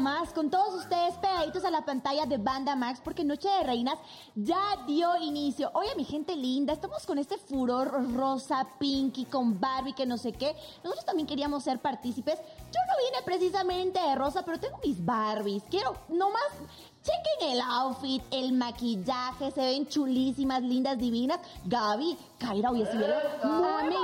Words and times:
más 0.00 0.32
con 0.32 0.50
todos 0.50 0.74
ustedes 0.74 1.14
pegaditos 1.18 1.64
a 1.64 1.70
la 1.70 1.84
pantalla 1.84 2.26
de 2.26 2.38
Banda 2.38 2.74
Max 2.74 3.00
porque 3.02 3.22
Noche 3.22 3.48
de 3.48 3.62
Reinas 3.62 3.98
ya 4.34 4.58
dio 4.86 5.16
inicio. 5.18 5.70
Oye, 5.74 5.94
mi 5.96 6.04
gente 6.04 6.34
linda, 6.34 6.72
estamos 6.72 7.06
con 7.06 7.18
este 7.18 7.36
furor 7.36 8.14
rosa, 8.14 8.66
pinky, 8.78 9.26
con 9.26 9.60
Barbie, 9.60 9.92
que 9.92 10.06
no 10.06 10.16
sé 10.16 10.32
qué. 10.32 10.56
Nosotros 10.82 11.04
también 11.04 11.26
queríamos 11.26 11.62
ser 11.64 11.80
partícipes. 11.80 12.38
Yo 12.38 12.80
no 12.88 12.94
vine 13.04 13.22
precisamente 13.24 14.00
de 14.00 14.14
rosa, 14.14 14.44
pero 14.44 14.58
tengo 14.58 14.78
mis 14.82 15.04
Barbies. 15.04 15.62
Quiero 15.70 15.96
nomás 16.08 16.50
Chequen 17.02 17.52
el 17.52 17.60
outfit, 17.62 18.22
el 18.30 18.52
maquillaje, 18.52 19.50
se 19.52 19.60
ven 19.60 19.86
chulísimas, 19.86 20.60
lindas, 20.60 20.98
divinas. 20.98 21.40
Gaby, 21.64 22.18
Kaira, 22.38 22.70
oye, 22.70 22.84
si 22.90 22.98
vieron 22.98 23.16
muy 23.42 23.94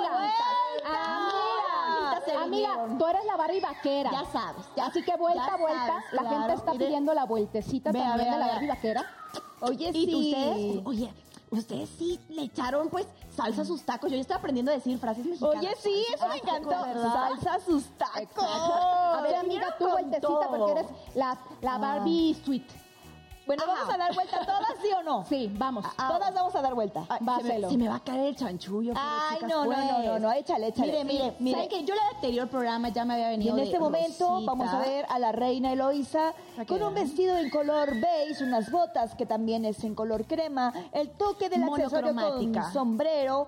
se 2.26 2.36
amiga, 2.36 2.68
vinieron. 2.70 2.98
tú 2.98 3.06
eres 3.06 3.24
la 3.24 3.36
Barbie 3.36 3.60
vaquera. 3.60 4.10
Ya 4.10 4.24
sabes. 4.26 4.64
ya- 4.76 4.86
Así 4.86 5.02
que 5.02 5.16
vuelta, 5.16 5.56
vuelta. 5.56 5.86
sabes, 5.86 6.04
la 6.12 6.20
claro. 6.22 6.36
gente 6.38 6.52
está 6.54 6.72
Mire, 6.72 6.84
pidiendo 6.86 7.14
la 7.14 7.24
vueltecita 7.24 7.92
Vea, 7.92 8.02
también 8.08 8.28
vea, 8.30 8.38
de 8.38 8.44
la. 8.44 8.52
Barbie 8.52 8.68
vaquera. 8.68 9.06
Oye, 9.60 9.90
¿Y 9.94 10.06
sí. 10.06 10.14
ustedes? 10.14 10.82
Oye, 10.86 11.14
ustedes 11.50 11.88
sí 11.98 12.20
le 12.28 12.42
echaron, 12.42 12.88
pues, 12.90 13.06
salsa 13.34 13.62
a 13.62 13.64
sus 13.64 13.82
tacos. 13.82 14.10
Yo 14.10 14.16
ya 14.16 14.20
estoy 14.22 14.36
aprendiendo 14.36 14.70
a 14.70 14.74
decir 14.74 14.98
frases 14.98 15.24
mexicanas. 15.24 15.56
Oye, 15.58 15.74
sí, 15.80 16.04
eso 16.14 16.28
me 16.28 16.36
encantó. 16.36 16.70
Salsa 16.70 17.54
a 17.54 17.60
sus 17.60 17.84
tacos. 17.96 18.44
A 18.44 19.20
ver, 19.22 19.36
amiga, 19.36 19.74
tú 19.78 19.88
vueltecita 19.88 20.20
todo. 20.20 20.48
porque 20.50 20.72
eres 20.72 20.86
la, 21.14 21.38
la 21.62 21.78
Barbie 21.78 22.34
sweet. 22.44 22.64
Bueno, 23.46 23.62
Ajá. 23.62 23.72
¿vamos 23.74 23.94
a 23.94 23.98
dar 23.98 24.14
vuelta 24.14 24.38
todas, 24.44 24.68
sí 24.82 24.88
o 24.98 25.02
no? 25.02 25.24
Sí, 25.26 25.50
vamos. 25.56 25.84
Ah, 25.96 26.08
Todas 26.12 26.34
vamos 26.34 26.54
a 26.56 26.62
dar 26.62 26.74
vuelta. 26.74 27.04
Ay, 27.08 27.18
se, 27.18 27.42
me, 27.44 27.50
Celo. 27.54 27.70
se 27.70 27.76
me 27.76 27.88
va 27.88 27.94
a 27.96 28.00
caer 28.00 28.26
el 28.26 28.36
chanchullo. 28.36 28.92
Ay, 28.96 29.36
chicas, 29.36 29.50
no, 29.50 29.64
no, 29.64 29.72
pues. 29.72 29.78
no, 29.78 30.02
no, 30.02 30.18
no, 30.18 30.32
échale, 30.32 30.66
échale. 30.68 30.92
Mire, 30.92 31.04
mire, 31.04 31.34
Mire. 31.38 31.54
¿saben 31.54 31.68
que 31.68 31.84
Yo 31.84 31.94
en 31.94 32.00
el 32.00 32.14
anterior 32.16 32.48
programa 32.48 32.88
ya 32.88 33.04
me 33.04 33.14
había 33.14 33.28
Y 33.32 33.36
venido 33.36 33.50
en 33.52 33.56
de 33.58 33.62
este 33.64 33.78
momento 33.78 34.28
rosita. 34.30 34.50
vamos 34.50 34.68
a 34.68 34.78
ver 34.80 35.06
a 35.08 35.18
la 35.18 35.32
reina 35.32 35.72
que 35.72 36.66
con 36.66 36.82
un 36.82 36.94
vestido 36.94 37.36
en 37.38 37.50
color 37.50 37.90
beige, 38.00 38.42
unas 38.42 38.70
botas 38.70 39.14
que 39.14 39.26
también 39.26 39.64
es 39.64 39.82
en 39.84 39.94
color 39.94 40.24
crema, 40.26 40.72
el 40.92 41.10
toque 41.10 41.48
del 41.48 41.62
accesorio 41.62 42.14
con 42.14 42.72
sombrero. 42.72 43.46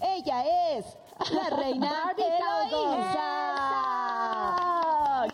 Ella 0.00 0.44
es 0.76 0.96
la 1.30 1.50
reina 1.56 2.12
Eloisa. 2.16 3.32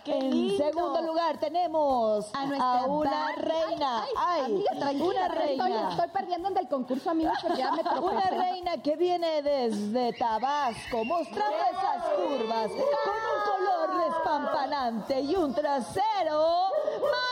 ¡Qué 0.05 0.19
En 0.19 0.57
segundo 0.57 1.03
lugar 1.03 1.39
tenemos 1.39 2.35
A 2.35 2.41
a, 2.43 2.47
nuestra 2.47 2.87
una 2.87 3.33
reina. 3.37 4.05
Ay, 4.17 4.65
una 5.01 5.29
reina. 5.29 5.91
estoy 5.91 6.09
perdiendo 6.09 6.49
en 6.49 6.59
el 6.59 6.69
concurso, 6.69 7.11
amigos, 7.11 7.35
porque 7.43 7.59
ya 7.59 7.73
me 7.73 7.83
tropecé. 7.83 8.05
Una 8.17 8.31
reina 8.31 8.83
que 8.83 8.97
viene 8.97 9.43
desde 9.43 10.13
Tabasco, 10.15 11.05
mostrando 11.05 11.57
esas 11.71 12.03
curvas, 12.17 12.69
con 12.69 13.15
un 13.15 13.43
color 13.45 14.05
despampanante 14.07 15.21
y 15.21 15.37
un 15.37 15.55
trasero 15.55 16.69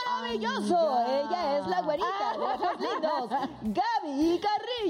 maravilloso. 0.05 0.99
Ella 1.07 1.57
es 1.57 1.67
la 1.67 1.81
güerita 1.81 2.31
de 2.33 2.37
los 2.37 2.79
lindos, 2.79 3.29
Gaby 3.61 4.39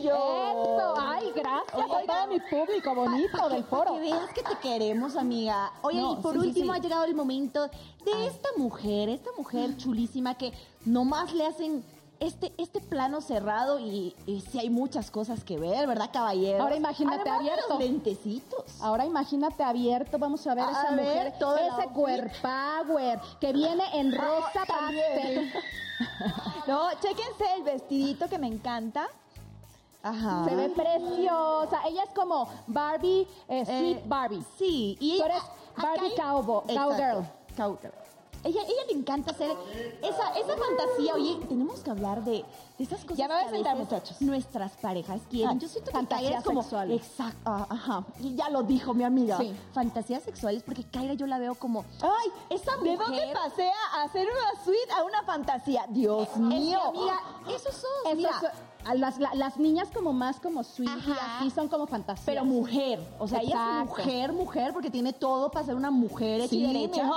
Eso, 0.09 0.93
ay, 0.97 1.31
gracias 1.35 1.73
a 1.73 2.05
todo 2.05 2.27
mi 2.27 2.39
público 2.39 2.95
bonito 2.95 3.49
del 3.49 3.63
foro. 3.63 3.93
Que 3.93 3.99
veas 3.99 4.29
que 4.33 4.43
te 4.43 4.55
queremos, 4.61 5.15
amiga. 5.15 5.71
Oye, 5.81 6.01
No, 6.01 6.13
y 6.13 6.15
por 6.17 6.33
sí, 6.33 6.39
último 6.47 6.73
sí. 6.73 6.79
ha 6.79 6.81
llegado 6.81 7.03
el 7.05 7.15
momento 7.15 7.67
de 7.67 8.27
esta 8.27 8.49
mujer, 8.57 9.09
esta 9.09 9.29
mujer 9.37 9.77
chulísima 9.77 10.35
que 10.35 10.51
nomás 10.85 11.33
le 11.33 11.45
hacen 11.45 11.83
este, 12.19 12.53
este 12.57 12.79
plano 12.81 13.19
cerrado 13.21 13.79
y, 13.79 14.15
y 14.27 14.41
sí 14.41 14.59
hay 14.59 14.69
muchas 14.69 15.09
cosas 15.09 15.43
que 15.43 15.57
ver, 15.57 15.87
¿verdad, 15.87 16.09
caballero? 16.13 16.61
Ahora 16.61 16.75
imagínate 16.75 17.21
Además 17.21 17.39
de 17.43 17.49
abierto. 17.51 17.69
los 17.73 17.79
lentecitos. 17.79 18.63
Ahora 18.81 19.05
imagínate 19.05 19.63
abierto, 19.63 20.19
vamos 20.19 20.45
a 20.45 20.53
ver 20.53 20.65
A 20.65 20.71
esa 20.71 20.91
ver, 20.91 21.05
mujer, 21.05 21.33
todo 21.39 21.57
ese 21.57 21.87
cuerpower 21.93 23.19
que 23.39 23.53
viene 23.53 23.83
en 23.99 24.11
rosa 24.15 24.63
pastel. 24.67 25.51
No, 26.67 26.89
chéquense 26.99 27.43
el 27.57 27.63
vestidito 27.63 28.27
que 28.27 28.39
me 28.39 28.47
encanta. 28.47 29.07
Ajá. 30.03 30.45
Se 30.47 30.55
ve 30.55 30.69
preciosa. 30.69 31.81
Ella 31.87 32.03
es 32.03 32.09
como 32.15 32.47
Barbie, 32.67 33.27
eh, 33.47 33.65
Sweet 33.65 33.97
Eh, 33.97 34.03
Barbie. 34.05 34.43
Sí, 34.57 34.97
y 34.99 35.17
Tú 35.19 35.25
eres 35.25 35.43
Barbie 35.77 36.15
cowboy- 36.15 36.73
cowgirl. 36.73 37.25
Cowgirl. 37.55 37.93
Ella, 38.43 38.59
ella 38.63 38.81
le 38.87 38.93
encanta 38.93 39.29
hacer 39.29 39.55
esa, 40.01 40.29
esa 40.31 40.57
fantasía. 40.57 41.13
Oye, 41.13 41.35
tenemos 41.47 41.79
que 41.81 41.91
hablar 41.91 42.23
de, 42.23 42.43
de 42.79 42.83
esas 42.83 43.01
cosas 43.01 43.17
Ya 43.17 43.27
me 43.27 43.35
voy 43.35 43.43
a 43.43 43.49
sentar, 43.51 43.77
muchachos. 43.77 44.19
nuestras 44.19 44.71
parejas 44.77 45.21
quieren. 45.29 45.57
Ah, 45.57 45.59
Yo 45.61 45.67
siento 45.67 45.91
que 45.91 46.27
es 46.33 46.43
como... 46.43 46.63
sexuales. 46.63 46.97
Exacto, 47.07 47.37
ah, 47.45 47.67
ajá. 47.69 48.03
Y 48.19 48.33
ya 48.33 48.49
lo 48.49 48.63
dijo 48.63 48.95
mi 48.95 49.03
amiga. 49.03 49.37
Sí. 49.37 49.55
Fantasías 49.73 50.23
sexuales, 50.23 50.63
porque 50.63 50.83
Kaira 50.85 51.13
yo 51.13 51.27
la 51.27 51.37
veo 51.37 51.53
como... 51.53 51.85
Ay, 52.01 52.31
esa 52.49 52.71
¿de 52.77 52.77
mujer... 52.77 52.97
dónde 52.97 53.31
pasé 53.31 53.69
a 53.93 54.01
hacer 54.05 54.25
una 54.27 54.63
suite 54.65 54.91
a 54.91 55.03
una 55.03 55.21
fantasía? 55.21 55.85
Dios 55.89 56.23
Es 56.23 56.33
que, 56.33 56.39
mío. 56.39 56.81
amiga, 56.81 57.19
esos 57.47 57.75
son... 57.75 57.91
Eso 58.07 58.15
mira, 58.15 58.31
es- 58.41 58.70
a 58.85 58.95
las, 58.95 59.19
la- 59.19 59.33
las 59.35 59.57
niñas 59.57 59.89
como 59.93 60.11
más 60.13 60.39
como 60.39 60.63
sweet 60.63 60.89
y 61.07 61.11
así 61.11 61.49
son 61.51 61.67
como 61.67 61.85
fantasías. 61.87 62.25
pero 62.25 62.43
mujer, 62.45 62.99
o 63.19 63.27
sea, 63.27 63.39
ella 63.39 63.49
es 63.49 63.55
Exacto. 63.55 63.85
mujer, 63.85 64.33
mujer, 64.33 64.73
porque 64.73 64.89
tiene 64.89 65.13
todo 65.13 65.49
para 65.51 65.65
ser 65.65 65.75
una 65.75 65.91
mujer 65.91 66.47
Sí, 66.47 66.65
derecha. 66.65 67.09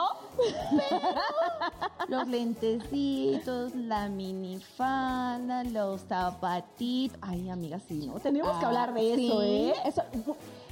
Los 2.08 2.26
lentecitos, 2.28 3.74
la 3.74 4.08
minifalda, 4.08 5.64
los 5.64 6.02
zapatitos. 6.02 7.18
Ay, 7.22 7.48
amiga, 7.48 7.78
sí, 7.88 8.06
¿no? 8.06 8.14
Tenemos 8.20 8.56
que 8.58 8.64
Ah, 8.64 8.68
hablar 8.68 8.92
de 8.94 9.14
sí. 9.14 9.26
eso, 9.26 9.42
¿eh? 9.42 9.74
Eso, 9.84 10.02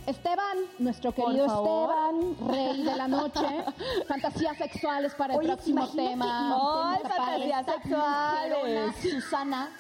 Esteban, 0.07 0.59
nuestro 0.81 1.13
querido. 1.13 1.47
Esteban, 1.47 2.37
rey 2.53 2.83
de 2.83 2.97
la 2.97 3.07
noche, 3.09 3.41
fantasías 4.09 4.57
sexuales 4.59 5.15
para 5.15 5.35
el 5.35 5.39
Oye, 5.41 5.49
próximo 5.49 5.87
tema. 5.89 6.91
Ay, 6.93 6.99
Temas 7.03 7.17
fantasías 7.17 7.67
sexuales. 7.67 8.95
Susana. 9.01 9.71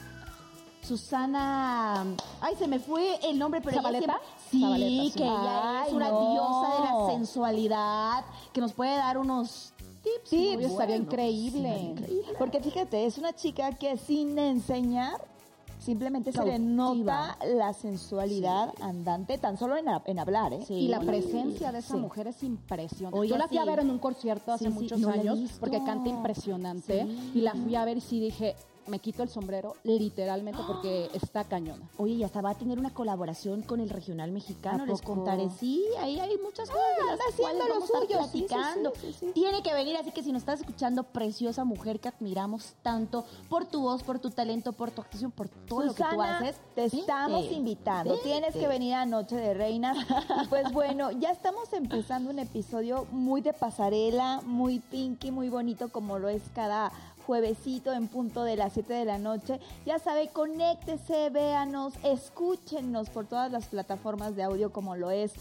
Susana. 0.82 2.04
Ay, 2.40 2.54
se 2.58 2.66
me 2.68 2.78
fue 2.78 3.16
el 3.28 3.38
nombre, 3.38 3.60
pero 3.60 3.78
ella 3.80 3.90
siempre- 3.90 4.14
Sí, 4.50 4.60
Zabaleta, 4.60 5.02
sí. 5.04 5.10
que 5.16 5.24
ella 5.24 5.80
Ay, 5.80 5.86
es 5.88 5.92
una 5.94 6.08
no. 6.10 6.30
diosa 6.32 6.74
de 6.74 6.84
la 6.84 7.06
sensualidad, 7.14 8.24
que 8.52 8.60
nos 8.60 8.72
puede 8.72 8.96
dar 8.96 9.16
unos 9.18 9.72
tips. 10.02 10.28
Sí, 10.28 10.50
muy 10.54 10.64
Uy, 10.66 10.70
estaría 10.72 10.96
increíble. 10.96 11.76
Sí, 11.78 11.84
increíble. 11.86 12.32
Porque 12.38 12.60
fíjate, 12.60 13.06
es 13.06 13.18
una 13.18 13.32
chica 13.34 13.72
que 13.72 13.96
sin 13.96 14.38
enseñar, 14.38 15.24
simplemente 15.78 16.30
se 16.32 16.44
le 16.44 16.58
nota 16.58 17.38
la 17.56 17.72
sensualidad 17.72 18.72
andante, 18.80 19.38
tan 19.38 19.56
solo 19.56 19.76
en, 19.76 19.88
ha- 19.88 20.02
en 20.04 20.18
hablar, 20.18 20.52
¿eh? 20.52 20.64
Sí. 20.66 20.74
Y 20.74 20.88
la 20.88 21.00
presencia 21.00 21.72
de 21.72 21.78
esa 21.78 21.94
Sí. 21.94 22.00
mujer 22.00 22.26
es 22.26 22.42
impresionante. 22.42 23.18
Oye, 23.18 23.30
Yo 23.30 23.36
la 23.38 23.48
fui 23.48 23.58
a 23.58 23.62
sí. 23.62 23.68
ver 23.68 23.78
en 23.80 23.90
un 23.90 23.98
concierto 23.98 24.52
hace 24.52 24.66
Sí, 24.66 24.70
sí, 24.72 24.78
muchos 24.78 25.00
no 25.00 25.08
años 25.08 25.38
porque 25.58 25.82
canta 25.84 26.08
impresionante 26.08 27.04
Sí. 27.06 27.30
y 27.34 27.40
la 27.40 27.52
fui 27.54 27.74
a 27.76 27.84
ver 27.84 27.96
y 27.98 28.00
sí 28.00 28.20
dije, 28.20 28.54
me 28.86 28.98
quito 28.98 29.22
el 29.22 29.28
sombrero 29.28 29.76
literalmente 29.84 30.60
porque 30.66 31.10
está 31.14 31.44
cañona. 31.44 31.88
Oye, 31.96 32.14
y 32.14 32.24
hasta 32.24 32.40
va 32.40 32.50
a 32.50 32.54
tener 32.54 32.78
una 32.78 32.92
colaboración 32.92 33.62
con 33.62 33.80
el 33.80 33.90
regional 33.90 34.32
mexicano, 34.32 34.84
¿A 34.84 34.86
les 34.86 35.02
contaré. 35.02 35.48
Sí, 35.58 35.84
ahí 36.00 36.18
hay 36.18 36.36
muchas 36.38 36.70
cosas 36.70 36.86
de 36.98 37.16
las 37.16 37.36
cuales 37.36 37.62
vamos 37.68 37.82
a 37.82 37.84
estar 37.84 38.18
platicando. 38.18 38.92
sí, 38.94 39.12
sí, 39.12 39.16
sí. 39.20 39.32
Tiene 39.34 39.62
que 39.62 39.72
venir, 39.72 39.96
así 39.96 40.10
que 40.10 40.22
si 40.22 40.32
nos 40.32 40.42
estás 40.42 40.60
escuchando, 40.60 41.02
preciosa 41.04 41.64
mujer 41.64 42.00
que 42.00 42.08
admiramos 42.08 42.74
tanto 42.82 43.24
por 43.48 43.66
tu 43.66 43.82
voz, 43.82 44.02
por 44.02 44.18
tu 44.18 44.30
talento, 44.30 44.72
por 44.72 44.90
tu 44.90 45.00
actuación, 45.00 45.30
por 45.30 45.48
todo 45.48 45.84
lo 45.84 45.94
que 45.94 46.04
tú 46.10 46.22
haces. 46.22 46.56
te 46.74 46.84
estamos 46.84 47.50
invitando. 47.50 48.18
Tienes 48.18 48.54
que 48.54 48.68
venir 48.68 48.94
a 48.94 49.06
Noche 49.06 49.36
de 49.36 49.54
Reinas. 49.54 49.96
Y 50.42 50.46
pues 50.46 50.72
bueno, 50.72 51.10
ya 51.10 51.30
estamos 51.30 51.72
empezando 51.72 52.30
un 52.30 52.38
episodio 52.38 53.06
muy 53.10 53.42
de 53.42 53.52
pasarela, 53.52 54.40
muy 54.44 54.78
pinky, 54.78 55.30
muy 55.30 55.48
bonito, 55.48 55.90
como 55.90 56.18
lo 56.18 56.28
es 56.28 56.42
cada 56.54 56.92
juevesito 57.26 57.92
en 57.92 58.08
punto 58.08 58.44
de 58.44 58.56
las 58.56 58.72
7 58.74 58.92
de 58.92 59.04
la 59.04 59.18
noche. 59.18 59.60
Ya 59.86 59.98
sabe, 59.98 60.28
conéctese, 60.28 61.30
véanos, 61.30 61.94
escúchenos 62.04 63.10
por 63.10 63.26
todas 63.26 63.50
las 63.50 63.66
plataformas 63.66 64.36
de 64.36 64.42
audio 64.42 64.72
como 64.72 64.96
lo 64.96 65.10
es 65.10 65.32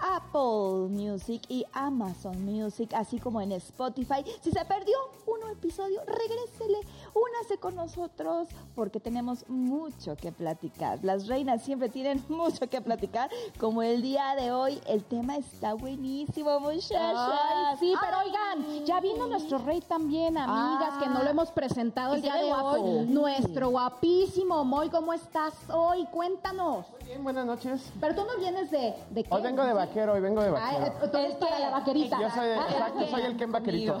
Apple 0.00 0.88
Music 0.88 1.42
y 1.48 1.64
Amazon 1.72 2.44
Music, 2.44 2.92
así 2.94 3.18
como 3.18 3.40
en 3.40 3.52
Spotify. 3.52 4.24
Si 4.40 4.50
se 4.50 4.64
perdió 4.64 4.96
un 5.26 5.50
episodio, 5.50 6.00
regrésele, 6.06 6.78
únase 7.14 7.58
con 7.58 7.74
nosotros 7.74 8.48
porque 8.74 9.00
tenemos 9.00 9.48
mucho 9.48 10.16
que 10.16 10.32
platicar. 10.32 10.98
Las 11.02 11.26
reinas 11.26 11.62
siempre 11.62 11.88
tienen 11.88 12.22
mucho 12.28 12.68
que 12.68 12.80
platicar, 12.80 13.30
como 13.58 13.82
el 13.82 14.02
día 14.02 14.34
de 14.36 14.52
hoy. 14.52 14.80
El 14.86 15.04
tema 15.04 15.36
está 15.36 15.74
buenísimo, 15.74 16.58
muchachas. 16.60 17.14
Ay, 17.16 17.76
sí, 17.80 17.94
pero 18.00 18.18
oigan, 18.24 18.84
ya 18.86 19.00
vino 19.00 19.26
nuestro 19.26 19.58
rey 19.58 19.80
también, 19.80 20.36
amigas, 20.38 20.94
Ah. 20.94 20.98
que 21.02 21.08
no 21.08 21.22
lo 21.22 21.30
hemos 21.30 21.50
presentado 21.50 22.14
el 22.14 22.22
día 22.22 22.34
de 22.36 22.46
guapo. 22.46 22.66
hoy. 22.80 23.06
Nuestro 23.06 23.70
guapísimo 23.70 24.64
Moy, 24.64 24.88
¿cómo 24.90 25.12
estás 25.12 25.54
hoy? 25.72 26.06
Cuéntanos. 26.12 26.86
Bien, 27.04 27.22
buenas 27.24 27.44
noches. 27.46 27.92
Pero 28.00 28.14
tú 28.14 28.22
no 28.24 28.38
vienes 28.38 28.70
de... 28.70 28.94
¿De 29.10 29.24
qué? 29.24 29.34
Hoy 29.34 29.42
vengo 29.42 29.64
de 29.64 29.72
vaquero, 29.72 30.12
hoy 30.12 30.20
vengo 30.20 30.42
de 30.42 30.50
vaquero. 30.50 30.92
tú 31.10 31.16
eres 31.16 31.34
para 31.36 31.58
la 31.58 31.70
vaquerita. 31.70 32.20
Yo 32.20 32.30
soy, 32.30 32.48
Ah, 32.50 32.66
exacto, 32.70 33.06
soy 33.10 33.22
el 33.22 33.36
Ken 33.36 33.50
Vaquerito. 33.52 33.98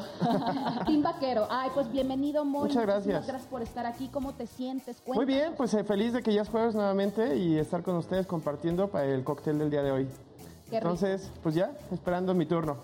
Team 0.86 1.02
Vaquero. 1.10 1.46
Ay, 1.50 1.70
pues 1.74 1.90
bienvenido, 1.90 2.44
Moy. 2.44 2.68
Muchas 2.68 2.82
gracias. 2.82 2.99
Muchísimas 3.00 3.26
gracias 3.26 3.50
por 3.50 3.62
estar 3.62 3.86
aquí. 3.86 4.08
¿Cómo 4.08 4.34
te 4.34 4.46
sientes? 4.46 5.02
Muy 5.06 5.24
bien, 5.24 5.54
pues 5.56 5.74
eh, 5.74 5.84
feliz 5.84 6.12
de 6.12 6.22
que 6.22 6.32
ya 6.32 6.42
es 6.42 6.48
jueves 6.48 6.74
nuevamente 6.74 7.36
y 7.36 7.58
estar 7.58 7.82
con 7.82 7.96
ustedes 7.96 8.26
compartiendo 8.26 8.88
para 8.88 9.06
el 9.06 9.24
cóctel 9.24 9.58
del 9.58 9.70
día 9.70 9.82
de 9.82 9.90
hoy. 9.90 10.08
Qué 10.70 10.78
rico. 10.78 10.92
Entonces, 10.92 11.30
pues 11.42 11.54
ya, 11.56 11.72
esperando 11.90 12.32
mi 12.32 12.46
turno. 12.46 12.76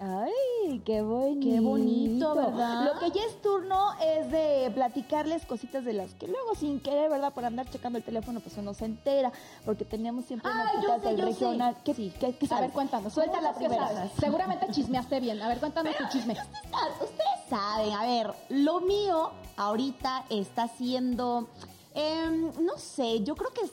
Ay, 0.00 0.80
qué 0.84 1.00
bonito. 1.02 1.40
Qué 1.48 1.60
bonito, 1.60 2.34
¿verdad? 2.34 2.92
Lo 2.92 3.00
que 3.00 3.10
ya 3.10 3.24
es 3.24 3.40
turno 3.40 3.92
es 4.00 4.30
de 4.30 4.70
platicarles 4.74 5.46
cositas 5.46 5.84
de 5.84 5.92
las 5.94 6.12
que 6.14 6.28
luego 6.28 6.54
sin 6.54 6.78
querer, 6.80 7.10
¿verdad? 7.10 7.32
Por 7.32 7.44
andar 7.44 7.68
checando 7.70 7.98
el 7.98 8.04
teléfono, 8.04 8.40
pues 8.40 8.56
uno 8.58 8.74
se 8.74 8.84
entera, 8.84 9.32
porque 9.64 9.84
teníamos 9.84 10.26
siempre 10.26 10.50
Ay, 10.52 10.82
yo 10.82 10.88
notitas 10.88 11.02
sé, 11.02 11.08
del 11.08 11.16
yo 11.16 11.22
sé. 11.26 11.32
regional. 11.32 11.76
¿Qué, 11.84 11.94
Sí. 11.94 12.12
qué- 12.20 12.36
qué 12.36 12.46
A 12.54 12.60
ver, 12.60 12.70
cuéntanos. 12.70 13.12
Suelta 13.12 13.40
la 13.40 13.52
¿Qué 13.52 13.60
primera. 13.60 13.88
sabes? 13.88 14.12
Seguramente 14.18 14.66
chismeaste 14.70 15.20
bien. 15.20 15.40
A 15.40 15.48
ver, 15.48 15.58
cuéntanos 15.58 15.96
tu 15.96 16.04
chisme. 16.10 16.36
Ah, 16.72 16.88
Ustedes 17.02 17.48
saben, 17.48 17.92
a 17.94 18.02
ver, 18.06 18.32
lo 18.50 18.80
mío 18.80 19.30
ahorita 19.56 20.24
está 20.30 20.68
siendo, 20.68 21.48
em, 21.94 22.50
no 22.64 22.76
sé, 22.76 23.22
yo 23.22 23.34
creo 23.36 23.50
que 23.52 23.62
es 23.62 23.72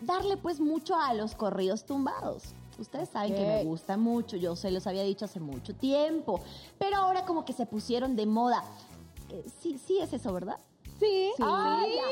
darle 0.00 0.36
pues 0.36 0.60
mucho 0.60 0.94
a 0.96 1.14
los 1.14 1.34
corridos 1.34 1.84
tumbados. 1.84 2.42
Ustedes 2.78 3.08
saben 3.08 3.34
que 3.34 3.46
me 3.46 3.64
gusta 3.64 3.96
mucho, 3.96 4.36
yo 4.36 4.56
se 4.56 4.70
los 4.70 4.86
había 4.86 5.02
dicho 5.02 5.24
hace 5.24 5.40
mucho 5.40 5.74
tiempo, 5.74 6.40
pero 6.78 6.96
ahora 6.96 7.24
como 7.24 7.44
que 7.44 7.52
se 7.52 7.66
pusieron 7.66 8.16
de 8.16 8.26
moda. 8.26 8.64
Eh, 9.30 9.44
sí, 9.60 9.78
sí 9.78 10.00
es 10.00 10.12
eso, 10.12 10.32
¿verdad? 10.32 10.58
Sí. 10.98 11.32
Sí, 11.36 11.42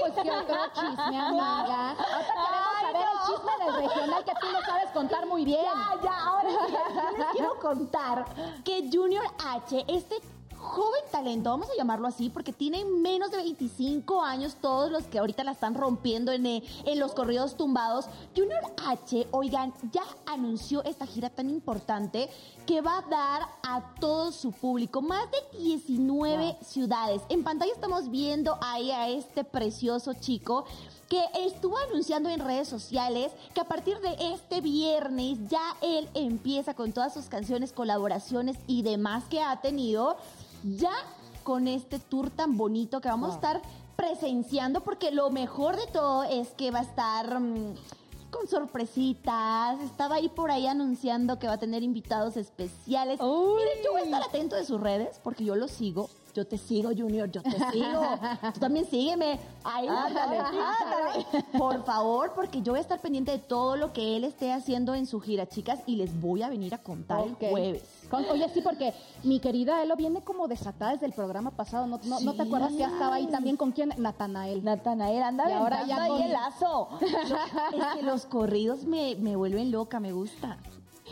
pues 0.00 0.12
que 0.14 0.30
otro 0.30 0.56
chisme, 0.74 1.18
amiga. 1.20 1.90
Ahorita 1.90 2.34
queremos 2.34 2.82
saber 2.82 3.06
el 3.12 3.26
chisme 3.26 3.64
del 3.64 3.88
regional 3.88 4.24
que 4.24 4.32
tú 4.40 4.46
no 4.52 4.60
sabes 4.62 4.90
contar 4.92 5.26
muy 5.26 5.44
bien. 5.44 5.62
Ya, 5.62 6.00
ya, 6.02 6.24
ahora 6.24 6.48
sí, 6.50 6.72
yo 6.72 7.18
les 7.18 7.26
quiero 7.32 7.58
contar 7.60 8.24
que 8.64 8.90
Junior 8.92 9.24
H, 9.46 9.84
este 9.88 10.16
joven 10.62 11.02
talento, 11.10 11.50
vamos 11.50 11.68
a 11.68 11.76
llamarlo 11.76 12.06
así, 12.06 12.30
porque 12.30 12.52
tiene 12.52 12.84
menos 12.84 13.30
de 13.30 13.38
25 13.38 14.22
años 14.22 14.56
todos 14.60 14.90
los 14.90 15.04
que 15.04 15.18
ahorita 15.18 15.44
la 15.44 15.52
están 15.52 15.74
rompiendo 15.74 16.32
en, 16.32 16.46
eh, 16.46 16.62
en 16.86 16.98
los 16.98 17.12
corridos 17.12 17.56
tumbados. 17.56 18.06
Junior 18.34 18.60
H, 18.86 19.26
oigan, 19.32 19.74
ya 19.92 20.04
anunció 20.26 20.82
esta 20.84 21.06
gira 21.06 21.30
tan 21.30 21.50
importante 21.50 22.30
que 22.66 22.80
va 22.80 22.98
a 22.98 23.02
dar 23.02 23.48
a 23.62 23.94
todo 24.00 24.32
su 24.32 24.52
público, 24.52 25.02
más 25.02 25.28
de 25.30 25.58
19 25.58 26.56
ciudades. 26.62 27.22
En 27.28 27.42
pantalla 27.42 27.72
estamos 27.72 28.10
viendo 28.10 28.56
ahí 28.60 28.90
a 28.92 29.08
este 29.08 29.44
precioso 29.44 30.14
chico 30.14 30.64
que 31.12 31.22
estuvo 31.44 31.76
anunciando 31.76 32.30
en 32.30 32.40
redes 32.40 32.68
sociales 32.68 33.32
que 33.52 33.60
a 33.60 33.64
partir 33.64 33.98
de 34.00 34.16
este 34.32 34.62
viernes 34.62 35.36
ya 35.50 35.76
él 35.82 36.08
empieza 36.14 36.72
con 36.72 36.92
todas 36.92 37.12
sus 37.12 37.26
canciones, 37.26 37.72
colaboraciones 37.72 38.56
y 38.66 38.80
demás 38.80 39.24
que 39.28 39.42
ha 39.42 39.60
tenido, 39.60 40.16
ya 40.64 40.92
con 41.42 41.68
este 41.68 41.98
tour 41.98 42.30
tan 42.30 42.56
bonito 42.56 43.00
que 43.00 43.08
vamos 43.08 43.32
a 43.32 43.34
estar 43.34 43.62
presenciando, 43.96 44.80
porque 44.80 45.10
lo 45.10 45.30
mejor 45.30 45.76
de 45.76 45.86
todo 45.86 46.24
es 46.24 46.48
que 46.50 46.70
va 46.70 46.80
a 46.80 46.82
estar... 46.82 47.40
mm, 47.40 47.74
con 48.32 48.48
sorpresitas, 48.48 49.78
estaba 49.82 50.14
ahí 50.14 50.30
por 50.30 50.50
ahí 50.50 50.66
anunciando 50.66 51.38
que 51.38 51.46
va 51.46 51.52
a 51.52 51.58
tener 51.58 51.82
invitados 51.82 52.38
especiales. 52.38 53.20
Miren, 53.20 53.84
yo 53.84 53.92
voy 53.92 54.00
a 54.00 54.04
estar 54.04 54.22
atento 54.22 54.56
de 54.56 54.64
sus 54.64 54.80
redes 54.80 55.20
porque 55.22 55.44
yo 55.44 55.54
lo 55.54 55.68
sigo. 55.68 56.08
Yo 56.34 56.46
te 56.46 56.56
sigo, 56.56 56.90
Junior, 56.96 57.30
yo 57.30 57.42
te 57.42 57.50
sigo. 57.72 58.00
Tú 58.54 58.60
también 58.60 58.86
sígueme. 58.86 59.38
Ahí, 59.64 59.86
ándale, 59.86 60.38
ándale. 60.38 61.26
Por 61.58 61.84
favor, 61.84 62.32
porque 62.34 62.62
yo 62.62 62.72
voy 62.72 62.78
a 62.78 62.82
estar 62.82 63.00
pendiente 63.00 63.32
de 63.32 63.38
todo 63.38 63.76
lo 63.76 63.92
que 63.92 64.16
él 64.16 64.24
esté 64.24 64.50
haciendo 64.52 64.94
en 64.94 65.06
su 65.06 65.20
gira, 65.20 65.46
chicas, 65.46 65.80
y 65.86 65.96
les 65.96 66.18
voy 66.20 66.42
a 66.42 66.48
venir 66.48 66.74
a 66.74 66.78
contar 66.78 67.20
el 67.26 67.34
jueves. 67.34 67.82
Con- 68.10 68.24
oye, 68.30 68.48
sí, 68.52 68.60
porque 68.62 68.94
mi 69.24 69.40
querida 69.40 69.82
Elo 69.82 69.94
viene 69.96 70.22
como 70.22 70.48
desatada 70.48 70.92
desde 70.92 71.06
el 71.06 71.12
programa 71.12 71.50
pasado. 71.50 71.86
¿No, 71.86 71.98
no, 72.04 72.20
¿no 72.20 72.32
te 72.34 72.42
acuerdas 72.42 72.70
que 72.72 72.78
ya 72.78 72.88
estaba 72.88 73.16
ahí 73.16 73.26
también 73.26 73.56
con 73.56 73.72
quién? 73.72 73.92
Natanael. 73.98 74.64
Natanael, 74.64 75.22
anda 75.22 75.48
Y 75.50 75.52
ahora 75.52 75.84
ya 75.86 76.02
ahí 76.04 76.10
con- 76.10 76.22
el 76.22 76.32
lazo. 76.32 76.88
Es 77.00 77.84
que 77.96 78.02
los 78.02 78.24
corridos 78.26 78.84
me, 78.84 79.16
me 79.16 79.36
vuelven 79.36 79.70
loca, 79.70 80.00
me 80.00 80.12
gusta. 80.12 80.56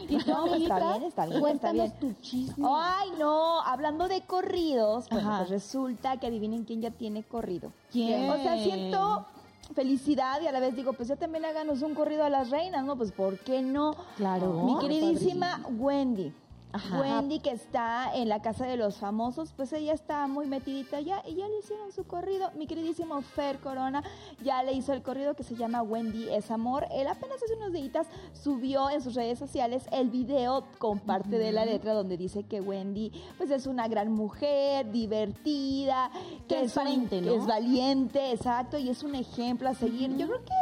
Y 0.08 0.14
pues, 0.14 0.26
está 0.26 0.44
bien, 0.44 1.02
está 1.04 1.26
bien, 1.26 1.46
está 1.46 1.72
bien. 1.72 1.92
tu 1.98 2.12
chisme. 2.20 2.66
Ay, 2.68 3.10
no, 3.18 3.60
hablando 3.60 4.08
de 4.08 4.22
corridos, 4.22 5.08
bueno, 5.10 5.28
Ajá. 5.28 5.38
pues 5.38 5.50
resulta 5.50 6.16
que 6.18 6.26
adivinen 6.26 6.64
quién 6.64 6.80
ya 6.80 6.90
tiene 6.90 7.22
corrido. 7.22 7.72
¿Quién? 7.90 8.30
O 8.30 8.36
sea, 8.36 8.56
siento 8.62 9.26
felicidad 9.74 10.40
y 10.40 10.46
a 10.46 10.52
la 10.52 10.60
vez 10.60 10.74
digo, 10.74 10.92
pues 10.92 11.08
ya 11.08 11.16
también 11.16 11.44
háganos 11.44 11.82
un 11.82 11.94
corrido 11.94 12.24
a 12.24 12.30
las 12.30 12.50
reinas, 12.50 12.84
¿no? 12.84 12.96
Pues 12.96 13.12
¿por 13.12 13.38
qué 13.38 13.62
no? 13.62 13.94
Claro. 14.16 14.64
Mi 14.64 14.78
queridísima 14.78 15.62
Wendy. 15.78 16.32
Ajá. 16.72 17.00
Wendy 17.00 17.40
que 17.40 17.50
está 17.50 18.14
en 18.14 18.28
la 18.28 18.40
casa 18.40 18.66
de 18.66 18.76
los 18.76 18.96
famosos, 18.96 19.52
pues 19.56 19.72
ella 19.72 19.92
está 19.92 20.26
muy 20.26 20.46
metidita 20.46 21.00
ya 21.00 21.22
y 21.26 21.34
ya 21.34 21.48
le 21.48 21.58
hicieron 21.58 21.92
su 21.92 22.04
corrido. 22.04 22.50
Mi 22.56 22.66
queridísimo 22.66 23.20
Fer 23.22 23.58
Corona 23.58 24.02
ya 24.42 24.62
le 24.62 24.72
hizo 24.72 24.92
el 24.92 25.02
corrido 25.02 25.34
que 25.34 25.42
se 25.42 25.56
llama 25.56 25.82
Wendy 25.82 26.28
es 26.28 26.50
amor. 26.50 26.86
Él 26.92 27.06
apenas 27.06 27.42
hace 27.42 27.54
unos 27.56 27.72
días 27.72 27.80
subió 28.32 28.90
en 28.90 29.02
sus 29.02 29.14
redes 29.14 29.38
sociales 29.38 29.84
el 29.92 30.10
video 30.10 30.64
con 30.78 30.98
parte 31.00 31.38
de 31.38 31.52
la 31.52 31.64
letra 31.64 31.92
donde 31.92 32.16
dice 32.16 32.44
que 32.44 32.60
Wendy 32.60 33.12
pues 33.36 33.50
es 33.50 33.66
una 33.66 33.88
gran 33.88 34.12
mujer, 34.12 34.90
divertida, 34.90 36.10
que 36.48 36.62
es, 36.62 36.72
Transparente, 36.72 37.20
que 37.20 37.34
es 37.34 37.46
valiente, 37.46 38.32
exacto, 38.32 38.78
y 38.78 38.90
es 38.90 39.02
un 39.02 39.14
ejemplo 39.14 39.68
a 39.68 39.74
seguir. 39.74 40.16
Yo 40.16 40.26
creo 40.26 40.44
que 40.44 40.52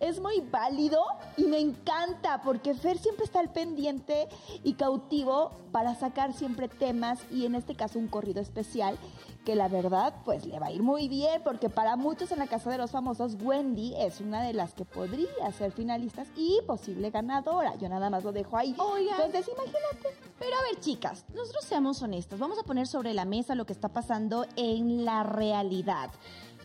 es 0.00 0.20
muy 0.20 0.40
válido 0.40 1.02
y 1.36 1.44
me 1.44 1.58
encanta 1.58 2.42
porque 2.42 2.74
Fer 2.74 2.98
siempre 2.98 3.24
está 3.24 3.40
al 3.40 3.52
pendiente 3.52 4.28
y 4.62 4.74
cautivo 4.74 5.52
para 5.72 5.94
sacar 5.94 6.32
siempre 6.32 6.68
temas 6.68 7.20
y 7.30 7.46
en 7.46 7.54
este 7.54 7.74
caso 7.74 7.98
un 7.98 8.08
corrido 8.08 8.40
especial 8.40 8.98
que 9.44 9.54
la 9.54 9.68
verdad 9.68 10.14
pues 10.24 10.46
le 10.46 10.58
va 10.58 10.66
a 10.66 10.70
ir 10.72 10.82
muy 10.82 11.08
bien 11.08 11.42
porque 11.44 11.68
para 11.68 11.96
muchos 11.96 12.32
en 12.32 12.38
la 12.38 12.46
Casa 12.46 12.70
de 12.70 12.78
los 12.78 12.90
Famosos 12.90 13.36
Wendy 13.40 13.94
es 13.96 14.20
una 14.20 14.42
de 14.42 14.54
las 14.54 14.74
que 14.74 14.84
podría 14.84 15.52
ser 15.56 15.72
finalistas 15.72 16.28
y 16.36 16.60
posible 16.66 17.10
ganadora. 17.10 17.74
Yo 17.76 17.88
nada 17.88 18.10
más 18.10 18.24
lo 18.24 18.32
dejo 18.32 18.56
ahí. 18.56 18.74
Oigan. 18.78 19.20
Entonces 19.20 19.52
imagínate. 19.52 20.18
Pero 20.38 20.56
a 20.56 20.62
ver, 20.62 20.80
chicas, 20.80 21.24
nosotros 21.34 21.64
seamos 21.64 22.02
honestas. 22.02 22.38
Vamos 22.38 22.58
a 22.58 22.62
poner 22.62 22.86
sobre 22.86 23.12
la 23.14 23.24
mesa 23.24 23.54
lo 23.54 23.66
que 23.66 23.72
está 23.72 23.90
pasando 23.90 24.46
en 24.56 25.04
la 25.04 25.22
realidad. 25.22 26.10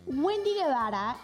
Wendy 0.10 0.56
Guevara 0.56 1.18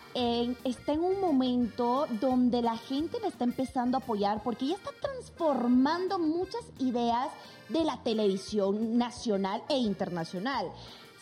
está 0.63 0.93
en 0.93 1.03
un 1.03 1.19
momento 1.19 2.05
donde 2.21 2.61
la 2.61 2.77
gente 2.77 3.19
la 3.19 3.29
está 3.29 3.43
empezando 3.43 3.97
a 3.97 3.99
apoyar 3.99 4.43
porque 4.43 4.65
ella 4.65 4.75
está 4.75 4.91
transformando 5.01 6.19
muchas 6.19 6.61
ideas 6.77 7.29
de 7.69 7.83
la 7.83 7.97
televisión 8.03 8.95
nacional 8.95 9.63
e 9.69 9.77
internacional. 9.77 10.67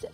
Pues 0.01 0.11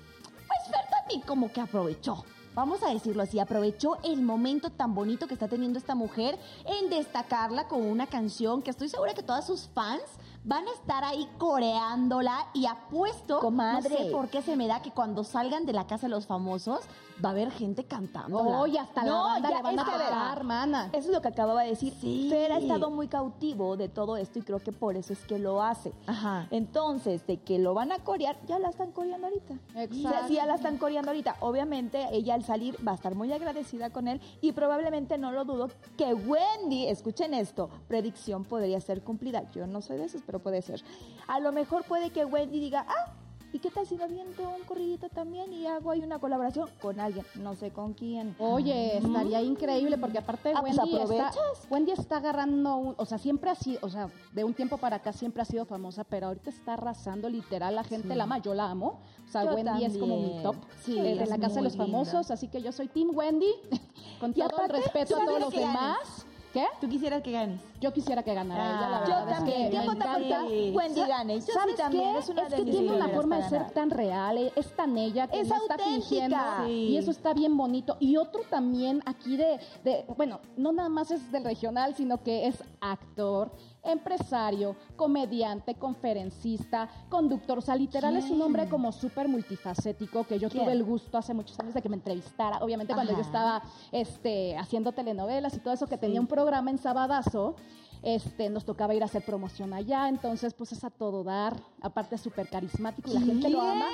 Fer 0.68 0.90
también 0.92 1.22
como 1.22 1.52
que 1.52 1.62
aprovechó. 1.62 2.24
Vamos 2.54 2.84
a 2.84 2.90
decirlo 2.90 3.24
así, 3.24 3.40
aprovechó 3.40 3.98
el 4.04 4.22
momento 4.22 4.70
tan 4.70 4.94
bonito 4.94 5.28
que 5.28 5.34
está 5.34 5.48
teniendo 5.48 5.80
esta 5.80 5.96
mujer 5.96 6.38
en 6.66 6.90
destacarla 6.90 7.68
con 7.68 7.82
una 7.82 8.06
canción 8.06 8.62
que 8.62 8.70
estoy 8.70 8.90
segura 8.90 9.16
que 9.16 9.24
todas 9.24 9.48
sus 9.48 9.70
fans 9.70 10.04
van 10.44 10.68
a 10.68 10.72
estar 10.72 11.04
ahí 11.04 11.28
coreándola 11.38 12.48
y 12.54 12.66
apuesto, 12.66 13.40
Comadre. 13.40 13.90
no 13.90 13.98
sé 13.98 14.12
por 14.12 14.30
qué 14.30 14.42
se 14.42 14.56
me 14.56 14.68
da 14.68 14.82
que 14.82 14.92
cuando 14.92 15.24
salgan 15.24 15.66
de 15.66 15.74
la 15.74 15.88
casa 15.88 16.08
de 16.08 16.12
los 16.12 16.28
famosos 16.28 16.82
va 17.24 17.30
a 17.30 17.32
haber 17.32 17.52
gente 17.52 17.84
cantándola. 17.84 18.60
Oye, 18.60 18.80
hasta 18.80 19.04
la 19.04 19.12
No, 19.12 19.24
banda 19.24 19.50
ya, 19.50 19.58
le 19.58 19.62
van 19.64 19.80
a 19.80 19.86
tocar, 19.86 20.38
hermana. 20.38 20.90
Eso 20.94 21.08
es 21.10 21.14
lo 21.14 21.22
que 21.22 21.28
acababa 21.28 21.64
de 21.64 21.70
decir. 21.70 21.94
Sí. 22.00 22.28
Fer 22.30 22.52
ha 22.52 22.58
estado 22.60 22.90
muy 22.90 23.08
cautivo 23.08 23.78
de 23.78 23.90
todo 23.90 24.18
esto 24.18 24.40
y 24.40 24.42
creo 24.42 24.60
que 24.60 24.72
por 24.72 24.96
eso 24.96 25.14
es 25.14 25.20
que 25.26 25.40
lo 25.40 25.62
hace. 25.62 25.94
Ajá. 26.08 26.48
Entonces, 26.52 27.26
de 27.28 27.38
que 27.38 27.60
lo 27.60 27.74
van 27.74 27.92
a 27.92 28.00
corear, 28.00 28.38
ya 28.48 28.60
la 28.60 28.70
están 28.70 28.92
coreando 28.92 29.28
ahorita. 29.28 29.54
Exacto. 29.76 29.96
O 29.98 30.12
sea, 30.12 30.28
sí, 30.28 30.34
ya 30.36 30.46
la 30.46 30.56
están 30.56 30.78
coreando 30.78 31.12
ahorita. 31.12 31.36
Obviamente, 31.42 32.08
ella 32.12 32.34
al 32.34 32.44
salir 32.44 32.76
va 32.88 32.94
a 32.94 32.96
estar 32.96 33.16
muy 33.16 33.32
agradecida 33.34 33.90
con 33.90 34.08
él 34.08 34.22
y 34.42 34.52
probablemente 34.52 35.18
no 35.18 35.32
lo 35.32 35.46
dudo 35.46 35.70
que 35.98 36.14
Wendy, 36.14 36.88
escuchen 36.88 37.34
esto, 37.34 37.70
predicción 37.88 38.44
podría 38.44 38.80
ser 38.82 39.02
cumplida. 39.04 39.50
Yo 39.52 39.68
no 39.68 39.82
soy 39.82 39.98
de 39.98 40.06
esos, 40.06 40.22
pero 40.26 40.40
puede 40.40 40.62
ser. 40.62 40.84
A 41.28 41.40
lo 41.40 41.52
mejor 41.52 41.84
puede 41.84 42.10
que 42.12 42.26
Wendy 42.26 42.60
diga, 42.60 42.86
ah, 42.88 43.12
¿y 43.52 43.60
qué 43.60 43.70
tal 43.72 43.86
si 43.88 43.96
me 43.96 44.04
aviento 44.04 44.48
un 44.50 44.64
corridito 44.64 45.10
también 45.10 45.52
y 45.54 45.66
hago 45.68 45.92
ahí 45.92 46.02
una 46.02 46.20
colaboración 46.20 46.70
con 46.82 47.00
alguien? 47.00 47.26
No 47.36 47.56
sé 47.56 47.72
con 47.72 47.94
quién. 47.94 48.36
Oye, 48.40 48.98
estaría 48.98 49.42
increíble 49.42 49.98
porque 49.98 50.18
aparte 50.20 50.54
Ah, 50.56 50.62
pues 50.62 50.78
Wendy, 50.78 50.96
está, 50.96 51.04
aprovechas. 51.04 51.68
Wendy 51.70 51.92
está 51.92 52.18
agarrando, 52.18 52.76
un- 52.76 52.96
o 52.98 53.06
sea, 53.06 53.18
siempre 53.18 53.50
ha 53.50 53.56
sido, 53.56 53.80
o 53.82 53.90
sea, 53.90 54.10
de 54.34 54.44
un 54.44 54.54
tiempo 54.54 54.78
para 54.78 54.98
acá 54.98 55.14
siempre 55.14 55.42
ha 55.42 55.46
sido 55.46 55.66
famosa, 55.66 56.04
pero 56.04 56.28
ahorita 56.28 56.50
está 56.50 56.74
arrasando 56.74 57.30
literal, 57.30 57.76
la 57.76 57.84
gente 57.84 58.16
la 58.16 58.24
ama, 58.26 58.38
yo 58.40 58.54
la 58.54 58.70
amo, 58.70 59.00
o 59.28 59.32
sea, 59.32 59.44
Yo 59.46 59.54
Wendy 59.56 59.86
es 59.86 59.98
como 59.98 60.18
mi 60.18 60.42
top 60.44 60.56
Sí, 60.84 60.98
eh, 60.98 61.16
de 61.16 61.26
la 61.26 61.38
casa 61.38 61.56
de 61.56 61.62
los 61.64 61.74
linda. 61.74 61.86
famosos, 61.86 62.32
así 62.32 62.48
que 62.48 62.62
yo 62.62 62.72
soy 62.72 62.88
Team 62.88 63.12
Wendy, 63.14 63.52
con 64.20 64.32
Y 64.32 64.34
todo 64.42 64.62
el 64.64 64.70
respeto 64.70 65.16
a 65.16 65.20
¿sabes 65.20 65.26
todos 65.28 65.40
los 65.42 65.52
demás. 65.54 66.26
¿Qué? 66.54 66.66
¿Tú 66.82 66.90
quisieras 66.90 67.22
que 67.22 67.32
ganes? 67.32 67.62
Yo 67.80 67.94
quisiera 67.94 68.24
que 68.24 68.34
ganara 68.34 68.64
Ah, 68.64 68.78
ella, 68.80 68.90
la 68.90 69.00
Yo 69.02 69.14
verdad 69.26 69.30
es 69.30 69.38
también, 69.38 69.72
que 69.72 69.86
corto, 69.86 70.78
Wendy 70.78 71.02
gane. 71.02 71.36
Yo 71.36 71.42
sí 71.46 71.52
¿Sabes 71.52 71.76
también, 71.76 72.14
qué? 72.14 72.20
es 72.20 72.30
una 72.30 72.48
que 72.48 72.64
tiene 72.66 72.92
una 72.92 73.10
forma 73.10 73.36
de 73.38 73.44
ser 73.44 73.52
ganar. 73.60 73.72
tan 73.72 73.90
real, 73.92 74.38
eh, 74.40 74.52
es 74.56 74.76
tan 74.76 74.98
ella 74.98 75.28
que 75.28 75.42
Es 75.42 75.48
no 75.50 75.56
está 75.58 75.78
fingiendo 75.78 76.38
Sí. 76.66 76.72
y 76.72 76.98
eso 76.98 77.12
está 77.12 77.34
bien 77.36 77.56
bonito. 77.56 77.98
Y 78.00 78.18
otro 78.18 78.42
también 78.50 79.04
aquí 79.06 79.38
de, 79.38 79.60
de, 79.84 80.06
bueno, 80.18 80.40
no 80.58 80.72
nada 80.72 80.90
más 80.90 81.12
es 81.12 81.32
del 81.32 81.44
regional, 81.44 81.94
sino 81.96 82.24
que 82.24 82.48
es 82.48 82.64
actor, 82.82 83.52
empresario, 83.84 84.76
comediante, 84.96 85.76
conferencista, 85.76 86.90
conductor, 87.10 87.58
o 87.58 87.62
sea, 87.62 87.76
literal 87.76 88.16
es 88.18 88.30
un 88.30 88.42
hombre 88.42 88.68
como 88.68 88.92
súper 88.92 89.28
multifacético 89.28 90.26
que 90.26 90.40
yo 90.40 90.50
¿Quién? 90.50 90.64
tuve 90.64 90.74
el 90.74 90.84
gusto 90.84 91.18
hace 91.18 91.34
muchos 91.34 91.60
años 91.60 91.74
de 91.74 91.82
que 91.82 91.90
me 91.90 91.96
entrevistara, 91.96 92.58
obviamente 92.60 92.94
cuando 92.94 93.14
yo 93.14 93.22
estaba 93.22 93.62
este, 93.92 94.58
haciendo 94.58 94.92
telenovelas 94.92 95.54
y 95.56 95.60
todo 95.60 95.74
eso, 95.74 95.88
que 95.88 95.98
tenía 95.98 96.20
un 96.20 96.28
programa 96.28 96.72
en 96.72 96.78
Sabadazo. 96.78 97.56
Este, 98.04 98.50
nos 98.50 98.66
tocaba 98.66 98.94
ir 98.94 99.02
a 99.04 99.06
hacer 99.06 99.24
promoción 99.24 99.74
allá, 99.74 100.08
entonces 100.08 100.54
pues 100.54 100.72
es 100.72 100.84
a 100.84 100.90
todo 100.90 101.24
dar, 101.24 101.56
aparte 101.82 102.16
es 102.16 102.22
súper 102.22 102.48
carismático 102.50 103.10
y 103.12 103.14
la 103.14 103.22
gente 103.22 103.50
lo 103.50 103.62
ama. 103.62 103.86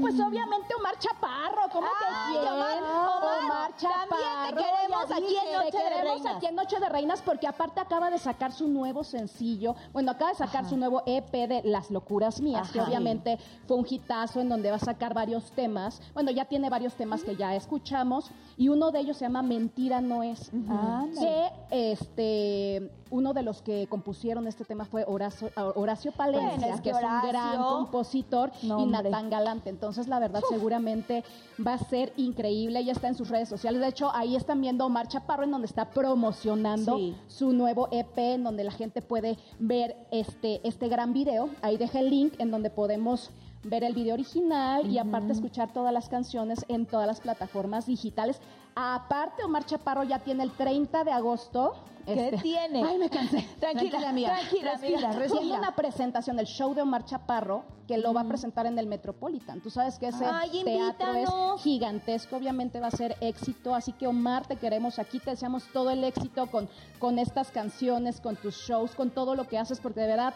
Pues 0.00 0.14
obviamente 0.20 0.74
Omar 0.78 0.98
Chaparro, 0.98 1.62
¿cómo 1.72 1.86
Ay, 1.86 2.34
que 2.34 2.40
quién? 2.40 2.52
Omar, 2.52 2.78
Omar, 2.78 3.72
también 3.80 4.30
te 4.46 4.62
queremos 4.62 5.08
ya 5.08 5.16
aquí 5.16 5.36
en 5.36 5.52
Noche 5.52 5.70
te 5.70 5.76
de 5.78 5.82
queremos 5.84 6.14
Reinas. 6.22 6.36
aquí 6.36 6.46
en 6.46 6.54
Noche 6.54 6.78
de 6.80 6.88
Reinas 6.88 7.22
porque 7.22 7.46
aparte 7.46 7.80
acaba 7.80 8.10
de 8.10 8.18
sacar 8.18 8.52
su 8.52 8.68
nuevo 8.68 9.02
sencillo, 9.04 9.74
bueno, 9.92 10.12
acaba 10.12 10.30
de 10.30 10.36
sacar 10.36 10.68
su 10.68 10.76
nuevo 10.76 11.02
EP 11.06 11.32
de 11.32 11.62
Las 11.64 11.90
Locuras 11.90 12.40
Mías, 12.40 12.70
que 12.70 12.78
Ajá. 12.80 12.88
obviamente 12.88 13.38
fue 13.66 13.76
un 13.76 13.86
hitazo 13.88 14.40
en 14.40 14.48
donde 14.48 14.70
va 14.70 14.76
a 14.76 14.80
sacar 14.80 15.14
varios 15.14 15.50
temas, 15.52 16.00
bueno, 16.14 16.30
ya 16.30 16.44
tiene 16.44 16.70
varios 16.70 16.94
temas 16.94 17.22
que 17.24 17.34
ya 17.36 17.54
escuchamos 17.56 18.30
y 18.56 18.68
uno 18.68 18.90
de 18.90 19.00
ellos 19.00 19.16
se 19.16 19.24
llama 19.24 19.42
Mentira 19.42 20.00
no 20.00 20.22
es, 20.22 20.50
Ándale. 20.52 21.20
que 21.20 21.90
este 21.92 22.92
uno 23.10 23.32
de 23.32 23.39
los 23.42 23.62
que 23.62 23.86
compusieron 23.88 24.46
este 24.46 24.64
tema 24.64 24.84
fue 24.84 25.04
Horacio, 25.06 25.50
Horacio 25.74 26.12
Palencia, 26.12 26.50
Bueno, 26.58 26.74
es 26.74 26.80
que 26.80 26.90
que 26.90 26.96
es 26.96 27.02
un 27.02 27.28
gran 27.28 27.56
compositor 27.58 28.50
No, 28.62 28.80
y. 28.80 28.86
Natán 28.86 29.30
Galante. 29.30 29.70
Entonces, 29.70 30.08
la 30.08 30.18
verdad, 30.18 30.42
seguramente 30.48 31.24
va 31.64 31.74
a 31.74 31.78
ser 31.78 32.12
increíble. 32.16 32.80
Ella 32.80 32.92
está 32.92 33.08
en 33.08 33.14
sus 33.14 33.28
redes 33.28 33.48
sociales. 33.48 33.80
De 33.80 33.88
hecho, 33.88 34.10
ahí 34.14 34.36
están 34.36 34.60
viendo 34.60 34.86
Omar 34.86 35.08
Chaparro, 35.08 35.44
en 35.44 35.50
donde 35.50 35.66
está 35.66 35.90
promocionando 35.90 36.96
Sí. 36.96 37.16
su 37.28 37.52
nuevo 37.52 37.88
EP, 37.90 38.34
en 38.34 38.44
donde 38.44 38.64
la 38.64 38.72
gente 38.72 39.02
puede 39.02 39.38
ver 39.58 39.96
este, 40.10 40.60
este 40.66 40.88
gran 40.88 41.12
video. 41.12 41.50
Ahí 41.62 41.76
deja 41.76 42.00
el 42.00 42.10
link 42.10 42.34
en 42.38 42.50
donde 42.50 42.70
podemos 42.70 43.30
ver 43.62 43.84
el 43.84 43.94
video 43.94 44.14
original 44.14 44.86
y 44.90 44.98
aparte 44.98 45.32
escuchar 45.32 45.72
todas 45.72 45.92
las 45.92 46.08
canciones 46.08 46.64
en 46.68 46.86
todas 46.86 47.06
las 47.06 47.20
plataformas 47.20 47.86
digitales. 47.86 48.40
Aparte, 48.74 49.42
Omar 49.44 49.66
Chaparro 49.66 50.04
ya 50.04 50.20
tiene 50.20 50.44
el 50.44 50.52
30 50.52 51.04
de 51.04 51.12
agosto. 51.12 51.74
¿Qué 52.06 52.28
este- 52.28 52.38
tiene? 52.38 52.82
Ay, 52.82 52.98
me 52.98 53.10
cansé. 53.10 53.46
Tranquila, 53.60 54.08
amiga. 54.08 54.36
Tranquila, 54.36 54.72
amiga. 54.74 55.26
Tiene 55.26 55.58
una 55.58 55.74
presentación 55.74 56.36
del 56.36 56.46
show 56.46 56.72
de 56.74 56.80
Omar 56.82 57.04
Chaparro 57.04 57.64
que 57.86 57.98
lo 57.98 58.14
va 58.14 58.22
a 58.22 58.24
presentar 58.24 58.66
en 58.66 58.78
el 58.78 58.86
Metropolitan. 58.86 59.60
Tú 59.60 59.68
sabes 59.68 59.98
que 59.98 60.08
ese 60.08 60.24
Ay, 60.24 60.62
teatro 60.64 61.12
es 61.12 61.18
invítanos. 61.28 61.62
gigantesco, 61.62 62.36
obviamente 62.36 62.80
va 62.80 62.86
a 62.86 62.92
ser 62.92 63.16
éxito. 63.20 63.74
Así 63.74 63.92
que 63.92 64.06
Omar, 64.06 64.46
te 64.46 64.56
queremos 64.56 64.98
aquí, 64.98 65.18
te 65.18 65.30
deseamos 65.30 65.64
todo 65.72 65.90
el 65.90 66.02
éxito 66.04 66.46
con, 66.46 66.68
con 66.98 67.18
estas 67.18 67.50
canciones, 67.50 68.20
con 68.20 68.36
tus 68.36 68.54
shows, 68.56 68.94
con 68.94 69.10
todo 69.10 69.34
lo 69.34 69.46
que 69.48 69.58
haces, 69.58 69.80
porque 69.80 70.00
de 70.00 70.06
verdad 70.06 70.34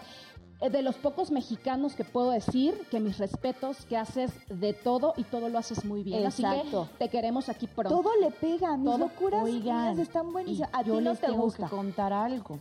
de 0.61 0.82
los 0.82 0.94
pocos 0.96 1.30
mexicanos 1.30 1.94
que 1.94 2.04
puedo 2.04 2.30
decir 2.30 2.75
que 2.90 3.00
mis 3.00 3.18
respetos, 3.18 3.84
que 3.87 3.96
haces 3.96 4.32
de 4.49 4.73
todo 4.73 5.12
y 5.16 5.25
todo 5.25 5.49
lo 5.49 5.58
haces 5.58 5.84
muy 5.84 6.02
bien. 6.02 6.25
Exacto. 6.25 6.82
Así 6.82 6.90
que 6.92 6.99
te 6.99 7.08
queremos 7.11 7.49
aquí 7.49 7.66
pronto. 7.66 7.96
Todo 8.02 8.11
le 8.20 8.30
pega, 8.30 8.76
mis 8.76 8.87
Todo. 8.87 8.99
locuras 8.99 9.42
Oigan, 9.42 9.99
están 9.99 10.32
buenísimas. 10.32 10.70
A 10.73 10.82
ti 10.82 10.88
yo 10.88 11.00
no 11.00 11.11
les 11.11 11.20
te 11.20 11.26
tengo 11.26 11.42
gusta. 11.42 11.64
que 11.64 11.70
contar 11.70 12.12
algo. 12.12 12.58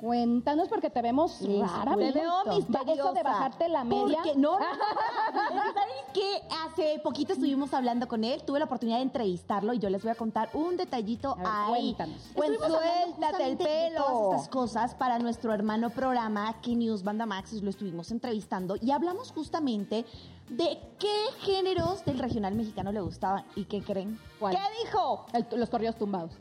Cuéntanos 0.00 0.66
porque 0.68 0.88
te 0.88 1.02
vemos 1.02 1.42
Les 1.42 1.60
rara. 1.60 1.94
Te 1.94 2.10
veo 2.12 2.32
Va- 2.32 2.40
Eso 2.42 2.50
de 2.52 2.54
misteriosa. 2.72 3.22
bajarte 3.22 3.68
la 3.68 3.84
media. 3.84 4.18
Porque 4.22 4.34
no. 4.34 4.56
¿Sabes 5.34 6.04
qué? 6.14 6.42
Hace 6.64 6.98
poquito 7.04 7.34
estuvimos 7.34 7.74
hablando 7.74 8.08
con 8.08 8.24
él, 8.24 8.42
tuve 8.44 8.58
la 8.58 8.64
oportunidad 8.64 8.96
de 8.96 9.02
entrevistarlo 9.02 9.74
y 9.74 9.78
yo 9.78 9.90
les 9.90 10.02
voy 10.02 10.10
a 10.12 10.14
contar 10.14 10.48
un 10.54 10.78
detallito 10.78 11.32
A 11.32 11.36
ver, 11.36 11.46
ahí. 11.74 11.82
cuéntanos. 11.94 12.30
Pues 12.34 12.58
suéltate 12.58 13.46
el 13.46 13.56
pelo. 13.58 14.04
todas 14.04 14.34
estas 14.36 14.48
cosas 14.48 14.94
para 14.94 15.18
nuestro 15.18 15.52
hermano 15.52 15.90
programa 15.90 16.60
que 16.62 16.74
News 16.74 17.02
Banda 17.02 17.26
Max 17.26 17.52
lo 17.62 17.68
estuvimos 17.68 18.10
entrevistando 18.10 18.76
y 18.80 18.92
hablamos 18.92 19.32
justamente 19.32 20.06
de 20.50 20.78
qué 20.98 21.16
géneros 21.40 22.04
del 22.04 22.18
regional 22.18 22.54
mexicano 22.54 22.90
le 22.92 23.00
gustaban 23.00 23.44
y 23.54 23.64
qué 23.64 23.80
creen. 23.82 24.18
¿Cuál? 24.38 24.54
¿Qué 24.56 24.84
dijo? 24.84 25.26
El- 25.32 25.46
los 25.58 25.70
corridos 25.70 25.96
tumbados. 25.96 26.32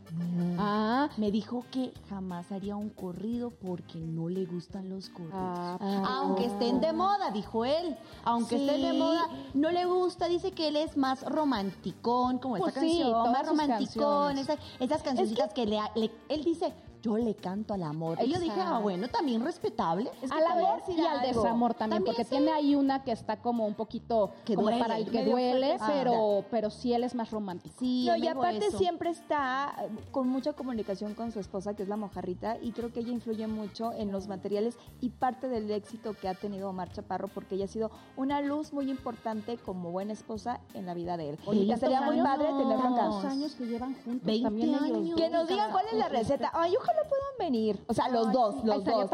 Ah, 0.57 1.09
Me 1.17 1.31
dijo 1.31 1.63
que 1.71 1.93
jamás 2.09 2.51
haría 2.51 2.75
un 2.75 2.89
corrido 2.89 3.51
porque 3.51 3.99
no 3.99 4.27
le 4.29 4.45
gustan 4.45 4.89
los 4.89 5.09
corridos. 5.09 5.33
Ah, 5.35 6.21
Aunque 6.23 6.45
estén 6.45 6.81
de 6.81 6.91
moda, 6.91 7.31
dijo 7.31 7.65
él. 7.65 7.95
Aunque 8.23 8.57
Sí. 8.57 8.65
estén 8.67 8.81
de 8.81 8.93
moda, 8.93 9.27
no 9.53 9.69
le 9.71 9.85
gusta. 9.85 10.27
Dice 10.27 10.51
que 10.51 10.67
él 10.69 10.75
es 10.75 10.97
más 10.97 11.23
romanticón, 11.23 12.39
como 12.39 12.57
Pues 12.57 12.69
esta 12.75 12.81
sí, 12.81 12.99
canción. 12.99 13.31
más 13.31 13.47
romanticón. 13.47 14.35
canciones. 14.35 14.49
Esas, 14.49 14.59
esas 14.79 15.03
cancioncitas 15.03 15.53
que, 15.53 15.65
le, 15.65 15.79
le- 15.95 16.11
Él 16.29 16.43
dice, 16.43 16.73
yo 17.01 17.17
le 17.17 17.35
canto 17.35 17.73
al 17.73 17.83
amor. 17.83 18.17
Y 18.23 18.31
yo 18.33 18.39
dije, 18.39 18.59
ah, 18.59 18.79
bueno, 18.79 19.07
también 19.07 19.43
respetable. 19.43 20.09
Es 20.21 20.31
que 20.31 20.37
al 20.37 20.45
amor 20.45 20.81
y 20.87 20.99
al 21.01 21.21
desamor 21.21 21.73
también, 21.73 22.03
porque 22.03 22.23
sí. 22.23 22.31
tiene 22.31 22.51
ahí 22.51 22.75
una 22.75 23.03
que 23.03 23.11
está 23.11 23.37
como 23.37 23.65
un 23.65 23.73
poquito 23.73 24.31
Que 24.45 24.55
como 24.55 24.67
duele, 24.67 24.81
para 24.81 24.97
el 24.97 25.09
que 25.09 25.23
duele, 25.25 25.77
fuertecita. 25.77 25.87
pero, 25.87 26.45
pero 26.51 26.69
sí 26.69 26.93
él 26.93 27.03
es 27.03 27.15
más 27.15 27.31
romántico. 27.31 27.75
Sí, 27.79 28.05
No, 28.07 28.15
y 28.17 28.27
aparte 28.27 28.67
eso. 28.67 28.77
siempre 28.77 29.09
está 29.11 29.75
con 30.11 30.27
mucha 30.27 30.53
comunicación 30.53 31.13
con 31.13 31.31
su 31.31 31.39
esposa, 31.39 31.73
que 31.73 31.83
es 31.83 31.89
la 31.89 31.95
mojarrita, 31.97 32.57
y 32.61 32.71
creo 32.71 32.91
que 32.91 32.99
ella 32.99 33.11
influye 33.11 33.47
mucho 33.47 33.91
en 33.93 34.11
los 34.11 34.27
materiales 34.27 34.77
y 34.99 35.09
parte 35.09 35.47
del 35.47 35.71
éxito 35.71 36.13
que 36.13 36.27
ha 36.27 36.33
tenido 36.33 36.69
Omar 36.69 36.91
Chaparro, 36.91 37.27
porque 37.29 37.55
ella 37.55 37.65
ha 37.65 37.69
sido 37.69 37.91
una 38.17 38.41
luz 38.41 38.73
muy 38.73 38.89
importante 38.89 39.57
como 39.57 39.91
buena 39.91 40.13
esposa 40.13 40.59
en 40.73 40.85
la 40.85 40.93
vida 40.93 41.15
de 41.17 41.29
él. 41.31 41.39
Oye, 41.45 41.77
sería 41.77 42.01
muy 42.01 42.19
¿cuántos 42.19 42.37
padre 42.37 42.47
tenerlo 42.57 42.73
acá. 42.89 43.07
¿Cuántos 43.07 43.25
años 43.25 43.55
que 43.55 43.65
llevan 43.65 43.95
juntos 44.03 44.25
20 44.25 44.43
también 44.43 44.69
ellos? 44.69 44.81
años. 44.81 45.15
Que 45.15 45.29
nos 45.29 45.47
digan 45.47 45.71
cuál 45.71 45.85
es 45.91 45.97
la 45.97 46.09
receta. 46.09 46.51
Ay, 46.53 46.73
ojalá 46.75 46.88
puedan 47.09 47.37
venir. 47.51 47.83
O 47.87 47.93
sea, 47.93 48.07
los 48.09 48.31
dos, 48.31 48.55
los 48.63 48.77
estaría 48.77 49.01
dos, 49.01 49.09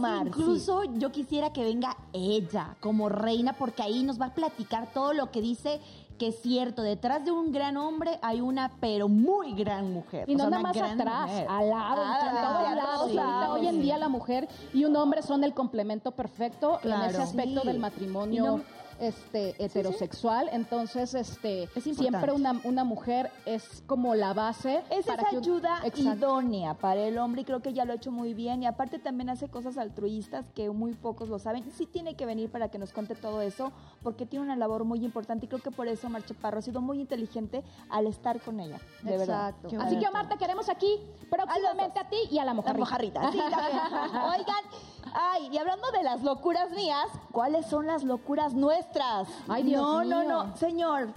la. 0.00 0.26
Incluso 0.28 0.84
yo 0.94 1.10
quisiera 1.12 1.52
que 1.52 1.64
venga 1.64 1.96
ella 2.12 2.76
como 2.80 3.08
reina, 3.08 3.52
porque 3.54 3.82
ahí 3.82 4.02
nos 4.02 4.20
va 4.20 4.26
a 4.26 4.34
platicar 4.34 4.88
todo 4.92 5.12
lo 5.12 5.30
que 5.30 5.40
dice 5.40 5.80
que 6.18 6.28
es 6.28 6.40
cierto. 6.40 6.80
Detrás 6.80 7.24
de 7.26 7.30
un 7.30 7.52
gran 7.52 7.76
hombre 7.76 8.18
hay 8.22 8.40
una, 8.40 8.72
pero 8.80 9.06
muy 9.06 9.52
gran 9.52 9.92
mujer. 9.92 10.26
Y 10.28 10.34
O 10.34 10.38
no 10.38 10.44
sea, 10.44 10.50
nada 10.50 10.62
más 10.62 10.76
atrás, 10.76 11.26
mujer. 11.28 11.46
al 11.50 11.68
lado, 11.68 12.02
Ah, 12.02 12.20
en 12.22 12.30
todos 12.30 12.74
lados. 12.86 13.12
lados. 13.14 13.58
Hoy 13.60 13.66
en 13.68 13.82
día 13.82 13.98
la 13.98 14.08
mujer 14.08 14.48
y 14.72 14.84
un 14.86 14.96
hombre 14.96 15.20
son 15.22 15.44
el 15.44 15.52
complemento 15.52 16.12
perfecto 16.12 16.80
en 16.82 16.92
ese 17.02 17.20
aspecto 17.20 17.60
Sí. 17.60 17.66
del 17.68 17.78
matrimonio 17.80 18.44
no- 18.46 18.60
este 19.00 19.54
heterosexual. 19.62 20.48
Entonces, 20.52 21.14
este 21.14 21.64
Es 21.74 21.84
siempre 21.96 22.32
una, 22.32 22.60
una 22.64 22.84
mujer 22.84 23.30
es 23.44 23.82
como 23.86 24.14
la 24.14 24.32
base. 24.32 24.82
Es 24.90 25.06
para 25.06 25.22
esa 25.22 25.30
que 25.30 25.36
un- 25.38 25.42
ayuda 25.42 25.78
Exacto. 25.84 26.00
idónea 26.18 26.74
para 26.74 27.00
el 27.02 27.18
hombre 27.18 27.42
y 27.42 27.44
creo 27.44 27.60
que 27.60 27.72
ya 27.72 27.84
lo 27.84 27.92
ha 27.92 27.96
hecho 27.96 28.10
muy 28.12 28.34
bien 28.34 28.62
y 28.62 28.66
aparte 28.66 28.98
también 28.98 29.30
hace 29.30 29.48
cosas 29.48 29.78
altruistas 29.78 30.46
que 30.54 30.70
muy 30.70 30.94
pocos 30.94 31.28
lo 31.28 31.38
saben. 31.38 31.70
Sí 31.72 31.86
tiene 31.86 32.14
que 32.16 32.26
venir 32.26 32.50
para 32.50 32.68
que 32.68 32.78
nos 32.78 32.92
cuente 32.92 33.14
todo 33.14 33.40
eso 33.40 33.72
porque 34.02 34.26
tiene 34.26 34.44
una 34.44 34.56
labor 34.56 34.84
muy 34.84 35.04
importante 35.04 35.46
y 35.46 35.48
creo 35.48 35.60
que 35.62 35.70
por 35.70 35.88
eso 35.88 36.06
Omar 36.06 36.24
Chaparro 36.24 36.58
ha 36.58 36.62
sido 36.62 36.80
muy 36.80 37.00
inteligente 37.00 37.62
al 37.90 38.06
estar 38.06 38.40
con 38.40 38.60
ella, 38.60 38.78
de 39.02 39.18
verdad. 39.18 39.48
Exacto. 39.50 39.68
Qué 39.68 39.76
Así 39.76 39.98
que 39.98 40.06
Omar, 40.08 40.28
te 40.28 40.36
queremos 40.36 40.68
aquí 40.68 41.00
próximamente 41.30 42.00
a, 42.00 42.08
ti 42.08 42.16
y 42.30 42.38
a 42.38 42.44
la 42.44 42.46
La 42.46 42.54
mujer. 42.54 42.78
mojarrita, 42.78 43.30
sí, 43.32 43.38
también. 43.38 43.76
Oigan, 44.38 44.64
ay, 45.14 45.48
y 45.52 45.58
hablando 45.58 45.90
de 45.92 46.02
las 46.02 46.22
locuras 46.22 46.70
mías, 46.72 47.06
¿cuáles 47.32 47.66
son 47.66 47.86
las 47.86 48.04
locuras 48.04 48.54
nuestras? 48.54 48.85
Ay, 49.48 49.62
Dios 49.64 49.82
no, 49.82 50.04
no, 50.04 50.20
mío. 50.20 50.28
no, 50.28 50.56
señor, 50.56 51.08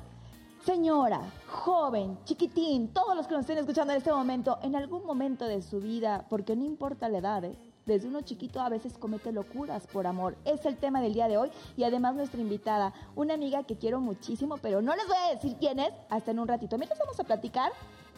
señora, 0.65 1.21
joven, 1.47 2.17
chiquitín, 2.25 2.89
todos 2.93 3.15
los 3.15 3.27
que 3.27 3.33
nos 3.33 3.41
estén 3.41 3.57
escuchando 3.57 3.93
en 3.93 3.97
este 3.97 4.11
momento, 4.11 4.59
en 4.61 4.75
algún 4.75 5.05
momento 5.05 5.45
de 5.45 5.61
su 5.61 5.79
vida, 5.79 6.25
porque 6.29 6.55
no 6.55 6.65
importa 6.65 7.09
la 7.09 7.19
edad, 7.19 7.43
¿eh? 7.45 7.57
Desde 7.85 8.07
uno 8.07 8.21
chiquito 8.21 8.59
a 8.61 8.69
veces 8.69 8.97
comete 8.99 9.31
locuras 9.31 9.87
por 9.87 10.05
amor. 10.05 10.35
Es 10.45 10.63
el 10.65 10.77
tema 10.77 11.01
del 11.01 11.13
día 11.15 11.27
de 11.27 11.37
hoy 11.37 11.49
y 11.75 11.83
además 11.85 12.13
nuestra 12.13 12.39
invitada, 12.39 12.93
una 13.15 13.33
amiga 13.33 13.63
que 13.63 13.77
quiero 13.77 13.99
muchísimo, 13.99 14.57
pero 14.57 14.79
no 14.81 14.95
les 14.95 15.07
voy 15.07 15.17
a 15.17 15.33
decir 15.33 15.55
quién 15.59 15.79
es 15.79 15.91
hasta 16.09 16.29
en 16.29 16.37
un 16.39 16.47
ratito. 16.47 16.77
Mientras 16.77 16.99
vamos 16.99 17.19
a 17.19 17.23
platicar. 17.23 17.71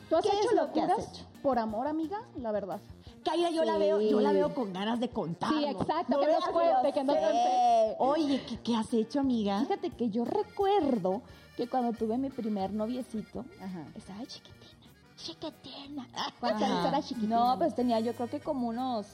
¿Tú 0.09 0.17
has 0.17 0.23
¿Qué 0.23 0.29
hecho 0.29 0.49
es 0.49 0.55
lo 0.57 0.73
que 0.73 0.81
has 0.81 0.99
hecho? 1.13 1.23
por 1.41 1.57
amor, 1.57 1.87
amiga? 1.87 2.21
La 2.35 2.51
verdad. 2.51 2.81
Kaira, 3.23 3.49
yo 3.51 3.63
la 3.63 3.77
veo, 3.77 4.01
yo 4.01 4.19
la 4.19 4.31
veo 4.31 4.53
con 4.53 4.73
ganas 4.73 4.99
de 4.99 5.09
contar. 5.09 5.49
Sí, 5.49 5.65
exacto. 5.65 6.05
No 6.09 6.19
que 6.19 6.27
nos 6.27 6.47
cuente, 6.47 6.93
que 6.93 7.03
nos 7.03 7.15
cuente. 7.17 7.95
Oye, 7.99 8.41
¿qué, 8.47 8.59
qué 8.59 8.75
has 8.75 8.93
hecho, 8.93 9.19
amiga? 9.19 9.59
Fíjate 9.61 9.91
que 9.91 10.09
yo 10.09 10.25
recuerdo 10.25 11.21
que 11.55 11.67
cuando 11.67 11.93
tuve 11.93 12.17
mi 12.17 12.29
primer 12.29 12.71
noviecito, 12.71 13.45
Ajá. 13.61 13.85
estaba 13.95 14.25
chiquitina, 14.25 15.15
chiquitina. 15.15 16.07
¿Cuántos 16.39 16.63
años 16.63 16.85
era 16.85 17.01
chiquitina? 17.01 17.35
No, 17.37 17.57
pues 17.57 17.75
tenía 17.75 17.99
yo 17.99 18.13
creo 18.13 18.29
que 18.29 18.39
como 18.39 18.67
unos 18.69 19.07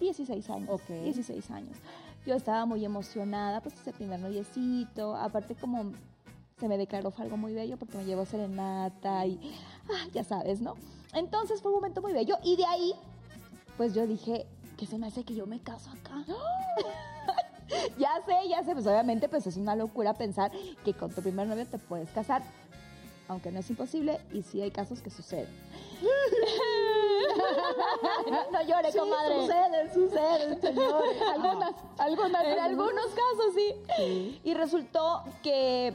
16 0.00 0.50
años. 0.50 0.68
Ok. 0.70 0.88
16 0.88 1.50
años. 1.50 1.76
Yo 2.26 2.34
estaba 2.34 2.66
muy 2.66 2.84
emocionada, 2.84 3.60
pues 3.60 3.74
ese 3.74 3.92
primer 3.92 4.20
noviecito. 4.20 5.16
Aparte 5.16 5.54
como 5.54 5.92
se 6.58 6.68
me 6.68 6.78
declaró 6.78 7.10
fue 7.10 7.24
algo 7.24 7.36
muy 7.36 7.54
bello 7.54 7.76
porque 7.76 7.98
me 7.98 8.04
llevó 8.04 8.24
serenata 8.24 9.26
y 9.26 9.40
ah, 9.90 10.06
ya 10.12 10.22
sabes, 10.22 10.60
¿no? 10.60 10.74
Entonces 11.12 11.60
fue 11.60 11.72
un 11.72 11.78
momento 11.78 12.00
muy 12.00 12.12
bello 12.12 12.36
y 12.44 12.56
de 12.56 12.64
ahí 12.64 12.94
pues 13.76 13.94
yo 13.94 14.06
dije, 14.06 14.46
que 14.76 14.86
se 14.86 14.98
me 14.98 15.06
hace 15.06 15.24
que 15.24 15.34
yo 15.34 15.46
me 15.46 15.60
caso 15.60 15.90
acá? 15.90 16.24
ya 17.98 18.10
sé, 18.26 18.48
ya 18.48 18.62
sé, 18.64 18.72
pues 18.72 18.86
obviamente 18.86 19.28
pues 19.28 19.46
es 19.46 19.56
una 19.56 19.76
locura 19.76 20.14
pensar 20.14 20.50
que 20.84 20.94
con 20.94 21.10
tu 21.12 21.22
primer 21.22 21.46
novio 21.46 21.66
te 21.66 21.78
puedes 21.78 22.10
casar, 22.10 22.42
aunque 23.28 23.50
no 23.52 23.60
es 23.60 23.70
imposible 23.70 24.20
y 24.32 24.42
sí 24.42 24.60
hay 24.60 24.70
casos 24.70 25.00
que 25.00 25.10
suceden. 25.10 25.48
no 28.52 28.62
llore, 28.62 28.92
comadre. 28.92 29.40
Sucede, 29.40 29.94
sucede, 29.94 30.60
señor. 30.60 31.04
Algunas, 31.32 31.74
algunas. 31.98 32.44
En 32.44 32.58
algunos 32.58 33.06
casos 33.06 33.54
sí. 33.54 34.40
Y 34.44 34.54
resultó 34.54 35.22
que 35.42 35.94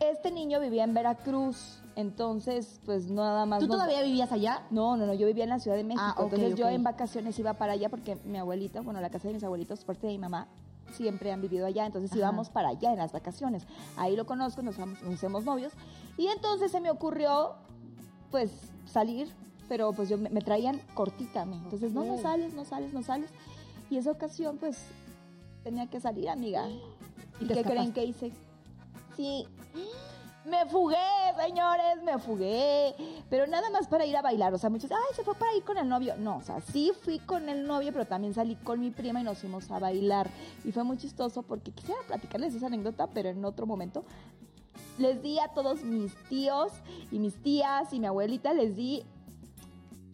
Este 0.00 0.30
niño 0.30 0.60
vivía 0.60 0.84
en 0.84 0.94
Veracruz, 0.94 1.80
entonces, 1.96 2.78
pues 2.84 3.10
nada 3.10 3.46
más. 3.46 3.60
¿Tú 3.60 3.66
nos- 3.66 3.76
todavía 3.78 4.02
vivías 4.02 4.30
allá? 4.30 4.62
No, 4.70 4.96
no, 4.96 5.06
no, 5.06 5.14
yo 5.14 5.26
vivía 5.26 5.44
en 5.44 5.50
la 5.50 5.58
Ciudad 5.58 5.76
de 5.76 5.82
México. 5.84 6.04
Ah, 6.06 6.14
entonces 6.22 6.54
yo 6.54 6.68
en 6.68 6.82
vacaciones 6.84 7.38
iba 7.38 7.54
para 7.54 7.72
allá 7.72 7.88
porque 7.88 8.16
mi 8.24 8.38
abuelita, 8.38 8.82
bueno, 8.82 9.00
la 9.00 9.10
casa 9.10 9.28
de 9.28 9.34
mis 9.34 9.42
abuelitos, 9.44 9.84
parte 9.84 10.06
de 10.06 10.12
mi 10.12 10.18
mamá, 10.18 10.46
siempre 10.92 11.32
han 11.32 11.40
vivido 11.40 11.66
allá. 11.66 11.86
Entonces 11.86 12.12
Ajá. 12.12 12.18
íbamos 12.20 12.50
para 12.50 12.68
allá 12.68 12.92
en 12.92 12.98
las 12.98 13.12
vacaciones. 13.12 13.66
Ahí 13.96 14.14
lo 14.14 14.26
conozco, 14.26 14.62
nos, 14.62 14.76
vamos- 14.76 15.02
nos 15.02 15.14
hacemos 15.14 15.44
novios. 15.44 15.72
Y 16.18 16.26
entonces 16.28 16.70
se 16.70 16.80
me 16.80 16.90
ocurrió, 16.90 17.54
pues, 18.30 18.50
salir, 18.86 19.28
pero 19.68 19.92
pues 19.92 20.08
yo 20.10 20.18
me, 20.18 20.28
me 20.30 20.42
traían 20.42 20.80
cortita 20.94 21.42
a 21.42 21.46
mí. 21.46 21.56
Entonces, 21.64 21.92
no, 21.92 22.04
no 22.04 22.18
sales, 22.18 22.52
no 22.54 22.64
sales, 22.64 22.92
no 22.92 23.02
sales. 23.02 23.30
Y 23.90 23.96
esa 23.96 24.10
ocasión, 24.10 24.58
pues, 24.58 24.78
tenía 25.64 25.86
que 25.88 25.98
salir, 25.98 26.28
amiga. 26.28 26.68
¿Y 27.40 27.46
qué 27.46 27.62
creen 27.64 27.92
que 27.92 28.04
hice? 28.04 28.32
Sí. 29.16 29.46
Me 30.46 30.64
fugué, 30.66 30.96
señores, 31.44 32.02
me 32.04 32.18
fugué. 32.18 32.94
Pero 33.28 33.48
nada 33.48 33.68
más 33.70 33.88
para 33.88 34.06
ir 34.06 34.16
a 34.16 34.22
bailar. 34.22 34.54
O 34.54 34.58
sea, 34.58 34.70
muchos, 34.70 34.90
ay, 34.92 35.14
se 35.14 35.24
fue 35.24 35.34
para 35.34 35.52
ir 35.56 35.64
con 35.64 35.76
el 35.76 35.88
novio. 35.88 36.14
No, 36.16 36.36
o 36.36 36.42
sea, 36.42 36.60
sí 36.60 36.92
fui 37.02 37.18
con 37.18 37.48
el 37.48 37.66
novio, 37.66 37.92
pero 37.92 38.06
también 38.06 38.32
salí 38.32 38.54
con 38.54 38.78
mi 38.78 38.92
prima 38.92 39.20
y 39.20 39.24
nos 39.24 39.38
fuimos 39.38 39.68
a 39.72 39.80
bailar. 39.80 40.30
Y 40.64 40.70
fue 40.70 40.84
muy 40.84 40.98
chistoso 40.98 41.42
porque 41.42 41.72
quisiera 41.72 42.00
platicarles 42.06 42.54
esa 42.54 42.66
anécdota, 42.66 43.08
pero 43.08 43.28
en 43.28 43.44
otro 43.44 43.66
momento. 43.66 44.04
Les 44.98 45.20
di 45.20 45.38
a 45.40 45.48
todos 45.48 45.82
mis 45.82 46.14
tíos 46.28 46.72
y 47.10 47.18
mis 47.18 47.34
tías 47.42 47.92
y 47.92 47.98
mi 47.98 48.06
abuelita, 48.06 48.54
les 48.54 48.76
di 48.76 49.04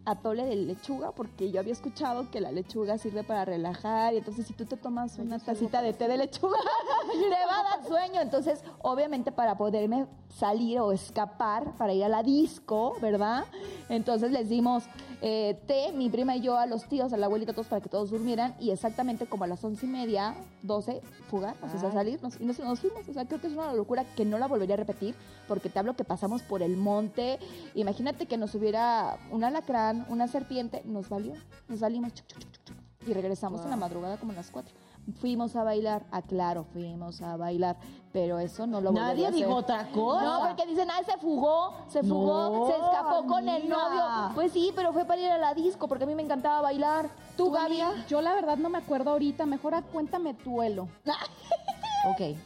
atole 0.04 0.44
de 0.44 0.56
lechuga 0.56 1.12
porque 1.12 1.50
yo 1.50 1.61
había 1.61 1.73
escuchado 1.73 2.30
que 2.30 2.40
la 2.40 2.50
lechuga 2.50 2.99
sirve 2.99 3.23
para 3.23 3.44
relajar 3.44 4.14
y 4.14 4.18
entonces 4.18 4.47
si 4.47 4.52
tú 4.52 4.64
te 4.64 4.76
tomas 4.76 5.18
una 5.18 5.38
tacita 5.38 5.80
de 5.80 5.92
té 5.92 6.09
de 6.09 6.16
lechuga 6.16 6.59
te 7.12 7.47
va 7.47 7.61
a 7.61 7.76
dar 7.78 7.87
sueño. 7.88 8.21
Entonces 8.21 8.64
obviamente 8.80 9.30
para 9.30 9.56
poderme 9.56 10.06
salir 10.28 10.80
o 10.80 10.92
escapar 10.92 11.76
para 11.76 11.92
ir 11.92 12.04
a 12.04 12.09
la 12.09 12.23
disco 12.23 12.97
verdad 13.00 13.44
entonces 13.88 14.32
les 14.32 14.49
dimos 14.49 14.85
eh, 15.21 15.61
té 15.66 15.92
mi 15.92 16.09
prima 16.09 16.37
y 16.37 16.40
yo 16.40 16.56
a 16.56 16.66
los 16.66 16.88
tíos 16.88 17.12
a 17.12 17.16
la 17.16 17.26
abuelita 17.26 17.52
todos 17.52 17.66
para 17.66 17.82
que 17.82 17.88
todos 17.88 18.11
durmieran 18.11 18.54
y 18.59 18.71
exactamente 18.71 19.26
como 19.26 19.44
a 19.44 19.47
las 19.47 19.62
once 19.62 19.85
y 19.87 19.88
media 19.88 20.35
doce 20.62 21.00
fugar 21.28 21.54
o 21.62 21.68
sea 21.68 21.88
Ay. 21.88 21.92
salirnos 21.92 22.40
y 22.40 22.44
nos, 22.44 22.59
nos 22.59 22.80
fuimos. 22.80 23.06
O 23.09 23.12
sea 23.12 23.26
creo 23.26 23.40
que 23.40 23.47
es 23.47 23.52
una 23.52 23.73
locura 23.75 24.04
que 24.16 24.25
no 24.25 24.38
la 24.38 24.49
volvería 24.49 24.75
a 24.75 24.78
repetir 24.78 25.14
porque 25.47 25.68
te 25.68 25.78
hablo 25.78 25.94
que 25.94 26.04
pasamos 26.04 26.42
por 26.42 26.62
el 26.62 26.76
monte. 26.76 27.38
Imagínate 27.75 28.26
que 28.26 28.37
nos 28.37 28.54
hubiera 28.54 29.18
un 29.30 29.44
alacrán 29.44 29.91
una 30.08 30.28
serpiente 30.28 30.82
nos 30.84 31.08
valió 31.08 31.34
nos 31.68 31.80
salimos 31.80 32.14
chuc, 32.14 32.26
chuc, 32.26 32.40
chuc, 32.40 32.52
chuc, 32.52 32.64
chuc, 32.64 33.08
y 33.08 33.12
regresamos 33.14 33.62
en 33.62 33.70
la 33.70 33.76
madrugada 33.76 34.16
como 34.18 34.32
a 34.32 34.37
las 34.37 34.50
cuatro 34.50 34.75
fuimos 35.20 35.56
a 35.56 35.64
bailar 35.64 36.06
ah 36.12 36.22
claro 36.22 36.64
fuimos 36.72 37.20
a 37.22 37.37
bailar 37.37 37.76
pero 38.12 38.38
eso 38.38 38.68
no 38.68 38.80
lo 38.80 38.92
volvería 38.92 39.02
a 39.04 39.14
Nadie 39.14 39.26
hacer. 39.26 39.37
dijo 39.38 39.54
otra 39.56 39.88
cosa. 39.90 40.25
no 40.25 40.40
porque 40.46 40.64
dicen 40.66 40.88
ah 40.92 41.02
se 41.04 41.18
fugó 41.18 41.75
se 41.88 42.02
fugó 42.04 42.50
No, 42.50 42.66
se 42.68 42.72
escapó 42.75 43.26
con 43.26 43.49
el 43.49 43.68
novio 43.68 44.02
pues 44.34 44.52
sí 44.52 44.70
pero 44.76 44.92
fue 44.92 45.04
para 45.04 45.20
ir 45.20 45.30
a 45.30 45.38
la 45.38 45.54
disco 45.54 45.88
porque 45.88 46.04
a 46.04 46.06
mí 46.06 46.14
me 46.14 46.22
encantaba 46.22 46.61
bailar 46.61 47.11
tú 47.37 47.50
Gaby 47.50 47.80
Yo 48.08 48.20
la 48.22 48.32
verdad 48.34 48.56
no 48.58 48.68
me 48.68 48.78
acuerdo 48.78 49.11
ahorita. 49.11 49.44
Mejor 49.46 49.75
a- 49.75 49.82
cuéntame 49.82 50.34
tuelo. 50.34 50.88
Ok. 52.04 52.37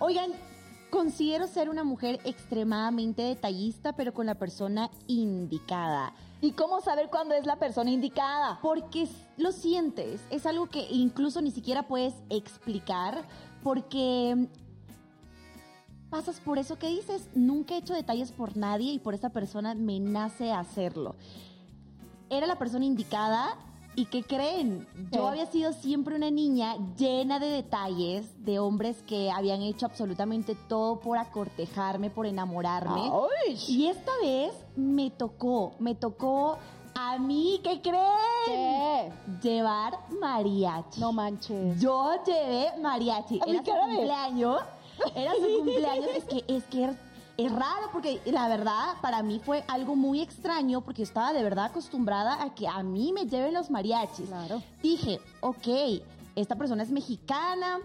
Oigan, 0.00 0.30
considero 0.90 1.46
ser 1.48 1.68
una 1.68 1.82
mujer 1.84 2.20
extremadamente 2.24 3.22
detallista, 3.22 3.92
pero 3.94 4.14
con 4.14 4.26
la 4.26 4.36
persona 4.36 4.90
indicada. 5.08 6.12
Y 6.40 6.52
cómo 6.52 6.80
saber 6.80 7.10
cuándo 7.10 7.34
es 7.34 7.46
la 7.46 7.56
persona 7.56 7.90
indicada 7.90 8.58
Porque 8.62 9.08
lo 9.36 9.52
sientes, 9.52 10.20
es 10.30 10.46
algo 10.46 10.66
que 10.66 10.86
incluso 10.90 11.40
ni 11.40 11.50
siquiera 11.50 11.88
puedes 11.88 12.14
explicar, 12.30 13.26
porque 13.62 14.48
pasas 16.10 16.40
por 16.40 16.58
eso 16.58 16.78
que 16.78 16.88
dices, 16.88 17.28
nunca 17.34 17.74
he 17.74 17.78
hecho 17.78 17.94
detalles 17.94 18.32
por 18.32 18.56
nadie 18.56 18.92
y 18.92 18.98
por 18.98 19.14
esa 19.14 19.30
persona 19.30 19.74
me 19.74 20.00
nace 20.00 20.52
hacerlo. 20.52 21.16
Era 22.30 22.46
la 22.46 22.58
persona 22.58 22.84
indicada 22.84 23.56
y 23.98 24.04
¿qué 24.04 24.22
creen? 24.22 24.86
Yo 25.10 25.26
había 25.26 25.46
sido 25.46 25.72
siempre 25.72 26.14
una 26.14 26.30
niña 26.30 26.76
llena 26.96 27.40
de 27.40 27.48
detalles 27.48 28.26
de 28.44 28.60
hombres 28.60 29.02
que 29.02 29.28
habían 29.28 29.60
hecho 29.60 29.86
absolutamente 29.86 30.54
todo 30.68 31.00
por 31.00 31.18
acortejarme, 31.18 32.08
por 32.08 32.26
enamorarme. 32.26 33.10
Ay. 33.44 33.58
Y 33.66 33.88
esta 33.88 34.12
vez 34.22 34.52
me 34.76 35.10
tocó, 35.10 35.72
me 35.80 35.96
tocó 35.96 36.58
a 36.94 37.18
mí, 37.18 37.60
¿qué 37.64 37.80
creen? 37.80 38.04
¿Qué? 38.46 39.12
Llevar 39.42 39.98
mariachi. 40.20 41.00
No 41.00 41.12
manches. 41.12 41.80
Yo 41.80 42.12
llevé 42.24 42.78
mariachi. 42.80 43.40
A 43.40 43.50
Era 43.50 43.64
su 43.64 43.72
cumpleaños. 43.72 44.60
Era 45.16 45.32
su 45.34 45.56
cumpleaños. 45.58 46.10
Es 46.14 46.24
que, 46.24 46.44
es 46.46 46.64
que 46.66 46.90
es, 47.38 47.52
raro 47.52 47.88
porque 47.92 48.20
la 48.26 48.48
verdad 48.48 48.96
para 49.00 49.22
mí 49.22 49.40
fue 49.44 49.64
algo 49.68 49.94
muy 49.94 50.20
extraño 50.20 50.80
porque 50.80 51.02
yo 51.02 51.04
estaba 51.04 51.32
de 51.32 51.42
verdad 51.42 51.66
acostumbrada 51.66 52.42
a 52.42 52.54
que 52.54 52.66
a 52.66 52.82
mí 52.82 53.12
me 53.12 53.26
lleven 53.26 53.54
los 53.54 53.70
mariachis. 53.70 54.26
Claro. 54.26 54.60
Dije, 54.82 55.20
ok, 55.40 56.02
esta 56.34 56.56
persona 56.56 56.82
es 56.82 56.90
mexicana, 56.90 57.78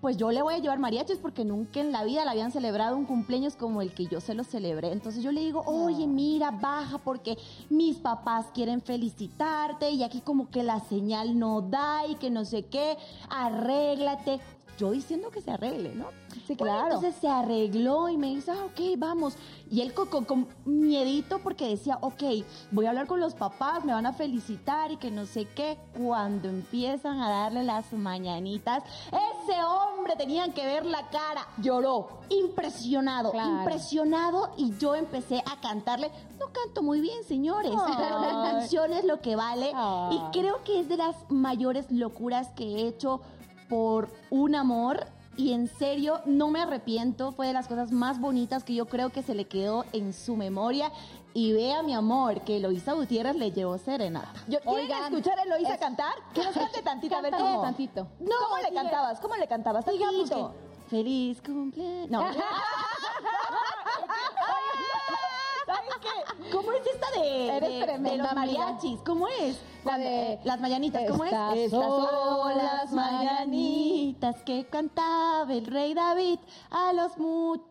pues 0.00 0.16
yo 0.16 0.30
le 0.30 0.42
voy 0.42 0.54
a 0.54 0.58
llevar 0.58 0.78
mariachis 0.78 1.18
porque 1.18 1.44
nunca 1.44 1.80
en 1.80 1.92
la 1.92 2.04
vida 2.04 2.24
le 2.24 2.30
habían 2.30 2.52
celebrado 2.52 2.96
un 2.96 3.04
cumpleaños 3.04 3.56
como 3.56 3.82
el 3.82 3.92
que 3.92 4.06
yo 4.06 4.20
se 4.20 4.34
lo 4.34 4.44
celebré. 4.44 4.92
Entonces 4.92 5.22
yo 5.22 5.30
le 5.30 5.40
digo, 5.40 5.62
oye, 5.66 6.06
mira, 6.06 6.50
baja 6.50 6.98
porque 6.98 7.36
mis 7.68 7.98
papás 7.98 8.46
quieren 8.54 8.80
felicitarte 8.80 9.90
y 9.90 10.02
aquí 10.02 10.20
como 10.20 10.50
que 10.50 10.62
la 10.62 10.80
señal 10.80 11.38
no 11.38 11.60
da 11.60 12.06
y 12.06 12.14
que 12.14 12.30
no 12.30 12.44
sé 12.44 12.64
qué, 12.64 12.96
arréglate. 13.28 14.40
Yo 14.80 14.92
diciendo 14.92 15.28
que 15.30 15.42
se 15.42 15.50
arregle, 15.50 15.94
¿no? 15.94 16.06
Sí, 16.46 16.54
Bueno, 16.54 16.72
claro. 16.72 16.86
entonces 16.94 17.14
se 17.20 17.28
arregló 17.28 18.08
y 18.08 18.16
me 18.16 18.28
dice, 18.28 18.50
ah, 18.50 18.64
ok, 18.64 18.80
vamos. 18.96 19.36
Y 19.70 19.82
él 19.82 19.92
con, 19.92 20.08
con- 20.08 20.24
con 20.24 20.48
miedito 20.64 21.38
porque 21.40 21.68
decía, 21.68 21.98
ok, 22.00 22.22
voy 22.70 22.86
a 22.86 22.88
hablar 22.88 23.06
con 23.06 23.20
los 23.20 23.34
papás, 23.34 23.84
me 23.84 23.92
van 23.92 24.06
a 24.06 24.14
felicitar 24.14 24.90
y 24.90 24.96
que 24.96 25.10
no 25.10 25.26
sé 25.26 25.44
qué. 25.44 25.76
Cuando 25.98 26.48
empiezan 26.48 27.20
a 27.20 27.28
darle 27.28 27.62
las 27.62 27.92
mañanitas, 27.92 28.82
ese 29.08 29.62
hombre 29.62 30.16
tenían 30.16 30.54
que 30.54 30.64
ver 30.64 30.86
la 30.86 31.10
cara. 31.10 31.46
Lloró. 31.58 32.20
Impresionado, 32.30 33.32
Claro. 33.32 33.58
impresionado. 33.58 34.50
Y 34.56 34.74
yo 34.78 34.94
empecé 34.94 35.42
a 35.44 35.60
cantarle. 35.60 36.10
No 36.38 36.46
canto 36.54 36.82
muy 36.82 37.02
bien, 37.02 37.22
señores, 37.24 37.70
pero 37.98 38.18
la 38.18 38.50
canción 38.50 38.94
es 38.94 39.04
lo 39.04 39.20
que 39.20 39.36
vale. 39.36 39.72
Y 40.10 40.18
creo 40.32 40.64
que 40.64 40.80
es 40.80 40.88
de 40.88 40.96
las 40.96 41.16
mayores 41.28 41.90
locuras 41.90 42.48
que 42.52 42.64
he 42.64 42.86
hecho 42.88 43.20
por 43.70 44.10
un 44.30 44.54
amor 44.54 45.06
y 45.36 45.52
en 45.54 45.68
serio 45.68 46.20
no 46.26 46.48
me 46.50 46.60
arrepiento, 46.60 47.32
fue 47.32 47.46
de 47.46 47.52
las 47.54 47.66
cosas 47.68 47.92
más 47.92 48.20
bonitas 48.20 48.62
que 48.64 48.74
yo 48.74 48.86
creo 48.86 49.08
que 49.10 49.22
se 49.22 49.34
le 49.34 49.46
quedó 49.46 49.86
en 49.94 50.12
su 50.12 50.36
memoria 50.36 50.92
y 51.32 51.52
vea 51.52 51.82
mi 51.82 51.94
amor 51.94 52.40
que 52.42 52.56
Eloisa 52.56 52.92
Gutiérrez 52.92 53.36
le 53.36 53.52
llevó 53.52 53.78
serenata. 53.78 54.32
Yo, 54.48 54.58
¿Quieren 54.60 54.90
escuchar 55.04 55.38
a 55.38 55.42
Eloisa 55.44 55.74
es- 55.74 55.80
cantar? 55.80 56.12
Que 56.34 56.42
nos 56.44 56.52
cante 56.52 56.82
tantito, 56.82 57.16
a 57.16 57.22
ver 57.22 57.32
cómo. 57.32 57.62
tantito. 57.62 58.08
¿Cómo 58.18 58.58
le 58.62 58.74
cantabas? 58.74 59.20
¿Cómo 59.20 59.36
le 59.36 59.46
cantabas? 59.46 59.86
Digamos 59.86 60.28
Tantito. 60.28 60.52
que 60.52 60.90
feliz 60.90 61.40
cumpleaños. 61.40 62.10
No. 62.10 62.20
¿Sabes 65.66 65.90
qué? 66.00 66.29
¿Cómo 66.52 66.72
es 66.72 66.80
esta 66.86 67.20
de, 67.20 67.48
Eres 67.56 67.68
de- 67.68 67.76
de 67.78 67.84
tremenda, 67.84 68.24
los 68.24 68.34
mariachis? 68.34 68.98
¿Cómo 69.04 69.28
es? 69.28 69.60
La 69.84 69.98
de- 69.98 70.38
las 70.44 70.60
mañanitas, 70.60 71.02
¿cómo 71.10 71.24
es? 71.24 71.32
Estas 71.32 71.70
son 71.70 72.56
las 72.56 72.92
mañanitas 72.92 74.42
que 74.44 74.66
cantaba 74.66 75.52
el 75.52 75.66
rey 75.66 75.94
David 75.94 76.38
a 76.70 76.92
los 76.92 77.16
muchachos 77.18 77.69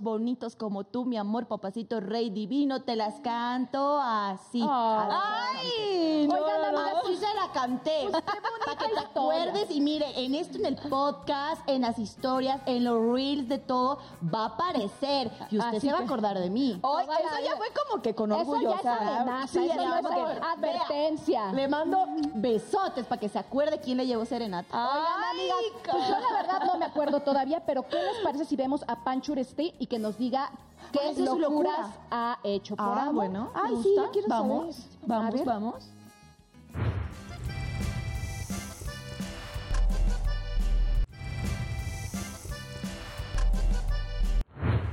bonitos 0.00 0.54
como 0.56 0.84
tú, 0.84 1.04
mi 1.04 1.16
amor, 1.16 1.46
papacito 1.46 2.00
rey 2.00 2.30
divino, 2.30 2.82
te 2.82 2.96
las 2.96 3.20
canto 3.20 3.98
así. 4.00 4.62
Ay, 4.68 6.26
no, 6.28 6.34
Oigan, 6.34 6.62
no, 6.62 6.70
nada 6.70 6.72
más 6.72 6.92
no. 6.94 7.08
sí 7.08 7.16
se 7.16 7.34
la 7.34 7.52
canté. 7.52 8.08
para 8.10 8.78
que 8.78 8.88
te 8.94 8.98
acuerdes 9.00 9.70
y 9.70 9.80
mire, 9.80 10.06
en 10.24 10.34
esto, 10.34 10.58
en 10.58 10.66
el 10.66 10.76
podcast, 10.76 11.62
en 11.68 11.82
las 11.82 11.98
historias, 11.98 12.60
en 12.66 12.84
los 12.84 13.00
reels 13.12 13.48
de 13.48 13.58
todo, 13.58 13.98
va 14.32 14.42
a 14.42 14.46
aparecer. 14.46 15.30
Y 15.50 15.58
usted 15.58 15.76
Así 15.78 15.86
se 15.86 15.92
va 15.92 15.98
a 15.98 16.02
acordar 16.02 16.38
de 16.38 16.50
mí. 16.50 16.80
La 16.82 17.02
eso 17.02 17.44
ya 17.44 17.56
fue 17.56 17.66
como 17.88 18.02
que 18.02 18.14
con 18.14 18.30
Eso 18.32 18.40
orgullo. 18.40 18.70
ya 18.70 18.76
o 18.76 18.78
es 18.80 18.86
amenaza, 18.86 19.48
sí, 19.48 19.58
eso 19.66 19.82
ya 19.82 19.98
es 19.98 20.06
como 20.06 20.26
advertencia. 20.26 21.52
Le 21.52 21.68
mando 21.68 22.06
besotes 22.34 23.06
para 23.06 23.20
que 23.20 23.28
se 23.28 23.38
acuerde 23.38 23.80
quién 23.80 23.96
le 23.98 24.06
llevó 24.06 24.24
serenata. 24.24 24.68
Oigan, 24.70 25.24
amigas, 25.30 25.56
pues 25.90 26.08
yo 26.08 26.14
la 26.18 26.42
verdad 26.42 26.62
no 26.66 26.78
me 26.78 26.84
acuerdo 26.84 27.20
todavía, 27.20 27.64
pero 27.66 27.86
¿qué 27.88 27.96
les 27.96 28.22
parece 28.22 28.44
si 28.44 28.56
vemos 28.56 28.84
a 28.86 28.96
Pancho 29.02 29.34
Uresti 29.40 29.74
y 29.78 29.86
que 29.86 29.98
nos 29.98 30.18
diga 30.18 30.50
qué 30.92 30.98
¿Cuál 30.98 31.08
es 31.10 31.16
su 31.16 31.38
locuras 31.38 31.78
locura? 31.78 32.06
ha 32.10 32.38
hecho 32.44 32.76
por 32.76 32.86
Ah, 32.86 33.02
amor? 33.04 33.14
bueno. 33.14 33.50
Ay, 33.54 33.74
¿me 33.76 33.82
sí, 33.82 33.88
gusta? 33.88 34.04
yo 34.06 34.10
quiero 34.12 34.28
vamos, 34.28 34.76
saber. 34.76 34.98
Vamos, 35.06 35.34
ver. 35.34 35.44
vamos. 35.46 35.90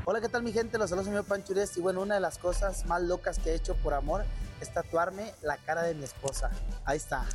Hola, 0.06 0.22
¿qué 0.22 0.30
tal 0.30 0.42
mi 0.44 0.54
gente? 0.54 0.78
Los 0.78 0.90
saludos, 0.90 1.08
señor 1.08 1.26
Panchures. 1.26 1.76
Y 1.78 1.82
bueno, 1.82 2.02
una 2.02 2.16
de 2.16 2.22
las 2.22 2.38
cosas 2.38 2.86
más 2.86 3.02
locas 3.02 3.40
que 3.40 3.52
he 3.52 3.56
hecho 3.56 3.76
por 3.76 3.94
amor 3.94 4.24
es 4.62 4.72
tatuarme 4.74 5.34
la 5.42 5.58
cara 5.58 5.84
de 5.84 5.94
mi 5.96 6.06
esposa. 6.06 6.50
Ahí 6.86 6.98
está. 6.98 7.26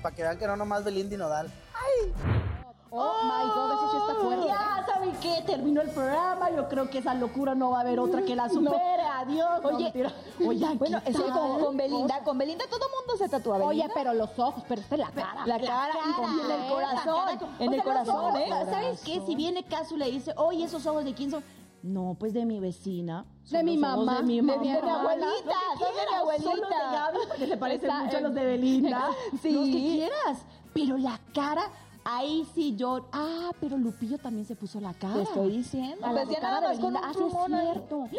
Para 0.00 0.14
que 0.14 0.22
vean 0.22 0.38
que 0.38 0.46
no 0.46 0.56
nomás 0.56 0.84
Belinda 0.84 1.14
y 1.14 1.18
Nodal. 1.18 1.50
Oh, 2.96 3.22
my 3.24 3.50
God, 3.52 3.72
eso 3.72 3.90
sí 3.90 3.96
está 3.96 4.14
fuerte. 4.22 4.46
Ya, 4.46 4.86
¿saben 4.86 5.12
qué? 5.20 5.42
Terminó 5.44 5.80
el 5.82 5.90
programa. 5.90 6.50
Yo 6.50 6.68
creo 6.68 6.88
que 6.88 6.98
esa 6.98 7.14
locura 7.14 7.54
no 7.54 7.70
va 7.70 7.78
a 7.78 7.80
haber 7.80 7.98
otra 7.98 8.22
que 8.22 8.36
la 8.36 8.48
supere. 8.50 9.02
Adiós. 9.02 9.62
No, 9.62 9.68
Oye, 9.70 9.84
mentira. 9.84 10.12
Oigan, 10.46 10.78
Bueno, 10.78 11.00
¿qué 11.04 11.10
es 11.10 11.16
que 11.16 11.22
tal? 11.22 11.32
con, 11.32 11.60
con 11.64 11.76
Belinda, 11.76 12.20
con 12.24 12.38
Belinda 12.38 12.64
todo 12.70 12.80
mundo 12.98 13.16
se 13.18 13.28
tatúa. 13.28 13.56
Oye, 13.56 13.66
Belinda. 13.82 13.94
pero 13.94 14.14
los 14.14 14.38
ojos, 14.38 14.62
pero 14.68 14.80
esta 14.80 14.94
es 14.94 15.00
la 15.00 15.10
cara. 15.10 15.46
la 15.46 15.58
cara 15.60 15.94
y 16.06 16.50
en 16.52 16.60
el 16.60 16.70
corazón, 16.70 17.28
en 17.58 17.72
el 17.72 17.74
sea, 17.82 17.84
corazón, 17.84 18.32
no, 18.32 18.38
¿eh? 18.38 18.48
¿Sabes 18.70 19.00
qué? 19.04 19.20
Si 19.26 19.34
viene 19.34 19.64
Casu 19.64 19.96
le 19.96 20.10
dice, 20.10 20.32
oye, 20.36 20.64
esos 20.64 20.86
ojos 20.86 21.04
de 21.04 21.14
quién 21.14 21.30
son. 21.30 21.42
No, 21.82 22.16
pues 22.18 22.32
de 22.32 22.46
mi 22.46 22.60
vecina. 22.60 23.26
De 23.50 23.62
mi 23.62 23.76
mamá. 23.76 24.18
De 24.18 24.22
mi, 24.22 24.36
De 24.36 24.42
mamá. 24.42 24.62
mi 24.62 24.70
abuelita, 24.70 25.54
que 25.78 25.84
son 25.84 25.94
de 25.94 26.06
mi 26.10 26.14
abuelita. 26.16 26.50
Son 26.50 26.60
de 26.60 26.96
Gaby, 26.96 27.18
porque 27.28 27.46
se 27.46 27.56
parecen 27.58 27.90
Está, 27.90 28.02
mucho 28.04 28.16
a 28.16 28.20
eh, 28.20 28.22
los 28.22 28.34
de 28.34 28.44
Belinda. 28.46 29.10
Sí. 29.42 29.50
Los 29.52 29.64
que 29.66 29.72
quieras. 29.72 30.38
Pero 30.72 30.96
la 30.96 31.20
cara, 31.34 31.70
ahí 32.04 32.46
sí 32.54 32.76
yo. 32.76 33.06
Ah, 33.12 33.50
pero 33.60 33.76
Lupillo 33.76 34.18
también 34.18 34.46
se 34.46 34.54
puso 34.56 34.80
la 34.80 34.94
cara. 34.94 35.14
Te 35.14 35.22
estoy 35.22 35.50
diciendo. 35.56 36.04
A 36.06 36.12
la 36.12 36.24
Pues 36.24 36.36
cara 36.38 36.60
nada 36.60 36.70
de 36.72 36.80
con 36.80 36.96
un 36.96 36.96
Ah, 36.96 37.12
sí 37.14 37.20
es 37.26 37.34
ahí. 37.52 37.60
cierto. 37.72 38.04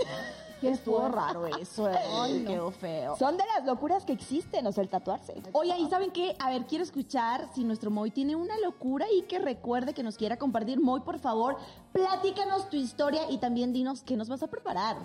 Que 0.62 0.69
estuvo 0.69 1.06
raro 1.10 1.45
eso. 1.48 1.89
eh, 1.89 2.43
Quedó 2.48 2.71
feo. 2.71 3.17
Son 3.17 3.36
de 3.36 3.43
las 3.56 3.65
locuras 3.65 4.06
que 4.06 4.13
existen, 4.13 4.65
o 4.65 4.71
sea, 4.71 4.84
el 4.84 4.89
tatuarse. 4.89 5.34
Oye, 5.52 5.78
¿y 5.78 5.89
saben 5.89 6.12
qué? 6.12 6.34
A 6.39 6.50
ver, 6.50 6.65
quiero 6.65 6.82
escuchar 6.84 7.50
si 7.54 7.65
nuestro 7.65 7.91
Moy 7.91 8.10
tiene 8.10 8.38
una 8.38 8.58
locura 8.60 9.06
y 9.15 9.24
que 9.24 9.38
recuerde 9.38 9.93
que 9.93 10.02
nos 10.02 10.15
quiera 10.15 10.38
compartir. 10.38 10.80
Moy, 10.80 11.02
por 11.02 11.19
favor, 11.19 11.58
platícanos 11.91 12.69
tu 12.69 12.78
historia 12.78 13.30
y 13.30 13.38
también 13.38 13.74
dinos 13.74 14.02
qué 14.02 14.15
nos 14.15 14.30
vas 14.30 14.43
a 14.43 14.48
preparar. 14.48 14.95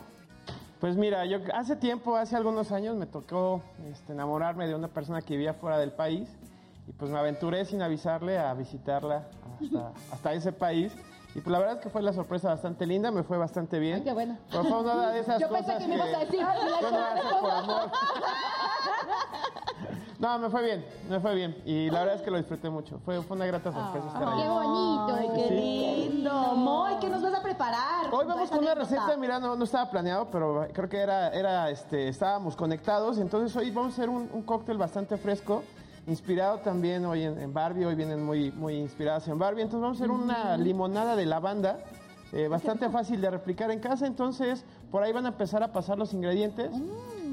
Pues 0.79 0.97
mira, 0.97 1.27
yo 1.27 1.39
hace 1.53 1.75
tiempo, 1.77 2.15
hace 2.17 2.37
algunos 2.37 2.71
años, 2.71 2.97
me 2.97 3.07
tocó 3.07 3.61
este, 3.91 4.13
enamorarme 4.13 4.69
de 4.69 4.77
una 4.77 4.89
persona 4.89 5.21
que 5.21 5.35
vivía 5.37 5.53
fuera 5.53 5.79
del 5.79 5.93
país 5.93 6.29
y 6.91 6.93
pues 6.93 7.09
me 7.09 7.19
aventuré 7.21 7.65
sin 7.65 7.83
avisarle 7.83 8.37
a 8.37 8.53
visitarla 8.53 9.23
hasta, 9.63 9.93
hasta 10.13 10.33
ese 10.33 10.51
país. 10.53 10.93
Y 11.37 11.41
pues 11.41 11.53
la 11.53 11.61
verdad 11.61 11.77
es 11.77 11.83
que 11.83 11.89
fue 11.91 12.03
la 12.03 12.13
sorpresa 12.13 12.49
bastante 12.49 12.85
linda, 12.85 13.13
me 13.13 13.23
fue 13.23 13.39
bastante 13.39 13.79
bien. 13.79 13.99
Ay, 13.99 14.03
qué 14.03 14.13
bueno. 14.13 14.37
Pero 14.51 14.65
fue 14.65 14.81
una 14.81 15.11
de 15.13 15.21
esas 15.21 15.39
Yo 15.41 15.49
cosas 15.49 15.67
pensé 15.67 15.79
que 15.85 15.89
me 15.89 15.95
ibas 15.95 16.13
a 16.15 16.19
decir, 16.19 16.41
"Ah, 16.43 16.55
mira, 16.61 16.81
yo 16.81 16.91
no 16.91 16.99
hace 17.07 17.41
por 17.41 17.51
amor. 17.51 17.91
No, 20.19 20.39
me 20.39 20.51
fue 20.51 20.63
bien, 20.63 20.85
me 21.09 21.19
fue 21.19 21.35
bien. 21.35 21.57
Y 21.65 21.89
la 21.89 22.01
verdad 22.01 22.17
es 22.17 22.21
que 22.23 22.31
lo 22.31 22.37
disfruté 22.37 22.69
mucho. 22.69 22.99
Fue, 23.07 23.23
fue 23.23 23.37
una 23.39 23.47
grata 23.47 23.73
sorpresa 23.73 24.07
estar 24.09 24.23
Qué 24.23 24.43
ahí. 24.43 24.49
bonito. 24.49 25.15
Ay, 25.19 25.31
qué 25.35 25.49
Sí. 25.49 25.55
lindo. 26.11 26.33
Moy, 26.57 26.93
¿qué 27.01 27.09
nos 27.09 27.23
vas 27.23 27.33
a 27.33 27.43
preparar? 27.43 28.13
Hoy 28.13 28.27
vamos 28.27 28.51
con 28.51 28.59
una 28.59 28.75
receta, 28.75 29.17
mira, 29.17 29.39
no, 29.41 29.57
no 29.57 29.65
estaba 29.65 29.91
planeado, 29.91 30.29
pero 30.31 30.67
creo 30.75 30.91
que 30.91 30.99
era, 30.99 31.29
era 31.31 31.71
este, 31.71 32.09
estábamos 32.09 32.55
conectados. 32.55 33.17
Entonces 33.17 33.57
hoy 33.57 33.71
vamos 33.71 33.93
a 33.93 33.95
hacer 33.95 34.11
un, 34.11 34.29
un 34.31 34.43
cóctel 34.43 34.77
bastante 34.77 35.17
fresco, 35.17 35.63
inspirado 36.11 36.59
también 36.59 37.05
hoy 37.07 37.23
en, 37.23 37.39
en 37.39 37.55
Barbie. 37.55 37.85
Hoy 37.85 37.95
vienen 37.95 38.25
muy, 38.25 38.51
muy 38.53 38.75
inspiradas 38.75 39.27
en 39.29 39.39
Barbie. 39.39 39.63
Entonces 39.63 39.81
vamos 39.81 40.01
a 40.01 40.05
hacer 40.05 40.11
una 40.11 40.57
limonada 40.57 41.15
de 41.17 41.25
lavanda, 41.25 41.79
eh, 42.33 42.49
bastante 42.49 42.91
fácil 42.91 43.21
de 43.21 43.31
replicar 43.31 43.71
en 43.71 43.79
casa. 43.79 44.07
Entonces 44.07 44.65
por 44.91 45.03
ahí 45.03 45.13
van 45.13 45.27
a 45.27 45.29
empezar 45.29 45.63
a 45.63 45.73
pasar 45.73 45.99
los 45.99 46.13
ingredientes. 46.13 46.71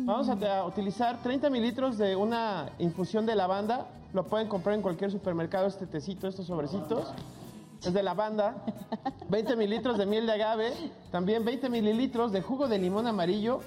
Vamos 0.06 0.30
a, 0.30 0.60
a 0.60 0.66
utilizar 0.66 1.22
30 1.22 1.50
mililitros 1.50 1.98
de 1.98 2.16
una 2.16 2.70
infusión 2.78 3.26
de 3.26 3.36
lavanda. 3.36 3.88
Lo 4.14 4.28
pueden 4.28 4.48
comprar 4.48 4.76
en 4.76 4.82
cualquier 4.82 5.12
supermercado, 5.12 5.68
este 5.68 5.88
tecito, 5.88 6.28
estos 6.28 6.46
sobrecitos. 6.46 7.12
Es 7.84 7.94
de 7.94 8.04
lavanda. 8.04 8.64
20 9.30 9.56
mililitros 9.56 9.98
de 9.98 10.06
miel 10.06 10.26
de 10.26 10.34
agave. 10.34 10.72
También 11.12 11.44
20 11.44 11.70
mililitros 11.70 12.32
de 12.32 12.42
jugo 12.42 12.68
de 12.68 12.78
limón 12.78 13.08
amarillo. 13.08 13.60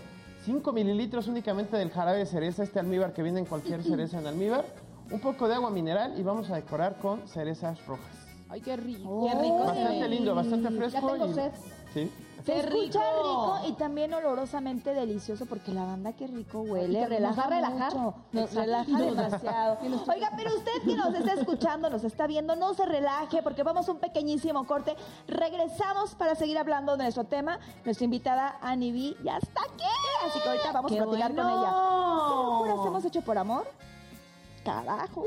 5 0.45 0.73
mililitros 0.73 1.29
únicamente 1.29 1.77
del 1.77 1.91
jarabe 1.91 2.19
de 2.19 2.27
cereza, 2.27 2.63
este 2.63 2.79
almíbar 2.79 3.13
que 3.13 3.23
viene 3.23 3.41
en 3.41 3.45
cualquier 3.45 3.83
cereza 3.83 4.19
en 4.19 4.27
almíbar. 4.27 4.65
Un 5.11 5.21
poco 5.21 5.49
de 5.49 5.55
agua 5.55 5.71
mineral 5.71 6.19
y 6.19 6.23
vamos 6.23 6.51
a 6.51 6.57
decorar 6.57 6.97
con 6.99 7.27
cerezas 7.27 7.85
rojas. 7.87 8.07
Ay, 8.49 8.61
qué 8.61 8.77
rico. 8.77 9.27
Qué 9.27 9.35
rico 9.39 9.59
se 9.61 9.67
Bastante 9.85 10.09
lindo, 10.09 10.35
bastante 10.35 10.71
fresco. 10.71 11.13
tengo 11.13 11.27
y- 11.27 11.35
sed. 11.35 11.53
Sí. 11.95 12.13
Se 12.45 12.53
Qué 12.53 12.61
escucha 12.61 13.01
rico. 13.01 13.59
rico 13.59 13.69
y 13.69 13.73
también 13.75 14.15
olorosamente 14.15 14.95
delicioso 14.95 15.45
porque 15.47 15.73
la 15.73 15.85
banda 15.85 16.15
qué 16.15 16.27
rico 16.27 16.61
huele, 16.63 17.07
relaja 17.07 17.37
va 17.43 17.47
a 17.47 17.51
relajar. 17.51 17.95
mucho, 17.95 18.15
nos 18.33 18.55
relaja 18.55 18.99
demasiado. 18.99 19.79
Oiga, 20.09 20.31
pero 20.37 20.55
usted 20.57 20.73
que 20.85 20.97
nos 20.97 21.15
está 21.15 21.35
escuchando, 21.35 21.91
nos 21.91 22.03
está 22.03 22.27
viendo, 22.27 22.57
no 22.57 22.73
se 22.73 22.87
relaje 22.87 23.43
porque 23.43 23.63
vamos 23.63 23.89
a 23.89 23.93
un 23.93 23.99
pequeñísimo 23.99 24.65
corte. 24.67 24.97
Regresamos 25.29 26.15
para 26.15 26.35
seguir 26.35 26.57
hablando 26.59 26.97
de 26.97 27.03
nuestro 27.05 27.25
tema. 27.25 27.59
Nuestra 27.85 28.05
invitada 28.07 28.57
Annie 28.63 28.93
B 28.93 29.23
ya 29.23 29.37
está 29.37 29.61
aquí, 29.63 29.85
así 30.27 30.41
que 30.41 30.49
ahorita 30.49 30.73
vamos 30.73 30.93
¡Qué 30.93 30.99
a 30.99 31.05
platicar 31.05 31.33
bueno! 31.35 31.43
con 31.43 31.59
ella. 31.61 31.71
¿Qué 31.71 32.35
locuras 32.71 32.87
hemos 32.87 33.05
hecho 33.05 33.21
por 33.21 33.37
amor? 33.37 33.67
Carajo. 34.65 35.25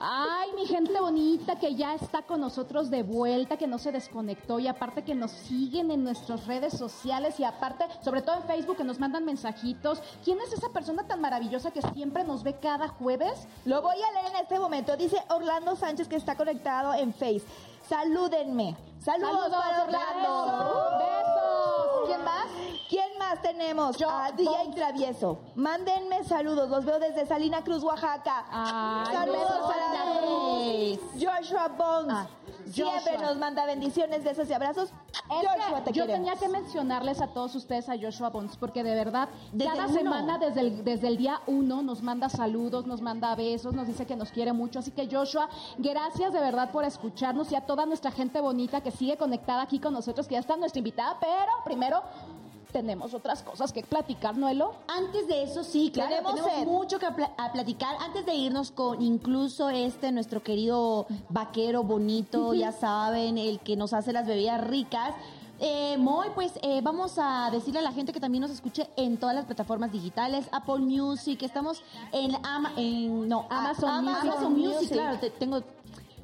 Ay, 0.00 0.50
mi 0.54 0.64
gente 0.66 1.00
bonita 1.00 1.58
que 1.58 1.74
ya 1.74 1.92
está 1.94 2.22
con 2.22 2.40
nosotros 2.40 2.88
de 2.88 3.02
vuelta, 3.02 3.56
que 3.56 3.66
no 3.66 3.78
se 3.78 3.90
desconectó 3.90 4.60
y 4.60 4.68
aparte 4.68 5.02
que 5.02 5.16
nos 5.16 5.32
siguen 5.32 5.90
en 5.90 6.04
nuestras 6.04 6.46
redes 6.46 6.74
sociales 6.74 7.40
y 7.40 7.44
aparte, 7.44 7.84
sobre 8.00 8.22
todo 8.22 8.36
en 8.36 8.44
Facebook, 8.44 8.76
que 8.76 8.84
nos 8.84 9.00
mandan 9.00 9.24
mensajitos. 9.24 10.00
¿Quién 10.24 10.38
es 10.40 10.52
esa 10.52 10.68
persona 10.68 11.04
tan 11.08 11.20
maravillosa 11.20 11.72
que 11.72 11.82
siempre 11.82 12.22
nos 12.22 12.44
ve 12.44 12.54
cada 12.60 12.86
jueves? 12.86 13.48
Lo 13.64 13.82
voy 13.82 13.96
a 13.96 14.12
leer 14.12 14.36
en 14.36 14.42
este 14.42 14.60
momento. 14.60 14.96
Dice 14.96 15.16
Orlando 15.30 15.74
Sánchez 15.74 16.06
que 16.06 16.16
está 16.16 16.36
conectado 16.36 16.94
en 16.94 17.12
Face. 17.12 17.42
Salúdenme. 17.88 18.76
Saludos, 19.00 19.48
para 19.50 19.84
Orlando. 19.84 20.98
Besos. 20.98 22.06
¿Quién 22.06 22.24
más? 22.24 22.46
¿Quién 22.88 23.18
más 23.18 23.42
tenemos? 23.42 23.96
Yo, 23.96 24.08
a 24.10 24.32
DJ 24.32 24.50
Bones. 24.50 24.74
Travieso. 24.74 25.38
Mándenme 25.54 26.24
saludos. 26.24 26.68
Los 26.68 26.84
veo 26.84 26.98
desde 26.98 27.26
Salina 27.26 27.62
Cruz, 27.62 27.82
Oaxaca. 27.84 28.44
Ay, 28.50 29.14
saludos 29.14 29.72
para 29.72 30.18
Cruz. 30.20 30.98
Joshua 31.14 31.68
Bones. 31.68 32.14
Ah, 32.16 32.26
Siempre 32.70 33.12
Joshua. 33.14 33.28
nos 33.28 33.36
manda 33.38 33.64
bendiciones, 33.64 34.22
besos 34.24 34.48
y 34.50 34.52
abrazos. 34.52 34.90
Joshua, 35.28 35.82
te 35.84 35.92
yo 35.92 36.04
queremos. 36.04 36.28
tenía 36.28 36.36
que 36.36 36.48
mencionarles 36.48 37.20
a 37.22 37.28
todos 37.28 37.54
ustedes 37.54 37.88
a 37.88 37.94
Joshua 37.98 38.28
Bones, 38.28 38.56
porque 38.58 38.82
de 38.82 38.94
verdad, 38.94 39.28
Desde 39.52 39.70
cada 39.74 39.88
semana, 39.88 40.38
desde 40.38 40.60
el, 40.60 40.84
desde 40.84 41.08
el 41.08 41.16
día 41.16 41.40
uno, 41.46 41.82
nos 41.82 42.02
manda 42.02 42.28
saludos, 42.28 42.86
nos 42.86 43.00
manda 43.00 43.34
besos, 43.34 43.74
nos 43.74 43.86
dice 43.86 44.06
que 44.06 44.16
nos 44.16 44.30
quiere 44.30 44.52
mucho. 44.52 44.78
Así 44.80 44.90
que 44.90 45.08
Joshua, 45.10 45.48
gracias 45.78 46.32
de 46.32 46.40
verdad 46.40 46.70
por 46.70 46.84
escucharnos 46.84 47.50
y 47.52 47.56
a 47.56 47.62
toda 47.62 47.86
nuestra 47.86 48.10
gente 48.10 48.40
bonita 48.40 48.82
que 48.82 48.87
sigue 48.90 49.16
conectada 49.16 49.62
aquí 49.62 49.78
con 49.78 49.92
nosotros, 49.92 50.26
que 50.26 50.34
ya 50.34 50.40
está 50.40 50.56
nuestra 50.56 50.78
invitada, 50.78 51.16
pero 51.20 51.52
primero 51.64 52.02
tenemos 52.72 53.14
otras 53.14 53.42
cosas 53.42 53.72
que 53.72 53.82
platicar, 53.82 54.36
¿Noelo? 54.36 54.74
Antes 54.88 55.26
de 55.26 55.42
eso, 55.42 55.64
sí, 55.64 55.90
claro, 55.90 56.10
Tenemos 56.10 56.66
mucho 56.66 56.98
que 56.98 57.06
a 57.06 57.52
platicar. 57.52 57.96
Antes 58.00 58.26
de 58.26 58.34
irnos 58.34 58.70
con 58.72 59.00
incluso 59.00 59.70
este, 59.70 60.12
nuestro 60.12 60.42
querido 60.42 61.06
vaquero 61.30 61.82
bonito, 61.82 62.52
ya 62.52 62.72
saben, 62.72 63.38
el 63.38 63.60
que 63.60 63.74
nos 63.76 63.94
hace 63.94 64.12
las 64.12 64.26
bebidas 64.26 64.60
ricas. 64.66 65.14
Eh, 65.60 65.96
Moy, 65.98 66.28
pues 66.36 66.52
eh, 66.62 66.80
vamos 66.84 67.14
a 67.18 67.50
decirle 67.50 67.80
a 67.80 67.82
la 67.82 67.90
gente 67.92 68.12
que 68.12 68.20
también 68.20 68.42
nos 68.42 68.50
escuche 68.52 68.88
en 68.96 69.16
todas 69.16 69.34
las 69.34 69.44
plataformas 69.46 69.90
digitales, 69.90 70.46
Apple 70.52 70.78
Music, 70.80 71.42
estamos 71.42 71.82
en, 72.12 72.36
Ama- 72.46 72.74
en 72.76 73.28
no, 73.28 73.46
Amazon. 73.50 73.88
Amazon 73.88 74.52
Music, 74.52 74.74
Music. 74.74 74.92
claro, 74.92 75.18
te- 75.18 75.30
tengo 75.30 75.62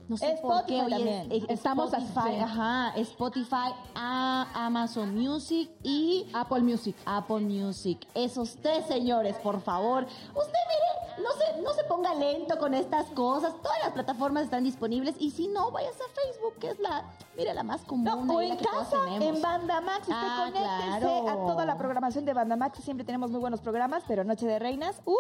no 0.09 0.17
sé 0.17 0.39
por 0.43 0.53
Spotify 0.57 0.67
qué 0.67 0.83
hoy 0.83 0.91
también. 0.91 1.33
es, 1.33 1.43
es- 1.45 1.51
Estamos 1.51 1.93
Spotify, 1.93 2.41
ajá, 2.41 2.93
Spotify, 2.97 3.75
a 3.95 4.47
Amazon 4.67 5.15
Music 5.15 5.71
y 5.83 6.27
Apple 6.35 6.61
Music. 6.61 6.97
Apple 7.07 7.41
Music. 7.41 8.07
Esos 8.15 8.57
tres 8.57 8.87
señores, 8.87 9.37
por 9.37 9.61
favor. 9.63 10.05
Usted 10.05 10.59
mire, 10.69 11.23
no 11.23 11.31
se, 11.33 11.63
no 11.63 11.73
se 11.73 11.85
ponga 11.85 12.15
lento 12.15 12.59
con 12.59 12.75
estas 12.75 13.07
cosas. 13.11 13.55
Todas 13.63 13.79
las 13.83 13.93
plataformas 13.93 14.45
están 14.45 14.65
disponibles. 14.65 15.15
Y 15.19 15.31
si 15.31 15.49
no, 15.49 15.71
vayas 15.71 15.95
a 15.95 16.05
Facebook, 16.15 16.55
que 16.61 16.71
es 16.71 16.79
la, 16.81 17.05
mire, 17.37 17.55
la 17.55 17.63
más 17.63 17.83
común. 17.83 18.05
No, 18.05 18.35
o 18.35 18.41
en 18.41 18.57
casa, 18.57 18.97
en 19.21 19.41
Banda 19.41 19.81
Max. 19.81 20.01
Usted 20.01 20.15
Ah, 20.15 20.51
conéctese 20.53 21.23
claro. 21.23 21.29
a 21.29 21.47
toda 21.53 21.65
la 21.67 21.79
programación 21.79 22.25
de 22.25 22.35
Banda 22.35 22.57
Max. 22.57 22.79
Siempre 22.83 23.05
tenemos 23.07 23.31
muy 23.31 23.41
buenos 23.41 23.61
programas, 23.61 24.03
pero 24.09 24.25
Noche 24.25 24.47
de 24.47 24.59
Reinas. 24.59 24.97
Uh, 25.05 25.15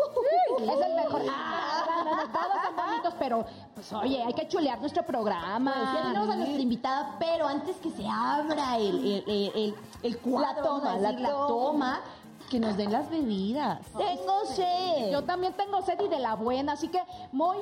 Es 0.58 0.86
el 0.86 0.94
mejor. 0.94 1.22
Ah, 1.30 2.02
no, 2.04 2.32
todos 2.32 2.62
son 2.66 2.76
bonitos, 2.76 3.14
pero 3.18 3.46
pues 3.74 3.92
oye, 3.92 4.22
hay 4.22 4.32
que 4.34 4.46
chulear 4.48 4.73
nuestro 4.80 5.02
programa. 5.04 5.72
Pues 5.74 5.88
ya 5.94 6.02
tenemos 6.08 6.28
a 6.30 6.36
nuestra 6.36 6.60
invitada, 6.60 7.16
pero 7.18 7.46
antes 7.46 7.76
que 7.76 7.90
se 7.90 8.06
abra 8.08 8.76
el, 8.78 8.98
el, 8.98 9.24
el, 9.26 9.52
el- 9.54 9.74
el 10.02 10.18
cuadro, 10.18 10.54
La 10.54 10.62
toma, 10.62 10.96
la 10.96 11.08
decir, 11.08 11.20
la 11.20 11.28
toma. 11.30 11.46
toma, 11.48 12.00
que 12.50 12.60
nos 12.60 12.76
den 12.76 12.92
las 12.92 13.08
bebidas. 13.08 13.80
Tengo 13.96 14.44
sed. 14.46 15.10
Yo 15.12 15.24
también 15.24 15.54
tengo 15.54 15.80
sed 15.82 15.98
y 16.04 16.08
de 16.08 16.18
la 16.18 16.34
buena, 16.34 16.72
así 16.72 16.88
que 16.88 17.00
muy, 17.32 17.56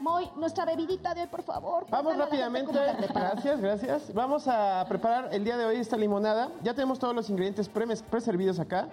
muy, 0.00 0.28
nuestra 0.36 0.64
bebidita 0.64 1.14
de 1.14 1.22
hoy, 1.22 1.26
por 1.28 1.42
favor. 1.44 1.86
Vamos 1.90 2.16
rápidamente. 2.16 2.72
Gracias, 3.14 3.60
gracias. 3.60 4.12
Vamos 4.12 4.48
a 4.48 4.84
preparar 4.88 5.28
el 5.32 5.44
día 5.44 5.56
de 5.56 5.64
hoy 5.64 5.76
esta 5.76 5.96
limonada. 5.96 6.48
Ya 6.62 6.74
tenemos 6.74 6.98
todos 6.98 7.14
los 7.14 7.30
ingredientes 7.30 7.68
pre 7.68 7.86
preservidos 8.10 8.58
acá. 8.58 8.88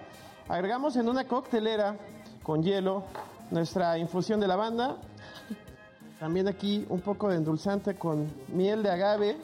Agregamos 0.48 0.94
en 0.96 1.08
una 1.08 1.24
coctelera 1.24 1.96
con 2.44 2.62
hielo 2.62 3.02
nuestra 3.50 3.98
infusión 3.98 4.38
de 4.40 4.46
lavanda. 4.46 4.96
También 6.24 6.48
aquí 6.48 6.86
un 6.88 7.02
poco 7.02 7.28
de 7.28 7.36
endulzante 7.36 7.96
con 7.96 8.32
miel 8.48 8.82
de 8.82 8.90
agave. 8.90 9.36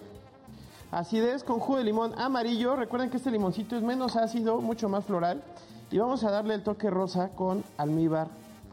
Acidez 0.90 1.44
con 1.44 1.60
jugo 1.60 1.76
de 1.76 1.84
limón 1.84 2.18
amarillo. 2.18 2.74
Recuerden 2.74 3.10
que 3.10 3.18
este 3.18 3.30
limoncito 3.30 3.76
es 3.76 3.82
menos 3.82 4.16
ácido, 4.16 4.62
mucho 4.62 4.88
más 4.88 5.04
floral. 5.04 5.42
Y 5.90 5.98
vamos 5.98 6.24
a 6.24 6.30
darle 6.30 6.54
el 6.54 6.62
toque 6.62 6.88
rosa 6.88 7.32
con 7.36 7.62
almíbar 7.76 8.28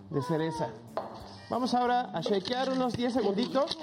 de 0.09 0.21
cereza. 0.21 0.69
Vamos 1.49 1.73
ahora 1.73 2.09
a 2.13 2.21
shakear 2.21 2.69
unos 2.69 2.93
10 2.93 3.11
segunditos. 3.11 3.77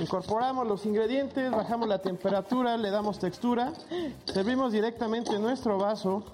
Incorporamos 0.00 0.66
los 0.66 0.86
ingredientes, 0.86 1.50
bajamos 1.50 1.86
la 1.86 1.98
temperatura, 1.98 2.78
le 2.78 2.90
damos 2.90 3.18
textura, 3.18 3.74
servimos 4.24 4.72
directamente 4.72 5.36
en 5.36 5.42
nuestro 5.42 5.76
vaso 5.76 6.24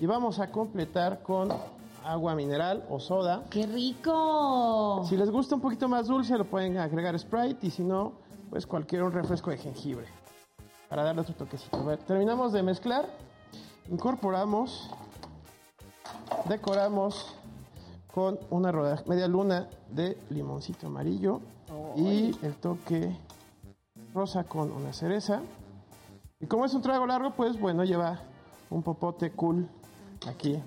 y 0.00 0.06
vamos 0.06 0.40
a 0.40 0.50
completar 0.50 1.22
con 1.22 1.48
agua 2.04 2.34
mineral 2.34 2.84
o 2.88 2.98
soda. 2.98 3.44
¡Qué 3.50 3.66
rico! 3.66 5.04
Si 5.08 5.16
les 5.16 5.30
gusta 5.30 5.54
un 5.54 5.60
poquito 5.60 5.88
más 5.88 6.06
dulce, 6.06 6.36
lo 6.36 6.44
pueden 6.44 6.78
agregar 6.78 7.18
Sprite 7.18 7.66
y 7.66 7.70
si 7.70 7.82
no, 7.82 8.12
pues 8.50 8.66
cualquier 8.66 9.02
un 9.02 9.12
refresco 9.12 9.50
de 9.50 9.58
jengibre 9.58 10.06
para 10.88 11.04
darle 11.04 11.22
otro 11.22 11.34
toquecito. 11.34 11.76
A 11.76 11.84
ver, 11.84 11.98
terminamos 12.00 12.52
de 12.52 12.62
mezclar, 12.62 13.06
incorporamos, 13.90 14.90
decoramos 16.48 17.34
con 18.12 18.38
una 18.50 18.70
rodaja, 18.70 19.02
media 19.06 19.26
luna 19.26 19.68
de 19.90 20.18
limoncito 20.28 20.88
amarillo 20.88 21.40
y 21.96 22.36
el 22.44 22.54
toque 22.56 23.16
rosa 24.12 24.44
con 24.44 24.70
una 24.70 24.92
cereza. 24.92 25.40
Y 26.40 26.46
como 26.46 26.64
es 26.66 26.74
un 26.74 26.82
trago 26.82 27.06
largo, 27.06 27.30
pues 27.30 27.58
bueno, 27.58 27.84
lleva 27.84 28.20
un 28.68 28.82
popote 28.82 29.30
cool 29.32 29.68
aquí. 30.26 30.62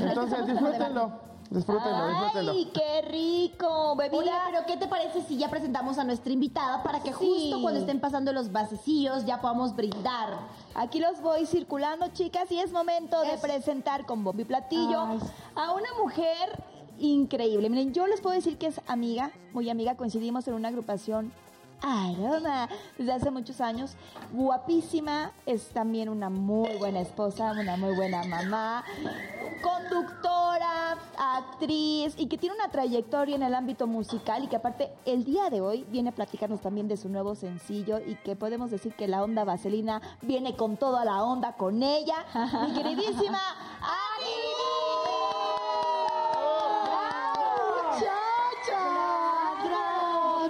Entonces 0.00 0.46
disfrútenlo, 0.46 1.12
disfrútenlo, 1.50 2.08
disfrútenlo. 2.08 2.52
¡Ay, 2.52 2.70
qué 2.72 3.02
rico! 3.08 3.96
Bebida. 3.96 4.18
Oye, 4.18 4.30
pero 4.50 4.66
¿qué 4.66 4.76
te 4.76 4.86
parece 4.86 5.22
si 5.22 5.36
ya 5.38 5.48
presentamos 5.50 5.98
a 5.98 6.04
nuestra 6.04 6.32
invitada 6.32 6.82
para 6.82 7.00
que 7.02 7.12
justo 7.12 7.60
cuando 7.62 7.80
estén 7.80 8.00
pasando 8.00 8.32
los 8.32 8.52
basecillos 8.52 9.24
ya 9.24 9.40
podamos 9.40 9.74
brindar? 9.74 10.38
Aquí 10.74 11.00
los 11.00 11.20
voy 11.20 11.46
circulando, 11.46 12.08
chicas, 12.08 12.50
y 12.52 12.58
es 12.60 12.72
momento 12.72 13.20
de 13.22 13.34
Es- 13.34 13.40
presentar 13.40 14.06
con 14.06 14.24
bombo 14.24 14.42
y 14.42 14.44
platillo 14.44 15.00
Ay. 15.00 15.18
a 15.56 15.72
una 15.72 15.88
mujer 16.02 16.62
increíble. 16.98 17.70
Miren, 17.70 17.92
yo 17.94 18.06
les 18.06 18.20
puedo 18.20 18.34
decir 18.34 18.58
que 18.58 18.66
es 18.66 18.80
amiga, 18.88 19.30
muy 19.52 19.70
amiga, 19.70 19.96
coincidimos 19.96 20.46
en 20.48 20.54
una 20.54 20.68
agrupación 20.68 21.32
Aroma. 21.82 22.68
Desde 22.96 23.12
hace 23.12 23.30
muchos 23.30 23.60
años, 23.60 23.94
guapísima, 24.32 25.32
es 25.46 25.68
también 25.68 26.08
una 26.08 26.28
muy 26.30 26.76
buena 26.78 27.00
esposa, 27.00 27.52
una 27.52 27.76
muy 27.76 27.94
buena 27.94 28.24
mamá, 28.24 28.84
conductora, 29.62 30.96
actriz. 31.16 32.14
Y 32.18 32.26
que 32.26 32.38
tiene 32.38 32.54
una 32.56 32.68
trayectoria 32.70 33.36
en 33.36 33.42
el 33.42 33.54
ámbito 33.54 33.86
musical. 33.86 34.44
Y 34.44 34.48
que 34.48 34.56
aparte 34.56 34.92
el 35.04 35.24
día 35.24 35.50
de 35.50 35.60
hoy 35.60 35.84
viene 35.90 36.10
a 36.10 36.12
platicarnos 36.12 36.60
también 36.60 36.88
de 36.88 36.96
su 36.96 37.08
nuevo 37.08 37.34
sencillo. 37.34 37.98
Y 38.04 38.16
que 38.16 38.36
podemos 38.36 38.70
decir 38.70 38.94
que 38.94 39.08
la 39.08 39.22
onda 39.22 39.44
vaselina 39.44 40.00
viene 40.22 40.56
con 40.56 40.76
toda 40.76 41.04
la 41.04 41.22
onda 41.22 41.52
con 41.52 41.82
ella, 41.82 42.16
mi 42.66 42.72
queridísima 42.74 43.38
Ani 43.80 44.58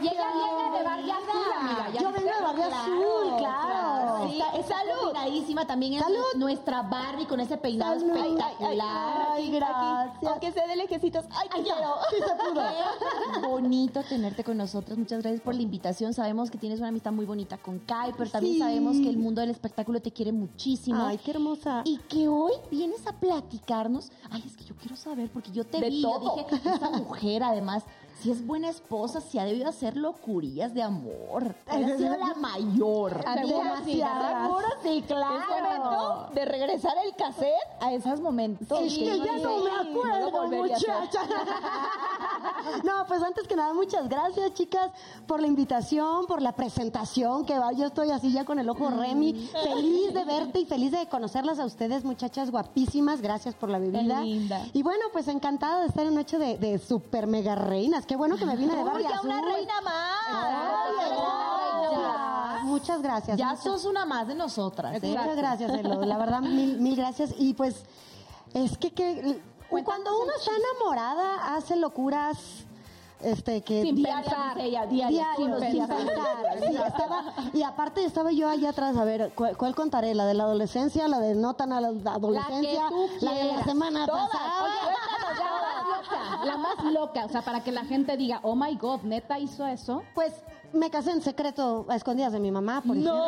Y 0.00 0.06
ella 0.08 0.28
viene 0.32 0.78
de 0.78 0.84
Barrio 0.84 1.12
Azul, 1.14 1.52
amiga. 1.58 1.88
ya 1.90 2.00
Yo 2.00 2.08
viste. 2.08 2.24
vengo 2.24 2.38
de 2.38 2.44
Barrio 2.44 2.64
Azul, 2.66 3.36
claro. 3.38 4.28
Sí, 4.28 4.42
está 4.54 4.82
también 5.66 5.94
es 5.94 6.02
nuestra 6.36 6.82
Barbie 6.82 7.26
con 7.26 7.40
ese 7.40 7.56
peinado 7.56 7.94
espectacular. 7.96 9.26
Ay, 9.32 9.50
gracias. 9.50 10.30
Aunque 10.30 10.52
sea 10.52 10.66
de 10.66 10.76
lejecitos. 10.76 11.24
Ay, 11.30 11.48
ya. 11.48 11.74
quiero. 11.74 11.94
Qué 13.40 13.46
bonito 13.48 14.02
tenerte 14.04 14.44
con 14.44 14.56
nosotros. 14.56 14.96
Muchas 14.98 15.20
gracias 15.22 15.42
por 15.42 15.54
la 15.54 15.62
invitación. 15.62 16.14
Sabemos 16.14 16.50
que 16.50 16.58
tienes 16.58 16.78
una 16.78 16.88
amistad 16.88 17.12
muy 17.12 17.26
bonita 17.26 17.58
con 17.58 17.78
Kai, 17.80 18.12
pero 18.16 18.30
también 18.30 18.54
Sí. 18.54 18.60
sabemos 18.60 18.96
que 18.98 19.08
el 19.08 19.18
mundo 19.18 19.40
del 19.40 19.50
espectáculo 19.50 20.00
te 20.00 20.10
quiere 20.12 20.32
muchísimo. 20.32 21.04
Ay, 21.04 21.18
qué 21.18 21.32
hermosa. 21.32 21.82
Y 21.84 21.98
que 21.98 22.28
hoy 22.28 22.52
vienes 22.70 23.06
a 23.06 23.12
platicarnos. 23.12 24.10
Ay, 24.30 24.42
es 24.46 24.56
que 24.56 24.64
yo 24.64 24.74
quiero 24.76 24.96
saber, 24.96 25.30
porque 25.30 25.50
yo 25.52 25.64
te 25.64 25.80
De 25.80 25.90
vi, 25.90 26.02
yo 26.02 26.10
todo. 26.10 26.36
dije, 26.50 26.68
esa 26.68 26.90
mujer 26.90 27.42
además, 27.42 27.84
si 28.20 28.30
es 28.32 28.44
buena 28.44 28.68
esposa, 28.68 29.20
si 29.20 29.38
ha 29.38 29.44
debido 29.44 29.68
hacer 29.68 29.96
locurillas 29.96 30.74
de 30.74 30.82
amor. 30.82 31.54
Ha 31.68 31.96
sido 31.96 32.16
la 32.16 32.34
mayor. 32.34 33.24
Demasiadas. 33.24 34.50
sí, 34.82 35.04
claro. 35.06 36.28
De 36.34 36.44
regresar 36.44 36.94
el 37.04 37.14
cassette 37.14 37.52
a 37.80 37.92
esos 37.92 38.20
momentos. 38.20 38.80
Es 38.80 38.98
que 38.98 39.18
ya 39.18 39.38
no 39.38 39.58
me 39.62 39.70
acuerdo, 39.70 40.48
muchacha. 40.48 41.20
No, 42.84 43.06
pues 43.06 43.22
antes 43.22 43.46
que 43.48 43.56
nada, 43.56 43.72
muchas 43.72 44.08
gracias, 44.08 44.52
chicas, 44.54 44.90
por 45.26 45.40
la 45.40 45.46
invitación, 45.46 46.26
por 46.26 46.42
la 46.42 46.52
presentación, 46.52 47.44
que 47.44 47.58
va, 47.58 47.72
yo 47.72 47.86
estoy 47.86 48.10
así 48.10 48.32
ya 48.32 48.44
con 48.44 48.58
el 48.58 48.68
ojo 48.68 48.90
Remy, 48.90 49.50
feliz 49.62 50.14
de 50.14 50.24
verte 50.24 50.60
y 50.60 50.66
feliz 50.66 50.92
de 50.92 51.06
conocerlas 51.06 51.58
a 51.58 51.64
ustedes, 51.64 52.04
muchachas 52.04 52.50
guapísimas, 52.50 53.20
gracias 53.20 53.54
por 53.54 53.70
la 53.70 53.78
bebida. 53.78 54.20
linda. 54.20 54.66
Y 54.72 54.82
bueno, 54.82 55.06
pues 55.12 55.28
encantada 55.28 55.80
de 55.80 55.88
estar 55.88 56.06
en 56.06 56.14
noche 56.14 56.38
de, 56.38 56.58
de 56.58 56.78
super 56.78 57.26
mega 57.26 57.54
reinas, 57.54 58.06
qué 58.08 58.16
bueno 58.16 58.36
que 58.36 58.44
me 58.46 58.56
vine 58.56 58.74
de 58.74 58.82
Uy, 58.82 59.02
ya 59.04 59.20
una 59.20 59.40
reina 59.40 59.80
más. 59.82 59.94
Ay, 60.28 60.94
Ay, 60.98 61.96
gracias. 61.98 62.64
Muchas 62.64 63.02
gracias. 63.02 63.36
Ya 63.38 63.48
muchas- 63.50 63.62
sos 63.64 63.84
una 63.84 64.04
más 64.04 64.26
de 64.26 64.34
nosotras. 64.34 64.96
¿eh? 65.02 65.08
Muchas 65.08 65.36
gracias, 65.36 65.70
Elo. 65.72 66.04
La 66.04 66.16
verdad, 66.18 66.40
mil, 66.40 66.80
mil 66.80 66.96
gracias. 66.96 67.30
Y 67.38 67.54
pues, 67.54 67.84
es 68.54 68.76
que, 68.78 68.92
que 68.92 69.40
cuando 69.70 70.20
uno 70.20 70.32
está 70.38 70.50
enamorada, 70.56 71.54
hace 71.54 71.76
locuras. 71.76 72.38
Este, 73.20 73.62
que 73.62 73.82
Sin 73.82 73.96
diarias, 73.96 74.32
pensar. 74.32 74.58
ella, 74.60 74.86
Diarias, 74.86 75.36
diario, 75.36 75.58
sin 75.58 75.72
sin 75.72 75.86
pensar. 75.88 76.06
pensar. 76.06 76.58
Sí, 76.68 76.76
estaba- 76.86 77.24
y 77.52 77.62
aparte 77.64 78.04
estaba 78.04 78.30
yo 78.30 78.48
allá 78.48 78.70
atrás, 78.70 78.96
a 78.96 79.02
ver, 79.02 79.32
¿cuál, 79.34 79.56
cuál 79.56 79.74
contaré? 79.74 80.14
¿La 80.14 80.24
de 80.24 80.34
la 80.34 80.44
adolescencia? 80.44 81.08
¿La 81.08 81.18
de 81.18 81.34
no 81.34 81.54
tan 81.54 81.72
a 81.72 81.80
la 81.80 81.88
adolescencia? 82.12 82.86
tú 82.88 83.08
¿La 83.20 83.32
de 83.32 83.44
la 83.56 83.64
semana 83.64 84.06
Todas. 84.06 84.28
pasada? 84.30 84.62
Oye, 84.62 84.72
la 86.44 86.56
más 86.56 86.82
loca, 86.92 87.24
o 87.24 87.28
sea, 87.28 87.42
para 87.42 87.62
que 87.62 87.72
la 87.72 87.84
gente 87.84 88.16
diga, 88.16 88.40
oh 88.42 88.54
my 88.54 88.74
god, 88.76 89.02
neta 89.02 89.38
hizo 89.38 89.66
eso. 89.66 90.02
Pues 90.14 90.32
me 90.72 90.90
casé 90.90 91.12
en 91.12 91.22
secreto 91.22 91.86
a 91.88 91.96
escondidas 91.96 92.32
de 92.32 92.40
mi 92.40 92.50
mamá, 92.50 92.80
por 92.80 92.96
ejemplo. 92.96 93.14
No 93.14 93.26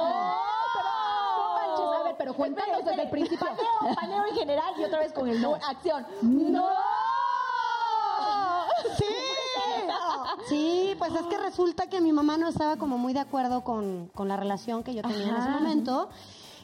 manches, 1.54 2.00
a 2.00 2.02
ver, 2.04 2.14
pero 2.18 2.34
cuéntanos 2.34 2.84
desde 2.84 3.02
el 3.02 3.10
principio. 3.10 3.46
Paneo, 3.46 3.94
paneo 3.94 4.26
en 4.26 4.34
general 4.34 4.74
y 4.78 4.84
otra 4.84 4.98
vez 5.00 5.12
con 5.12 5.28
el 5.28 5.40
no. 5.40 5.54
Acción. 5.54 6.06
¡No! 6.22 6.68
Sí. 8.96 9.04
Sí, 10.48 10.94
pues 10.98 11.14
es 11.14 11.26
que 11.26 11.38
resulta 11.38 11.86
que 11.88 12.00
mi 12.00 12.12
mamá 12.12 12.36
no 12.36 12.48
estaba 12.48 12.76
como 12.76 12.98
muy 12.98 13.12
de 13.12 13.20
acuerdo 13.20 13.62
con, 13.62 14.10
con 14.14 14.26
la 14.28 14.36
relación 14.36 14.82
que 14.82 14.94
yo 14.94 15.02
tenía 15.02 15.28
en 15.28 15.36
ese 15.36 15.50
momento. 15.50 16.08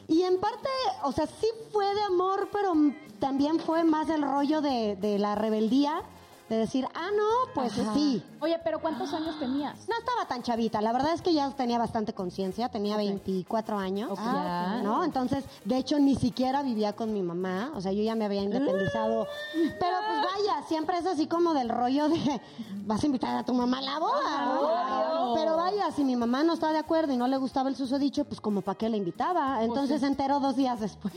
Y 0.07 0.23
en 0.23 0.39
parte, 0.39 0.69
o 1.03 1.11
sea, 1.11 1.25
sí 1.27 1.47
fue 1.71 1.93
de 1.93 2.01
amor, 2.03 2.49
pero 2.51 2.73
también 3.19 3.59
fue 3.59 3.83
más 3.83 4.09
el 4.09 4.23
rollo 4.23 4.61
de, 4.61 4.95
de 4.95 5.19
la 5.19 5.35
rebeldía, 5.35 6.01
de 6.49 6.57
decir, 6.57 6.87
ah, 6.93 7.09
no, 7.15 7.53
pues 7.53 7.73
sí. 7.93 8.23
Oye, 8.39 8.59
pero 8.63 8.79
¿cuántos 8.79 9.13
años 9.13 9.37
tenías? 9.39 9.87
No 9.87 9.95
estaba 9.97 10.27
tan 10.27 10.43
chavita, 10.43 10.81
la 10.81 10.93
verdad 10.93 11.13
es 11.13 11.21
que 11.21 11.33
ya 11.33 11.49
tenía 11.51 11.77
bastante 11.77 12.13
conciencia, 12.13 12.69
tenía 12.69 12.95
24 12.97 13.77
años, 13.77 14.11
Ok. 14.11 14.19
Ah, 14.21 14.79
¿no? 14.83 15.03
Entonces, 15.03 15.43
de 15.65 15.77
hecho, 15.77 15.99
ni 15.99 16.15
siquiera 16.15 16.61
vivía 16.63 16.93
con 16.93 17.13
mi 17.13 17.21
mamá, 17.21 17.71
o 17.75 17.81
sea, 17.81 17.91
yo 17.91 18.03
ya 18.03 18.15
me 18.15 18.25
había 18.25 18.41
independizado. 18.41 19.27
Pero 19.53 19.97
pues 20.07 20.21
vaya, 20.21 20.63
siempre 20.67 20.97
es 20.97 21.05
así 21.05 21.27
como 21.27 21.53
del 21.53 21.69
rollo 21.69 22.07
de, 22.09 22.41
vas 22.85 23.03
a 23.03 23.05
invitar 23.05 23.35
a 23.35 23.43
tu 23.43 23.53
mamá 23.53 23.79
a 23.79 23.81
la 23.81 23.99
boda, 23.99 24.45
¿no? 24.45 25.33
Pero 25.35 25.57
vaya, 25.57 25.91
si 25.91 26.03
mi 26.03 26.15
mamá 26.15 26.43
no 26.43 26.53
estaba 26.53 26.73
de 26.73 26.79
acuerdo 26.79 27.13
y 27.13 27.17
no 27.17 27.27
le 27.27 27.37
gustaba 27.37 27.69
el 27.69 27.75
susodicho, 27.75 28.23
pues 28.25 28.39
como 28.39 28.61
para 28.61 28.77
qué 28.77 28.89
la 28.89 28.97
invitaba. 28.97 29.63
Entonces 29.63 29.99
se 30.01 30.07
enteró 30.07 30.39
dos 30.39 30.55
días 30.55 30.79
después. 30.79 31.13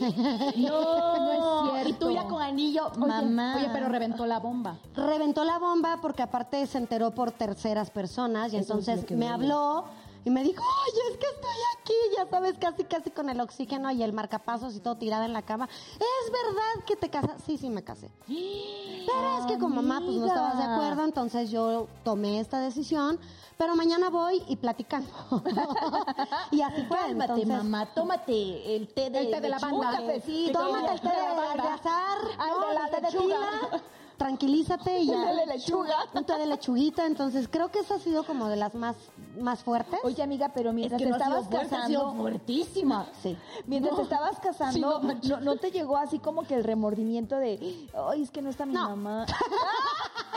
No, 0.57 1.15
no 1.65 1.75
es 1.77 1.87
Y 1.87 1.93
tú 1.93 2.11
ya 2.11 2.23
con 2.25 2.41
anillo, 2.41 2.87
Oye, 2.87 3.07
mamá. 3.07 3.55
Oye, 3.57 3.69
pero 3.71 3.87
reventó 3.89 4.25
la 4.25 4.39
bomba. 4.39 4.77
reventó 4.95 5.20
la 5.21 5.59
bomba 5.59 5.99
porque 6.01 6.23
aparte 6.23 6.65
se 6.65 6.79
enteró 6.79 7.11
por 7.11 7.31
terceras 7.31 7.91
personas 7.91 8.53
y 8.53 8.57
entonces 8.57 9.09
me 9.11 9.29
habló 9.29 9.85
y 10.25 10.29
me 10.29 10.43
dijo, 10.43 10.63
oye, 10.63 11.01
es 11.11 11.17
que 11.17 11.25
estoy 11.27 11.57
aquí, 11.79 11.93
ya 12.17 12.27
sabes, 12.29 12.55
casi, 12.59 12.83
casi 12.83 13.09
con 13.11 13.29
el 13.29 13.39
oxígeno 13.39 13.91
y 13.91 14.01
el 14.03 14.13
marcapasos 14.13 14.75
y 14.75 14.79
todo 14.79 14.95
tirada 14.95 15.25
en 15.25 15.33
la 15.33 15.41
cama. 15.43 15.67
¿Es 15.95 16.31
verdad 16.31 16.85
que 16.85 16.95
te 16.95 17.09
casas? 17.09 17.41
Sí, 17.45 17.57
sí, 17.57 17.69
me 17.69 17.83
casé. 17.83 18.09
Pero 18.27 19.37
es 19.39 19.45
que 19.47 19.57
con 19.59 19.73
mamá 19.75 19.99
pues 20.03 20.17
no 20.17 20.25
estabas 20.27 20.57
de 20.57 20.63
acuerdo, 20.63 21.05
entonces 21.05 21.49
yo 21.51 21.87
tomé 22.03 22.39
esta 22.39 22.59
decisión, 22.59 23.19
pero 23.57 23.75
mañana 23.75 24.09
voy 24.09 24.43
y 24.47 24.55
platicamos. 24.55 25.09
y 26.51 26.61
así 26.61 26.83
fue. 26.83 26.97
Cálmate, 26.97 27.33
entonces, 27.41 27.47
mamá. 27.47 27.85
Tómate 27.93 28.75
el 28.75 28.87
té 28.93 29.09
de, 29.11 29.19
El 29.19 29.31
té 29.31 29.41
de 29.41 29.49
lechuga, 29.49 29.69
lavanda. 29.71 29.91
cafecito. 29.97 30.59
Tómate 30.59 30.93
el 30.93 31.01
té 31.01 31.09
de, 31.09 31.61
de 31.61 31.67
azar, 31.67 32.17
Ay, 32.39 32.51
¿no? 32.51 32.67
de 32.67 32.73
la 32.73 32.85
el 32.85 32.89
té 32.91 32.95
de 32.95 33.01
lechuga. 33.11 33.37
Tranquilízate 34.25 34.99
y 34.99 35.07
ya. 35.07 35.33
De 35.33 35.45
lechuga. 35.47 35.95
Un 36.13 36.23
té 36.25 36.37
de 36.37 36.45
lechuguita, 36.45 37.05
entonces 37.07 37.47
creo 37.49 37.71
que 37.71 37.79
esa 37.79 37.95
ha 37.95 37.99
sido 37.99 38.23
como 38.23 38.47
de 38.49 38.55
las 38.55 38.75
más, 38.75 38.95
más 39.39 39.63
fuertes. 39.63 39.99
Oye, 40.03 40.21
amiga, 40.21 40.49
pero 40.53 40.73
mientras 40.73 40.99
que 40.99 41.05
te 41.05 41.09
no 41.09 41.15
ha 41.15 41.17
estabas 41.19 41.45
sido 41.45 41.51
fuerte, 41.57 41.75
ha 41.75 41.87
sido 41.87 42.01
casando, 42.01 42.21
fuertísima. 42.21 43.07
Sí. 43.23 43.35
mientras 43.65 43.95
te 43.95 44.01
estabas 44.03 44.39
casando, 44.39 44.73
Sí, 44.73 44.81
no 44.81 44.99
no, 45.37 45.41
no, 45.41 45.55
te 45.57 45.71
llegó 45.71 45.97
así 45.97 46.19
como 46.19 46.43
que 46.43 46.53
el 46.55 46.63
remordimiento 46.63 47.35
de, 47.37 47.87
ay, 48.09 48.21
es 48.21 48.29
que 48.29 48.41
no 48.43 48.49
está 48.51 48.65
mi 48.67 48.73
No. 48.73 48.89
mamá. 48.89 49.25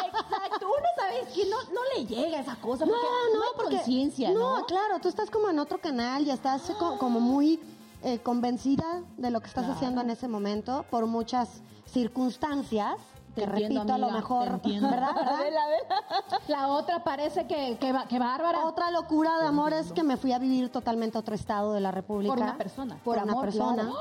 Exacto, 0.06 0.66
uno 0.66 0.86
sabe 0.96 1.26
que 1.34 1.44
no, 1.50 1.56
no 1.74 1.80
le 1.96 2.06
llega 2.06 2.38
esa 2.40 2.56
cosa 2.56 2.84
No, 2.86 2.92
porque 2.92 3.06
no, 3.34 3.42
hay 3.42 3.48
porque 3.56 3.76
conciencia, 3.76 4.30
¿no? 4.32 4.64
claro, 4.66 4.98
tú 5.00 5.08
estás 5.08 5.30
como 5.30 5.48
en 5.50 5.58
otro 5.58 5.78
canal 5.80 6.26
y 6.26 6.30
estás 6.30 6.62
co- 6.78 6.98
como 6.98 7.20
muy 7.20 7.60
eh, 8.02 8.18
convencida 8.20 9.02
de 9.16 9.30
lo 9.30 9.40
que 9.40 9.48
estás 9.48 9.68
haciendo 9.68 10.00
en 10.00 10.10
ese 10.10 10.28
momento 10.28 10.84
por 10.90 11.06
muchas 11.06 11.62
circunstancias. 11.86 12.96
Te 13.34 13.46
repito, 13.46 13.80
a 13.80 13.84
lo 13.84 13.92
amiga, 14.06 14.12
mejor. 14.12 14.60
¿verdad? 14.60 14.90
¿verdad? 15.14 15.38
ver, 15.40 15.56
a 15.58 15.66
ver. 15.66 15.80
La 16.48 16.68
otra 16.68 17.02
parece 17.02 17.46
que, 17.46 17.76
que, 17.78 17.94
que 18.08 18.18
bárbara. 18.18 18.64
Otra 18.66 18.90
locura 18.90 19.38
de 19.40 19.46
amor 19.46 19.72
es 19.72 19.92
que 19.92 20.02
me 20.02 20.16
fui 20.16 20.32
a 20.32 20.38
vivir 20.38 20.70
totalmente 20.70 21.18
a 21.18 21.20
otro 21.20 21.34
estado 21.34 21.72
de 21.72 21.80
la 21.80 21.90
República. 21.90 22.34
Por 22.34 22.42
una 22.42 22.56
persona. 22.56 22.94
Por, 23.02 23.14
Por 23.16 23.22
una 23.22 23.32
amor, 23.32 23.44
persona. 23.44 23.82
claro. 23.82 23.94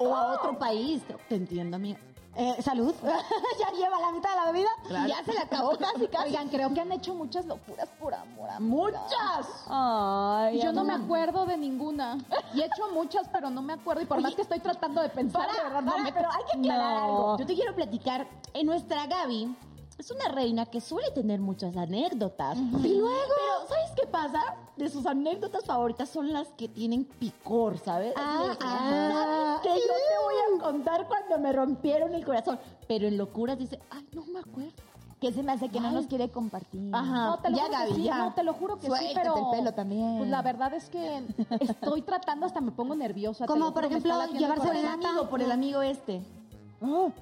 O 0.00 0.14
a 0.16 0.32
otro 0.32 0.58
país. 0.58 1.02
Te 1.28 1.36
entiendo, 1.36 1.76
amiga. 1.76 1.98
Eh, 2.34 2.62
salud. 2.62 2.94
ya 3.02 3.70
lleva 3.76 3.98
la 4.00 4.10
mitad 4.10 4.30
de 4.30 4.36
la 4.36 4.52
bebida. 4.52 5.06
Ya 5.06 5.22
se 5.24 5.32
le 5.34 5.40
acabó 5.40 5.76
casi, 5.76 6.06
casi. 6.08 6.28
Oigan, 6.28 6.48
creo 6.48 6.72
que 6.72 6.80
han 6.80 6.90
hecho 6.92 7.14
muchas 7.14 7.44
locuras 7.44 7.88
por 8.00 8.14
amor. 8.14 8.48
amiga. 8.50 8.60
¡Muchas! 8.60 9.64
Ay, 9.68 10.60
Yo 10.62 10.72
no 10.72 10.82
me 10.84 10.94
acuerdo 10.94 11.44
de 11.44 11.56
ninguna. 11.58 12.18
Y 12.54 12.62
he 12.62 12.64
hecho 12.66 12.90
muchas, 12.94 13.28
pero 13.28 13.50
no 13.50 13.60
me 13.60 13.74
acuerdo. 13.74 14.00
Y 14.02 14.06
por 14.06 14.20
más 14.20 14.34
que 14.34 14.42
estoy 14.42 14.60
tratando 14.60 15.02
de 15.02 15.10
pensar, 15.10 15.46
de 15.50 15.62
verdad, 15.62 15.82
no 15.82 15.98
me 15.98 16.12
pero 16.12 16.28
hay 16.30 16.42
que 16.50 16.58
aclarar 16.58 16.92
No. 17.00 17.04
algo. 17.04 17.38
Yo 17.38 17.46
te 17.46 17.54
quiero 17.54 17.74
platicar. 17.74 18.26
En 18.54 18.66
nuestra 18.66 19.06
Gaby 19.06 19.54
es 20.02 20.10
una 20.10 20.28
reina 20.28 20.66
que 20.66 20.80
suele 20.80 21.12
tener 21.12 21.38
muchas 21.40 21.76
anécdotas. 21.76 22.58
Y 22.58 22.98
luego. 22.98 23.08
Pero, 23.08 23.68
¿sabes 23.68 23.92
qué 23.94 24.04
pasa? 24.08 24.56
De 24.76 24.88
sus 24.88 25.06
anécdotas 25.06 25.64
favoritas 25.64 26.08
son 26.08 26.32
las 26.32 26.48
que 26.54 26.66
tienen 26.66 27.04
picor, 27.04 27.78
¿sabes? 27.78 28.12
Ah, 28.16 28.56
ah. 28.60 29.60
¿sabes 29.62 29.74
qué? 29.74 29.80
yo 29.80 29.94
te 29.94 30.24
voy 30.24 30.58
a 30.58 30.62
contar 30.62 31.06
cuando 31.06 31.38
me 31.38 31.52
rompieron 31.52 32.14
el 32.14 32.24
corazón. 32.24 32.58
Pero 32.88 33.06
en 33.06 33.16
locuras 33.16 33.56
dice, 33.56 33.78
ay, 33.90 34.04
no 34.12 34.24
me 34.24 34.40
acuerdo. 34.40 34.72
Que 35.20 35.32
se 35.32 35.44
me 35.44 35.52
hace 35.52 35.68
que 35.68 35.78
no 35.78 35.92
nos 35.92 36.08
quiere 36.08 36.30
compartir. 36.30 36.92
Ajá. 36.92 37.26
No, 37.26 37.38
te 37.38 37.50
lo 37.50 37.56
Ya, 37.58 37.62
juro 37.66 37.78
que 37.86 37.94
sí, 37.94 38.02
ya. 38.02 38.18
no, 38.18 38.34
te 38.34 38.42
lo 38.42 38.54
juro 38.54 38.74
que 38.74 38.86
sí, 38.86 38.86
Suéltate 38.88 39.20
pero... 39.20 39.36
el 39.36 39.56
pelo 39.56 39.72
también. 39.72 40.18
Pues 40.18 40.30
la 40.30 40.42
verdad 40.42 40.74
es 40.74 40.88
que 40.88 41.22
estoy 41.60 42.02
tratando, 42.02 42.44
hasta 42.44 42.60
me 42.60 42.72
pongo 42.72 42.96
nerviosa. 42.96 43.46
Como, 43.46 43.72
por 43.72 43.84
ejemplo, 43.84 44.12
llevarse 44.32 44.66
Por 44.66 44.74
el 44.76 44.86
amigo, 44.86 45.28
por 45.30 45.42
el 45.42 45.52
amigo 45.52 45.80
este. 45.80 46.24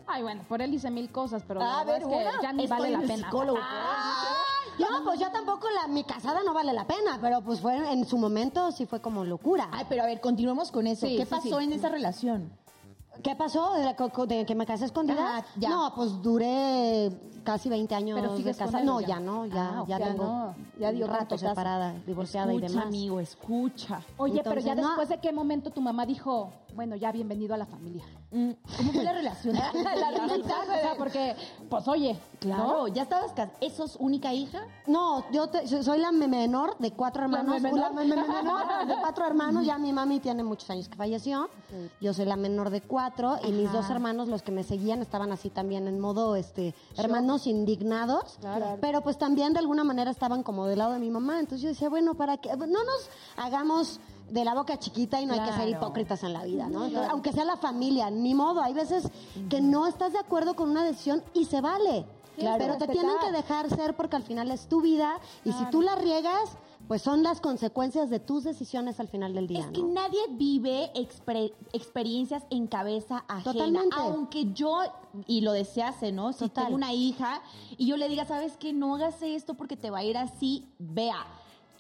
Ay, 0.07 0.23
bueno, 0.23 0.43
por 0.49 0.63
él 0.63 0.73
hice 0.75 0.91
mil 0.91 1.11
cosas, 1.11 1.43
pero 1.47 1.61
A 1.63 1.85
ver, 1.85 2.03
es 2.03 2.09
que 2.09 2.15
una, 2.15 2.43
ya 2.43 2.53
ni 2.53 2.67
vale 2.67 2.91
la 2.91 3.01
pena. 3.01 3.17
psicólogo. 3.17 3.59
No, 4.79 5.05
pues 5.05 5.21
yo 5.21 5.31
tampoco, 5.31 5.67
la, 5.71 5.89
mi 5.89 6.05
casada 6.05 6.41
no 6.45 6.55
vale 6.55 6.73
la 6.73 6.87
pena, 6.87 7.19
pero 7.21 7.43
pues 7.43 7.61
fue 7.61 7.93
en 7.93 8.07
su 8.07 8.17
momento 8.17 8.73
sí 8.73 8.87
fue 8.87 9.01
como 9.01 9.25
locura. 9.25 9.69
Ay, 9.73 9.85
pero 9.89 10.03
a 10.03 10.07
ver, 10.07 10.21
continuemos 10.21 10.71
con 10.73 10.87
eso. 10.87 11.07
Sí, 11.07 11.17
¿Qué 11.17 11.25
sí, 11.25 11.31
pasó 11.31 11.59
sí. 11.59 11.65
en 11.65 11.73
esa 11.73 11.89
relación? 11.91 12.51
¿Qué 13.23 13.37
pasó 13.37 13.75
de, 13.75 13.85
la 13.85 13.95
de 14.27 14.47
que 14.47 14.55
me 14.55 14.65
casé 14.65 14.87
escondida? 14.87 15.39
Ajá, 15.39 15.47
ya. 15.57 15.69
No, 15.69 15.93
pues 15.95 16.23
duré 16.23 17.11
casi 17.45 17.69
20 17.69 17.95
años 17.95 18.19
Pero 18.19 18.35
de 18.39 18.55
casada. 18.55 18.83
No, 18.83 19.01
ya. 19.03 19.09
ya 19.09 19.21
no, 19.21 19.45
ya, 19.45 19.71
Ah, 19.81 19.85
ya 19.87 19.99
ya 19.99 20.07
tengo 20.07 20.25
no, 20.25 20.55
ya 20.79 20.93
dio 20.93 21.05
un 21.05 21.13
rato 21.13 21.37
separada, 21.37 21.93
divorciada 22.07 22.53
y 22.53 22.57
escucha, 22.57 22.73
demás. 22.73 22.87
amigo, 22.87 23.21
escucha. 23.21 24.01
Oye, 24.17 24.41
pero 24.43 24.61
ya 24.61 24.73
Entonces, 24.73 24.83
no. 24.83 24.89
después 24.89 25.09
de 25.11 25.19
qué 25.21 25.33
momento 25.33 25.71
tu 25.71 25.83
mamá 25.83 26.07
dijo, 26.07 26.51
bueno, 26.75 26.97
ya 26.97 27.13
bienvenido 27.13 27.55
a 27.55 27.59
la 27.59 27.67
familia. 27.67 28.05
Mm, 28.31 28.51
¿Cómo 28.77 28.93
fue 28.93 29.03
la 29.05 29.13
relación? 29.13 29.55
la 29.75 30.11
realidad, 30.11 30.61
o 30.63 30.81
sea, 30.81 30.95
porque, 30.97 31.35
pues 31.69 31.87
oye, 31.89 32.19
Claro, 32.39 32.89
ya 32.89 33.03
estabas 33.03 33.33
casada. 33.33 33.53
¿Eso 33.61 33.85
es 33.85 33.97
única 33.97 34.33
hija? 34.33 34.63
No, 34.87 35.25
yo 35.31 35.49
te- 35.49 35.67
soy 35.83 35.99
la 35.99 36.11
me- 36.13 36.29
menor 36.29 36.79
de 36.79 36.93
cuatro 36.93 37.25
hermanos. 37.25 37.61
menor? 37.61 37.79
La 37.81 37.91
me- 37.91 38.05
me- 38.05 38.17
menor 38.17 38.63
de 38.87 38.95
cuatro 39.01 39.27
hermanos. 39.27 39.67
Ya 39.67 39.77
mi 39.79 39.93
mami 39.93 40.21
tiene 40.21 40.43
muchos 40.43 40.71
años 40.71 40.89
que 40.89 40.97
falleció. 40.97 41.51
Yo 42.01 42.15
soy 42.15 42.25
la 42.25 42.37
menor 42.37 42.71
de 42.71 42.81
cuatro 42.81 43.37
y 43.47 43.53
mis 43.53 43.71
dos 43.73 43.91
hermanos, 43.91 44.29
los 44.29 44.43
que 44.43 44.53
me 44.53 44.65
seguían, 44.65 45.03
estaban 45.03 45.31
así 45.33 45.51
también 45.51 45.87
en 45.87 46.01
modo, 46.01 46.35
este, 46.37 46.75
hermanos 46.97 47.47
indignados. 47.47 48.39
Pero 48.81 49.03
pues 49.03 49.19
también 49.19 49.53
de 49.53 49.59
alguna 49.59 49.85
manera 49.85 50.11
estaban 50.11 50.43
como 50.43 50.67
del 50.67 50.79
lado 50.79 50.93
de 50.93 50.99
mi 51.01 51.11
mamá. 51.11 51.39
Entonces 51.41 51.63
yo 51.63 51.69
decía, 51.69 51.89
bueno, 51.91 52.15
para 52.15 52.39
que 52.39 52.49
no 52.57 52.67
nos 52.67 53.09
hagamos 53.37 54.01
de 54.31 54.45
la 54.45 54.55
boca 54.55 54.79
chiquita 54.79 55.21
y 55.21 55.27
no 55.27 55.35
hay 55.35 55.41
que 55.41 55.53
ser 55.53 55.69
hipócritas 55.69 56.23
en 56.23 56.33
la 56.33 56.45
vida, 56.45 56.69
¿no? 56.69 56.87
Entonces, 56.87 57.11
aunque 57.11 57.33
sea 57.33 57.45
la 57.45 57.57
familia, 57.57 58.11
ni 58.11 58.35
modo. 58.35 58.61
Hay 58.63 58.75
veces 58.75 59.09
que 59.49 59.61
no 59.61 59.87
estás 59.87 60.13
de 60.13 60.19
acuerdo 60.19 60.55
con 60.55 60.71
una 60.71 60.85
decisión 60.85 61.23
y 61.35 61.45
se 61.47 61.61
vale. 61.61 62.07
Claro. 62.37 62.59
pero 62.59 62.79
te 62.79 62.89
tienen 62.89 63.17
que 63.21 63.33
dejar 63.33 63.69
ser 63.69 63.95
porque 63.97 64.17
al 64.17 64.23
final 64.23 64.51
es 64.51 64.67
tu 64.67 64.81
vida 64.81 65.19
y 65.45 65.53
si 65.53 65.63
tú 65.67 65.83
la 65.83 65.95
riegas, 65.97 66.57
pues 66.89 67.03
son 67.03 67.23
las 67.23 67.41
consecuencias 67.41 68.09
de 68.09 68.19
tus 68.19 68.45
decisiones 68.45 68.99
al 68.99 69.09
final 69.09 69.35
del 69.35 69.47
día, 69.47 69.61
Es 69.61 69.67
que 69.67 69.83
¿no? 69.83 69.89
nadie 69.89 70.21
vive 70.31 70.91
experiencias 71.73 72.43
en 72.49 72.67
cabeza 72.67 73.25
ajena. 73.29 73.53
Totalmente. 73.53 73.97
Aunque 73.99 74.53
yo, 74.53 74.81
y 75.27 75.43
lo 75.43 75.53
desease, 75.53 76.13
¿no? 76.13 76.33
Si 76.33 76.39
Total. 76.41 76.65
tengo 76.65 76.77
una 76.77 76.95
hija 76.95 77.43
y 77.77 77.87
yo 77.87 77.97
le 77.97 78.09
diga, 78.09 78.25
¿sabes 78.25 78.57
qué? 78.57 78.73
No 78.73 78.95
hagas 78.95 79.21
esto 79.23 79.55
porque 79.55 79.77
te 79.77 79.91
va 79.91 79.99
a 79.99 80.05
ir 80.05 80.17
así, 80.17 80.67
vea. 80.79 81.27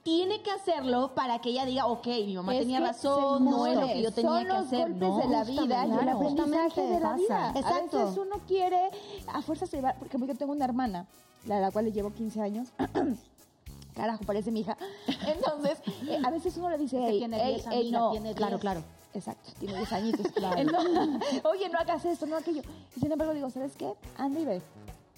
Tiene 0.02 0.42
que 0.42 0.50
hacerlo 0.50 1.14
para 1.14 1.40
que 1.40 1.50
ella 1.50 1.66
diga, 1.66 1.86
ok, 1.86 2.06
mi 2.06 2.34
mamá 2.34 2.54
Es 2.54 2.60
tenía 2.60 2.80
razón, 2.80 3.44
no 3.44 3.66
es 3.66 3.74
lo 3.78 3.86
que 3.86 4.02
yo 4.02 4.10
tenía 4.12 4.30
Son 4.30 4.42
que 4.42 4.48
los 4.48 4.66
hacer. 4.66 4.80
golpes 4.80 5.08
¿no? 5.08 5.18
de 5.18 5.28
la 5.28 5.44
vida 5.44 5.86
y 5.86 5.90
el 5.90 5.98
Claro. 5.98 6.16
aprendizaje 6.16 6.80
de 6.86 7.00
la 7.00 7.00
Pasa. 7.10 7.16
vida. 7.18 7.52
Exacto. 7.56 7.98
A 8.00 8.04
veces 8.04 8.18
uno 8.18 8.36
quiere 8.48 8.90
a 9.32 9.42
fuerza 9.42 9.66
se 9.66 9.80
va, 9.82 9.94
porque 9.98 10.16
yo 10.18 10.34
tengo 10.36 10.52
una 10.52 10.64
hermana, 10.64 11.06
la 11.46 11.56
de 11.56 11.60
la 11.60 11.70
cual 11.70 11.84
le 11.84 11.92
llevo 11.92 12.12
15 12.14 12.40
años. 12.40 12.68
Carajo, 13.94 14.24
parece 14.24 14.50
mi 14.50 14.60
hija. 14.60 14.76
Entonces, 15.26 15.78
eh, 16.08 16.18
a 16.24 16.30
veces 16.30 16.56
uno 16.56 16.70
le 16.70 16.78
dice, 16.78 16.96
"Ey, 17.04 17.18
tiene 17.18 17.42
ey, 17.44 17.54
10, 17.56 17.66
ey, 17.66 17.80
amiga, 17.80 17.98
no". 17.98 18.10
tiene 18.12 18.34
Claro, 18.34 18.52
10. 18.56 18.60
claro. 18.62 18.82
Exacto, 19.12 19.50
tiene 19.58 19.76
10 19.76 19.92
añitos. 19.92 20.26
No, 20.72 21.50
Oye, 21.50 21.68
no 21.68 21.78
hagas 21.78 22.04
esto, 22.06 22.24
no 22.26 22.36
aquello. 22.36 22.62
Y 22.96 23.00
sin 23.00 23.10
embargo 23.12 23.34
digo, 23.34 23.50
¿sabes 23.50 23.72
qué? 23.76 23.92
Anda 24.16 24.40
y 24.40 24.44
ve. 24.46 24.62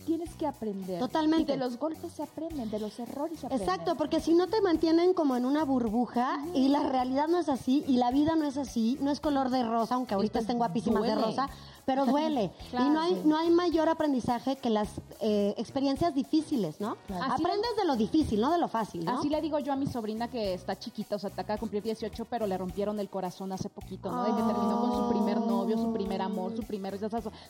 Tienes 0.05 0.35
que 0.35 0.47
aprender. 0.47 0.99
Totalmente. 0.99 1.53
Y 1.53 1.57
de 1.57 1.57
los 1.57 1.79
golpes 1.79 2.13
se 2.13 2.23
aprenden, 2.23 2.71
de 2.71 2.79
los 2.79 2.99
errores 2.99 3.41
se 3.41 3.47
aprenden. 3.47 3.69
Exacto, 3.69 3.97
porque 3.97 4.21
si 4.21 4.35
no 4.35 4.49
te 4.49 4.61
mantienen 4.61 5.15
como 5.15 5.37
en 5.37 5.45
una 5.45 5.65
burbuja 5.65 6.45
y 6.55 6.69
la 6.69 6.89
realidad 6.89 7.29
no 7.29 7.39
es 7.39 7.49
así 7.49 7.85
y 7.87 7.97
la 7.97 8.11
vida 8.11 8.35
no 8.37 8.47
es 8.47 8.57
así, 8.57 8.99
no 9.01 9.11
es 9.11 9.21
color 9.21 9.51
de 9.51 9.63
rosa, 9.63 9.95
aunque 9.95 10.15
ahorita 10.15 10.41
estén 10.41 10.59
guapísimas 10.59 11.03
de 11.03 11.15
rosa, 11.15 11.49
pero 11.85 12.07
duele. 12.07 12.53
y 12.73 12.89
no 12.91 13.01
hay, 13.01 13.23
no 13.25 13.37
hay 13.37 13.51
mayor 13.51 13.89
aprendizaje 13.89 14.57
que 14.57 14.71
las 14.71 14.89
eh, 15.21 15.55
experiencias 15.57 16.15
difíciles, 16.15 16.81
¿no? 16.81 16.97
Aprendes 17.21 17.77
de 17.77 17.85
lo 17.85 17.97
difícil, 17.97 18.41
no 18.41 18.51
de 18.51 18.59
lo 18.59 18.69
fácil, 18.69 19.05
¿no? 19.05 19.19
Así 19.19 19.29
le 19.29 19.41
digo 19.41 19.59
yo 19.59 19.73
a 19.73 19.77
mi 19.77 19.87
sobrina 19.87 20.29
que 20.29 20.55
está 20.55 20.79
chiquita, 20.79 21.17
o 21.17 21.19
sea, 21.19 21.31
acaba 21.31 21.55
de 21.55 21.61
cumplir 21.61 21.83
18, 21.83 22.25
pero 22.27 22.47
le 22.47 22.57
rompieron 22.59 22.99
el 23.01 23.09
corazón 23.09 23.53
hace 23.53 23.69
poquito, 23.69 24.11
¿no? 24.11 24.23
De 24.25 24.31
que 24.31 24.43
terminó 24.43 24.81
con 24.81 24.93
su 24.93 25.09
primer 25.11 25.39
novio, 25.41 25.77
su 25.79 25.93
primer 25.93 26.23
amor, 26.23 26.55
su 26.57 26.63
primer, 26.63 26.99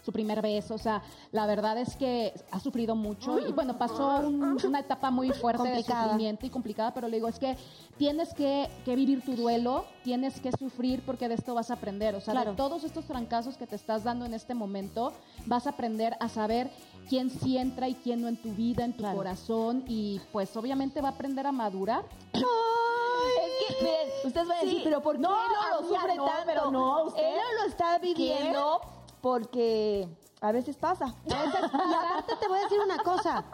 su 0.05 0.13
primer 0.13 0.43
beso, 0.43 0.75
o 0.75 0.79
sea, 0.79 1.03
la 1.31 1.47
verdad 1.47 1.79
es 1.79 1.97
que 1.97 2.33
ha 2.51 2.61
sufrido 2.61 2.95
mucho 2.97 3.39
y 3.39 3.53
bueno, 3.53 3.79
pasó 3.79 4.21
un- 4.27 4.59
una 4.65 4.81
etapa 4.81 5.11
muy 5.11 5.31
fuerte 5.33 5.63
Complicada. 5.63 6.03
de 6.05 6.09
sufrimiento 6.11 6.47
y 6.47 6.51
complicada, 6.51 6.95
pero 6.95 7.09
le 7.09 7.17
digo, 7.17 7.29
es 7.29 7.39
que 7.39 7.57
tienes 7.99 8.33
que, 8.35 8.69
que 8.85 8.97
vivir 8.97 9.23
tu 9.25 9.35
duelo, 9.37 9.85
tienes 10.05 10.41
que 10.41 10.51
sufrir 10.53 11.03
porque 11.05 11.29
de 11.29 11.35
esto 11.35 11.55
vas 11.55 11.71
a 11.71 11.75
aprender, 11.75 12.15
o 12.15 12.21
sea, 12.21 12.33
Claro. 12.33 12.51
de 12.53 12.57
todos 12.57 12.85
estos 12.85 13.05
fracasos 13.05 13.57
que 13.57 13.67
te 13.67 13.77
estás 13.77 14.05
dando 14.05 14.22
en 14.25 14.35
este 14.35 14.55
momento, 14.55 15.13
vas 15.47 15.67
a 15.67 15.71
aprender 15.71 16.17
a 16.21 16.29
saber 16.29 16.71
quién 17.09 17.31
sí 17.31 17.59
entra 17.59 17.89
y 17.89 17.95
quién 17.95 18.23
no 18.23 18.29
en 18.29 18.37
tu 18.41 18.51
vida, 18.53 18.85
en 18.85 18.93
tu 18.97 19.03
corazón 19.15 19.85
y 19.89 20.21
pues 20.33 20.57
obviamente 20.57 21.01
va 21.01 21.09
a 21.09 21.13
aprender 21.13 21.47
a 21.47 21.53
madurar. 21.53 22.05
Es 22.33 22.43
que, 23.79 23.85
miren, 23.85 24.09
ustedes 24.25 24.49
van 24.49 24.59
a 24.59 24.61
decir, 24.63 24.81
pero 24.85 25.03
¿por 25.03 25.17
qué 25.17 25.23
No, 25.23 25.31
lo 25.81 25.89
sufre 25.89 26.15
no, 26.17 26.25
tanto? 26.25 26.43
pero 26.47 26.71
no, 26.71 27.05
usted- 27.05 27.23
Él 27.23 27.35
no 27.37 27.63
lo 27.63 27.69
está 27.69 27.99
viviendo 27.99 28.81
porque 29.21 30.09
a 30.49 30.53
veces 30.53 30.77
pasa. 30.77 31.15
Y 31.25 31.33
aparte 31.33 32.35
te 32.41 32.49
voy 32.49 32.59
a 32.59 32.63
decir 32.63 32.79
una 32.85 32.99
cosa. 32.99 33.45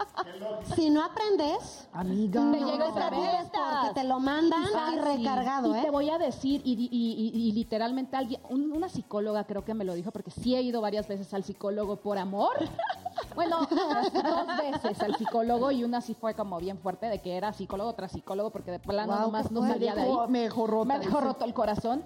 Si 0.75 0.91
no 0.91 1.05
aprendes, 1.05 1.89
Amiga. 1.93 2.41
Te 2.41 2.61
no 2.61 2.67
llega 2.73 2.93
te 2.93 3.17
vez. 3.17 3.51
porque 3.53 3.95
te 4.01 4.05
lo 4.05 4.21
mandan 4.21 4.65
y 4.95 4.99
recargado, 4.99 5.75
Y 5.75 5.79
¿eh? 5.79 5.83
te 5.83 5.91
voy 5.91 6.11
a 6.11 6.19
decir, 6.19 6.63
y, 6.65 6.73
y- 6.73 6.89
y- 6.91 7.49
y 7.49 7.53
literalmente 7.53 8.17
alguien, 8.17 8.41
un- 8.49 8.73
una 8.73 8.89
psicóloga 8.89 9.45
creo 9.45 9.65
que 9.65 9.75
me 9.75 9.85
lo 9.85 9.95
dijo, 9.95 10.11
porque 10.11 10.31
sí 10.31 10.55
he 10.55 10.63
ido 10.63 10.81
varias 10.81 11.07
veces 11.09 11.33
al 11.35 11.45
psicólogo 11.45 11.97
por 11.97 12.19
amor. 12.19 12.53
Bueno, 13.35 13.59
dos 13.71 14.47
veces 14.59 15.01
al 15.01 15.15
psicólogo 15.17 15.71
y 15.71 15.85
una 15.85 16.01
sí 16.01 16.15
fue 16.15 16.35
como 16.35 16.59
bien 16.59 16.79
fuerte 16.79 17.07
de 17.07 17.21
que 17.21 17.37
era 17.37 17.53
psicólogo 17.53 17.93
tras 17.93 18.11
psicólogo 18.13 18.51
porque 18.51 18.71
de 18.71 18.79
plano 18.81 19.13
Guau, 19.13 19.21
nomás 19.27 19.51
no 19.53 19.61
salía 19.61 19.95
de 19.95 20.03
ahí. 20.03 20.11
Me 20.29 20.99
dejó 20.99 21.21
roto 21.21 21.45
el 21.45 21.55
corazón. 21.55 22.03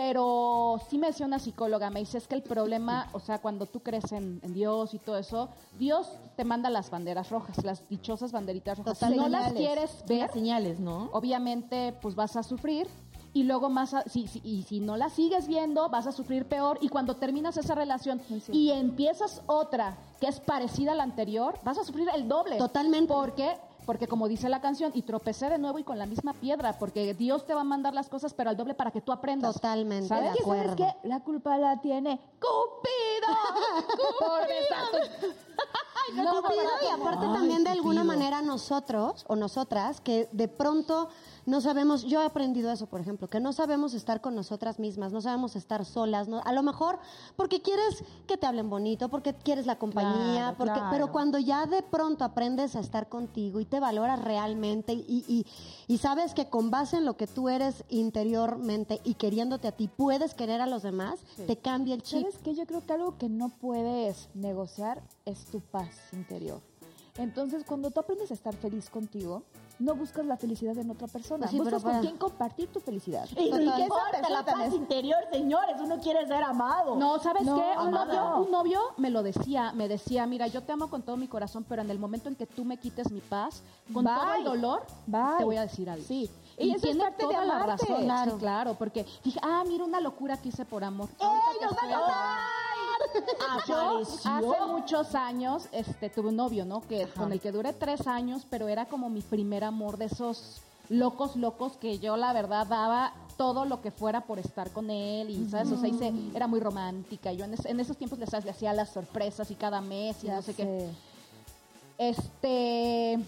Pero 0.00 0.78
sí 0.90 0.98
me 0.98 1.06
decía 1.06 1.24
una 1.24 1.38
psicóloga, 1.38 1.88
me 1.88 2.00
dice, 2.00 2.18
es 2.18 2.28
que 2.28 2.34
el 2.34 2.42
problema, 2.42 3.08
o 3.14 3.18
sea, 3.18 3.38
cuando 3.40 3.64
tú 3.64 3.80
crees 3.80 4.12
en, 4.12 4.40
en 4.42 4.52
Dios 4.52 4.92
y 4.92 4.98
todo 4.98 5.16
eso, 5.16 5.48
Dios 5.78 6.06
te 6.36 6.44
manda 6.44 6.68
las 6.68 6.90
banderas 6.90 7.30
rojas, 7.30 7.64
las 7.64 7.88
dichosas 7.88 8.30
banderitas 8.30 8.76
rojas. 8.76 8.98
Si 8.98 9.16
no 9.16 9.26
las 9.28 9.54
quieres 9.54 10.04
ver, 10.06 10.18
Las 10.18 10.32
señales, 10.32 10.80
¿no? 10.80 11.08
obviamente 11.14 11.94
pues 12.02 12.14
vas 12.14 12.36
a 12.36 12.42
sufrir 12.42 12.86
y 13.32 13.44
luego 13.44 13.70
más 13.70 13.94
a- 13.94 14.02
si, 14.02 14.28
si- 14.28 14.42
y 14.44 14.64
si 14.64 14.80
no 14.80 14.98
la 14.98 15.08
sigues 15.08 15.46
viendo 15.48 15.88
vas 15.88 16.06
a 16.06 16.12
sufrir 16.12 16.44
peor 16.44 16.76
y 16.82 16.90
cuando 16.90 17.16
terminas 17.16 17.56
esa 17.56 17.74
relación 17.74 18.20
y 18.52 18.72
empiezas 18.72 19.40
otra 19.46 19.96
que 20.20 20.26
es 20.28 20.40
parecida 20.40 20.92
a 20.92 20.94
la 20.94 21.04
anterior, 21.04 21.58
vas 21.64 21.78
a 21.78 21.84
sufrir 21.84 22.06
el 22.14 22.28
doble. 22.28 22.58
Totalmente. 22.58 23.12
Porque 23.14 23.56
porque 23.86 24.08
como 24.08 24.28
dice 24.28 24.48
la 24.48 24.60
canción, 24.60 24.90
y 24.94 25.02
tropecé 25.02 25.48
de 25.48 25.58
nuevo 25.58 25.78
y 25.78 25.84
con 25.84 25.98
la 25.98 26.06
misma 26.06 26.34
piedra, 26.34 26.76
porque 26.78 27.14
Dios 27.14 27.46
te 27.46 27.54
va 27.54 27.60
a 27.62 27.64
mandar 27.64 27.94
las 27.94 28.08
cosas, 28.08 28.34
pero 28.34 28.50
al 28.50 28.56
doble 28.56 28.74
para 28.74 28.90
que 28.90 29.00
tú 29.00 29.12
aprendas. 29.12 29.54
Totalmente, 29.54 30.08
¿Sabes? 30.08 30.32
de 30.32 30.38
¿Qué 30.38 30.44
sabes 30.44 30.60
acuerdo. 30.70 30.76
qué? 31.02 31.08
La 31.08 31.20
culpa 31.20 31.56
la 31.56 31.80
tiene 31.80 32.20
Cupido. 32.40 33.36
Por 34.18 34.40
besarte. 34.48 35.36
No, 36.14 36.40
Cupido, 36.40 36.62
y 36.84 37.00
aparte 37.00 37.26
también 37.26 37.64
de 37.64 37.70
alguna 37.70 38.02
Cupido. 38.02 38.16
manera 38.18 38.40
nosotros 38.42 39.24
o 39.26 39.34
nosotras 39.34 40.00
que 40.00 40.28
de 40.30 40.46
pronto 40.46 41.08
no 41.46 41.60
sabemos, 41.60 42.02
yo 42.04 42.20
he 42.20 42.26
aprendido 42.26 42.70
eso, 42.70 42.86
por 42.86 43.00
ejemplo, 43.00 43.28
que 43.28 43.40
no 43.40 43.52
sabemos 43.52 43.94
estar 43.94 44.20
con 44.20 44.34
nosotras 44.34 44.78
mismas, 44.78 45.12
no 45.12 45.20
sabemos 45.20 45.56
estar 45.56 45.84
solas, 45.84 46.26
no, 46.28 46.40
a 46.44 46.52
lo 46.52 46.62
mejor 46.62 46.98
porque 47.36 47.62
quieres 47.62 48.04
que 48.26 48.36
te 48.36 48.46
hablen 48.46 48.68
bonito, 48.68 49.08
porque 49.08 49.32
quieres 49.34 49.64
la 49.66 49.78
compañía, 49.78 50.34
Claro, 50.34 50.56
porque, 50.58 50.72
claro. 50.74 50.88
pero 50.90 51.12
cuando 51.12 51.38
ya 51.38 51.66
de 51.66 51.82
pronto 51.82 52.24
aprendes 52.24 52.74
a 52.76 52.80
estar 52.80 53.08
contigo 53.08 53.60
y 53.60 53.64
te 53.64 53.78
valoras 53.80 54.22
realmente 54.22 54.92
y, 54.92 55.24
y, 55.28 55.46
y 55.86 55.98
sabes 55.98 56.34
que 56.34 56.48
con 56.48 56.70
base 56.70 56.96
en 56.96 57.04
lo 57.04 57.16
que 57.16 57.26
tú 57.26 57.48
eres 57.48 57.84
interiormente 57.88 59.00
y 59.04 59.14
queriéndote 59.14 59.68
a 59.68 59.72
ti, 59.72 59.88
puedes 59.88 60.34
querer 60.34 60.60
a 60.60 60.66
los 60.66 60.82
demás, 60.82 61.20
te 61.46 61.56
cambia 61.56 61.94
el 61.94 62.02
chip. 62.02 62.22
¿Sabes 62.22 62.38
qué? 62.42 62.54
Yo 62.54 62.66
creo 62.66 62.84
que 62.84 62.92
algo 62.92 63.16
que 63.18 63.28
no 63.28 63.50
puedes 63.50 64.28
negociar 64.34 65.00
es 65.24 65.44
tu 65.46 65.60
paz 65.60 65.90
interior. 66.12 66.60
Entonces, 67.18 67.64
cuando 67.64 67.90
tú 67.90 68.00
aprendes 68.00 68.30
a 68.30 68.34
estar 68.34 68.54
feliz 68.54 68.90
contigo, 68.90 69.44
no 69.78 69.94
buscas 69.94 70.24
la 70.24 70.36
felicidad 70.36 70.76
en 70.78 70.90
otra 70.90 71.06
persona. 71.08 71.40
Pues 71.40 71.50
sí, 71.50 71.58
buscas 71.58 71.82
con 71.82 71.92
para- 71.92 72.00
quién 72.02 72.16
compartir 72.16 72.68
tu 72.72 72.80
felicidad. 72.80 73.26
Y, 73.32 73.50
Total. 73.50 73.62
y 73.62 73.70
que 73.72 73.82
esa 73.84 74.28
la 74.30 74.44
paz 74.44 74.72
interior, 74.74 75.18
señores. 75.30 75.76
Uno 75.80 75.98
quiere 76.00 76.26
ser 76.26 76.42
amado. 76.42 76.96
No, 76.96 77.18
¿sabes 77.18 77.44
No, 77.44 77.56
qué? 77.56 77.78
Un 77.80 77.90
novio, 77.90 78.36
un 78.38 78.50
novio 78.50 78.80
me 78.96 79.10
lo 79.10 79.22
decía, 79.22 79.72
me 79.72 79.88
decía, 79.88 80.26
mira, 80.26 80.46
yo 80.46 80.62
te 80.62 80.72
amo 80.72 80.88
con 80.88 81.02
todo 81.02 81.16
mi 81.16 81.28
corazón, 81.28 81.64
pero 81.68 81.82
en 81.82 81.90
el 81.90 81.98
momento 81.98 82.28
en 82.28 82.36
que 82.36 82.46
tú 82.46 82.64
me 82.64 82.78
quites 82.78 83.10
mi 83.12 83.20
paz, 83.20 83.62
con 83.92 84.04
Bye. 84.04 84.14
todo 84.14 84.34
el 84.34 84.44
dolor, 84.44 84.86
Bye. 85.06 85.20
te 85.38 85.44
voy 85.44 85.56
a 85.56 85.62
decir. 85.62 85.86
Sí. 86.06 86.30
Y, 86.58 86.68
Y 86.68 86.74
eso 86.74 86.88
es 86.88 86.96
parte 86.96 87.26
de 87.26 87.32
toda 87.34 87.44
la 87.44 87.56
amarte. 87.62 87.84
razón, 87.86 88.04
Claro. 88.04 88.32
sí, 88.32 88.38
claro, 88.38 88.74
porque 88.78 89.04
dije, 89.22 89.38
ah, 89.42 89.62
mira 89.68 89.84
una 89.84 90.00
locura 90.00 90.38
que 90.38 90.48
hice 90.48 90.64
por 90.64 90.82
amor. 90.84 91.08
¡Ey, 91.20 91.26
nos 91.66 91.76
que 91.78 91.86
va 91.86 91.96
a! 91.98 92.38
Yo 93.68 93.98
hace 94.24 94.66
muchos 94.66 95.14
años 95.14 95.68
este, 95.72 96.08
tuve 96.10 96.28
un 96.28 96.36
novio, 96.36 96.64
¿no? 96.64 96.80
Que, 96.82 97.06
con 97.08 97.32
el 97.32 97.40
que 97.40 97.52
duré 97.52 97.72
tres 97.72 98.06
años, 98.06 98.46
pero 98.48 98.68
era 98.68 98.86
como 98.86 99.08
mi 99.10 99.20
primer 99.22 99.64
amor 99.64 99.96
de 99.96 100.06
esos 100.06 100.60
locos, 100.88 101.36
locos 101.36 101.76
que 101.76 101.98
yo 101.98 102.16
la 102.16 102.32
verdad 102.32 102.66
daba 102.66 103.12
todo 103.36 103.64
lo 103.64 103.82
que 103.82 103.90
fuera 103.90 104.22
por 104.22 104.38
estar 104.38 104.70
con 104.70 104.90
él 104.90 105.28
y, 105.30 105.48
¿sabes? 105.50 105.70
O 105.72 105.76
sea, 105.78 105.88
hice- 105.88 106.12
era 106.34 106.46
muy 106.46 106.60
romántica. 106.60 107.32
Yo 107.32 107.44
en, 107.44 107.54
es- 107.54 107.66
en 107.66 107.80
esos 107.80 107.96
tiempos, 107.96 108.18
le 108.18 108.26
¿sabes? 108.26 108.44
Le 108.44 108.50
hacía 108.52 108.72
las 108.72 108.90
sorpresas 108.90 109.50
y 109.50 109.54
cada 109.56 109.80
mes 109.80 110.22
y 110.24 110.28
Ya 110.28 110.36
no 110.36 110.42
sé 110.42 110.54
qué. 110.54 110.88
Este, 111.98 113.18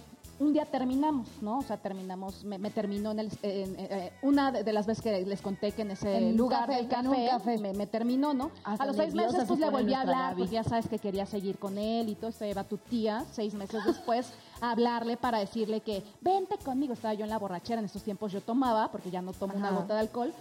un 0.40 0.52
día 0.52 0.66
terminamos, 0.66 1.28
¿no? 1.40 1.58
O 1.58 1.62
sea, 1.62 1.76
terminamos, 1.76 2.44
me, 2.44 2.58
me 2.58 2.70
terminó 2.70 3.10
en 3.10 3.20
el, 3.20 3.38
en, 3.42 3.76
eh, 3.78 4.12
una 4.22 4.52
de, 4.52 4.72
las 4.72 4.86
veces 4.86 5.02
que 5.02 5.26
les 5.26 5.42
conté 5.42 5.72
que 5.72 5.82
en 5.82 5.90
ese 5.92 6.32
lugar 6.32 6.68
del 6.68 6.88
café, 6.88 7.28
café. 7.30 7.58
Me, 7.58 7.72
me 7.72 7.86
terminó, 7.86 8.34
¿no? 8.34 8.50
Hasta 8.64 8.84
a 8.84 8.86
los 8.86 8.96
seis 8.96 9.14
meses 9.14 9.44
pues 9.46 9.58
le 9.58 9.70
volví 9.70 9.94
a 9.94 10.02
hablar, 10.02 10.36
pues 10.36 10.50
ya 10.50 10.62
sabes 10.62 10.88
que 10.88 10.98
quería 10.98 11.26
seguir 11.26 11.58
con 11.58 11.78
él 11.78 12.08
y 12.08 12.14
todo, 12.14 12.32
se 12.32 12.52
va 12.54 12.64
tu 12.64 12.78
tía, 12.78 13.24
seis 13.32 13.54
meses 13.54 13.84
después, 13.84 14.32
a 14.60 14.70
hablarle 14.70 15.16
para 15.16 15.38
decirle 15.38 15.80
que 15.80 16.04
vente 16.20 16.56
conmigo, 16.58 16.92
estaba 16.92 17.14
yo 17.14 17.24
en 17.24 17.30
la 17.30 17.38
borrachera, 17.38 17.80
en 17.80 17.86
esos 17.86 18.02
tiempos 18.02 18.32
yo 18.32 18.40
tomaba, 18.40 18.90
porque 18.92 19.10
ya 19.10 19.22
no 19.22 19.32
tomo 19.32 19.54
una 19.54 19.70
gota 19.70 19.94
de 19.94 20.00
alcohol, 20.00 20.32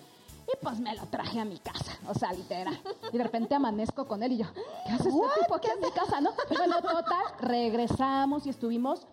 y 0.48 0.64
pues 0.64 0.80
me 0.80 0.96
lo 0.96 1.06
traje 1.08 1.40
a 1.40 1.46
mi 1.46 1.58
casa, 1.58 1.98
o 2.08 2.14
sea, 2.14 2.32
literal. 2.32 2.80
Y 3.12 3.18
de 3.18 3.24
repente 3.24 3.54
amanezco 3.54 4.06
con 4.08 4.24
él 4.24 4.34
y 4.34 4.38
yo, 4.38 4.46
¿qué 4.54 4.92
hace 4.92 5.10
este 5.10 5.42
tipo 5.42 5.56
aquí 5.56 5.68
en 5.74 5.82
mi 5.82 5.92
casa, 5.92 6.22
no? 6.22 6.32
Bueno, 6.56 6.82
total, 6.82 7.24
regresamos 7.42 8.46
y 8.46 8.50
estuvimos. 8.50 9.08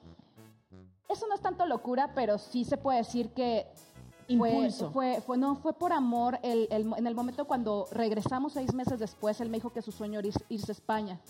Eso 1.08 1.26
no 1.28 1.34
es 1.34 1.40
tanto 1.40 1.66
locura, 1.66 2.12
pero 2.14 2.38
sí 2.38 2.64
se 2.64 2.76
puede 2.76 2.98
decir 2.98 3.30
que 3.30 3.66
fue, 4.38 4.50
Impulso. 4.50 4.90
fue, 4.90 5.20
fue- 5.20 5.36
no, 5.36 5.56
fue 5.56 5.74
por 5.74 5.92
amor. 5.92 6.38
El, 6.42 6.66
el- 6.70 6.90
en 6.96 7.06
el 7.06 7.14
momento 7.14 7.44
cuando 7.46 7.86
regresamos 7.92 8.54
seis 8.54 8.72
meses 8.72 8.98
después, 8.98 9.40
él 9.40 9.50
me 9.50 9.58
dijo 9.58 9.70
que 9.70 9.82
su 9.82 9.92
sueño 9.92 10.18
era 10.20 10.28
ir- 10.28 10.44
irse 10.48 10.70
a 10.70 10.74
España 10.74 11.20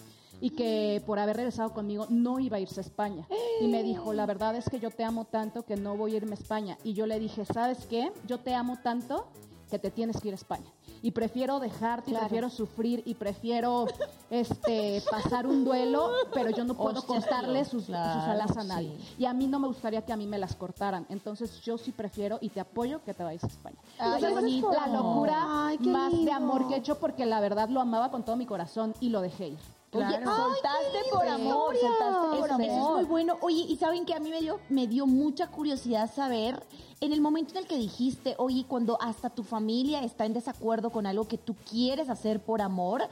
y 0.41 0.51
que 0.51 1.03
por 1.07 1.19
haber 1.19 1.37
regresado 1.37 1.73
conmigo 1.73 2.07
no 2.09 2.39
iba 2.39 2.57
a 2.57 2.61
irse 2.61 2.81
a 2.81 2.83
España. 2.83 3.27
Y 3.61 3.67
me 3.69 3.83
dijo, 3.83 4.13
la 4.13 4.27
verdad 4.27 4.55
es 4.57 4.69
que 4.69 4.79
yo 4.79 4.91
te 4.91 5.03
amo 5.05 5.25
tanto 5.25 5.65
que 5.65 5.75
no 5.77 5.97
voy 5.97 6.15
a 6.15 6.17
irme 6.19 6.33
a 6.33 6.35
España. 6.35 6.79
Y 6.85 6.93
yo 6.95 7.07
le 7.07 7.19
dije, 7.19 7.45
¿sabes 7.45 7.87
qué? 7.87 8.13
Yo 8.27 8.39
te 8.41 8.55
amo 8.55 8.79
tanto 8.83 9.27
que 9.75 9.79
te 9.81 9.91
tienes 9.91 10.21
que 10.21 10.29
ir 10.29 10.35
a 10.35 10.37
España. 10.37 10.71
Y 11.03 11.11
prefiero 11.11 11.59
dejarte, 11.59 12.13
y 12.13 12.15
prefiero 12.15 12.49
sufrir, 12.49 13.03
y 13.05 13.15
prefiero 13.15 13.87
este 14.31 15.03
pasar 15.11 15.47
un 15.49 15.65
duelo, 15.65 16.13
pero 16.33 16.51
yo 16.51 16.65
no 16.65 16.75
puedo 16.75 17.01
Hostia, 17.01 17.17
cortarle 17.17 17.65
sus, 17.65 17.87
claro, 17.87 18.21
sus 18.21 18.29
alas 18.31 18.57
a 18.57 18.63
sí. 18.63 18.69
nadie. 18.69 18.97
Y 19.19 19.25
a 19.27 19.35
mí 19.35 19.49
no 19.49 19.59
me 19.59 19.67
gustaría 19.67 20.03
que 20.03 20.13
a 20.13 20.17
mí 20.17 20.27
me 20.29 20.39
las 20.39 20.55
cortaran. 20.55 21.07
Entonces 21.09 21.61
yo 21.63 21.77
sí 21.77 21.91
prefiero 21.91 22.39
y 22.41 22.51
te 22.51 22.61
apoyo 22.61 23.03
que 23.03 23.15
te 23.15 23.25
vayas 23.25 23.43
a 23.43 23.49
España. 23.49 23.77
Ay, 23.99 24.23
Entonces, 24.23 24.35
bonito. 24.35 24.73
la 24.73 24.87
locura 24.87 25.67
Ay, 25.67 25.79
más 25.79 26.13
de 26.25 26.31
amor 26.31 26.69
que 26.69 26.75
he 26.75 26.79
hecho 26.79 27.01
porque 27.01 27.27
la 27.27 27.41
verdad 27.41 27.69
lo 27.69 27.81
amaba 27.81 28.13
con 28.13 28.25
todo 28.25 28.37
mi 28.37 28.47
corazón 28.47 28.95
y 29.01 29.09
lo 29.09 29.21
dejé 29.21 29.49
ir. 29.49 29.59
Oye, 29.95 30.07
Claro. 30.07 30.37
soltaste 30.37 30.99
Ay, 31.05 31.11
por 31.13 31.29
amor, 31.29 31.77
soltaste 31.77 32.37
por 32.39 32.45
Eso- 32.47 32.55
amor. 32.55 32.61
eso 32.63 32.89
es 32.89 32.95
muy 32.97 33.05
bueno. 33.05 33.39
Oye, 33.41 33.65
y 33.69 33.77
saben 33.77 34.05
que 34.05 34.15
a 34.15 34.21
mí 34.21 34.31
me 34.31 34.41
dio, 34.41 34.59
me 34.69 34.87
dio 34.87 35.07
mucha 35.07 35.49
curiosidad 35.51 36.13
saber, 36.13 36.63
en 37.01 37.13
el 37.13 37.21
momento 37.21 37.53
en 37.53 37.59
el 37.59 37.67
que 37.67 37.77
dijiste, 37.77 38.35
oye, 38.39 38.65
cuando 38.67 39.01
hasta 39.01 39.31
tu 39.31 39.43
familia 39.45 40.03
está 40.03 40.25
en 40.27 40.33
desacuerdo 40.33 40.91
con 40.91 41.07
algo 41.07 41.29
que 41.29 41.39
tú 41.39 41.55
quieres 41.71 42.09
hacer 42.09 42.41
por 42.41 42.61
amor, 42.63 43.03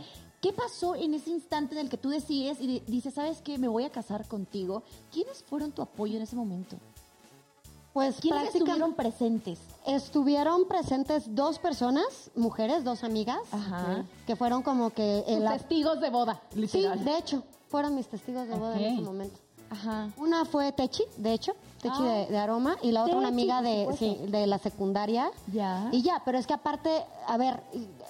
¿qué 0.40 0.52
pasó 0.52 0.94
en 0.94 1.14
ese 1.14 1.30
instante 1.30 1.74
en 1.74 1.82
el 1.82 1.88
que 1.88 1.98
tú 1.98 2.08
decides 2.10 2.60
y 2.60 2.66
di- 2.66 2.82
dices, 2.86 3.14
sabes 3.14 3.40
qué, 3.42 3.58
me 3.58 3.68
voy 3.68 3.84
a 3.84 3.90
casar 3.90 4.26
contigo? 4.26 4.82
¿Quiénes 5.12 5.42
fueron 5.44 5.72
tu 5.72 5.82
apoyo 5.82 6.16
en 6.16 6.22
ese 6.22 6.34
momento? 6.36 6.76
Pues 7.92 8.16
¿Quiénes 8.20 8.54
estuvieron 8.54 8.94
presentes? 8.94 9.58
Estuvieron 9.86 10.66
presentes 10.66 11.34
dos 11.34 11.58
personas, 11.58 12.30
mujeres, 12.34 12.84
dos 12.84 13.04
amigas, 13.04 13.40
Ajá. 13.50 14.04
que 14.26 14.34
fueron 14.34 14.62
como 14.62 14.90
que 14.90 15.24
Sus 15.26 15.36
el... 15.36 15.44
testigos 15.48 16.00
de 16.00 16.08
boda. 16.08 16.40
Sí, 16.68 16.86
de 17.04 17.18
hecho, 17.18 17.42
fueron 17.68 17.94
mis 17.94 18.06
testigos 18.08 18.48
de 18.48 18.54
boda 18.54 18.78
en 18.78 18.94
ese 18.94 19.02
momento. 19.02 19.38
Ajá. 19.68 20.10
Una 20.16 20.44
fue 20.44 20.72
Techi, 20.72 21.04
de 21.16 21.32
hecho, 21.34 21.52
Techi 21.82 22.02
de, 22.04 22.26
de 22.26 22.38
aroma, 22.38 22.76
y 22.80 22.92
la 22.92 23.02
otra 23.02 23.16
una 23.16 23.26
amiga 23.26 23.60
de, 23.60 23.88
sí, 23.98 24.16
de 24.28 24.46
la 24.46 24.58
secundaria. 24.58 25.30
Ya. 25.52 25.88
Y 25.90 26.02
ya, 26.02 26.22
pero 26.24 26.38
es 26.38 26.46
que 26.46 26.54
aparte, 26.54 27.04
a 27.26 27.36
ver, 27.36 27.60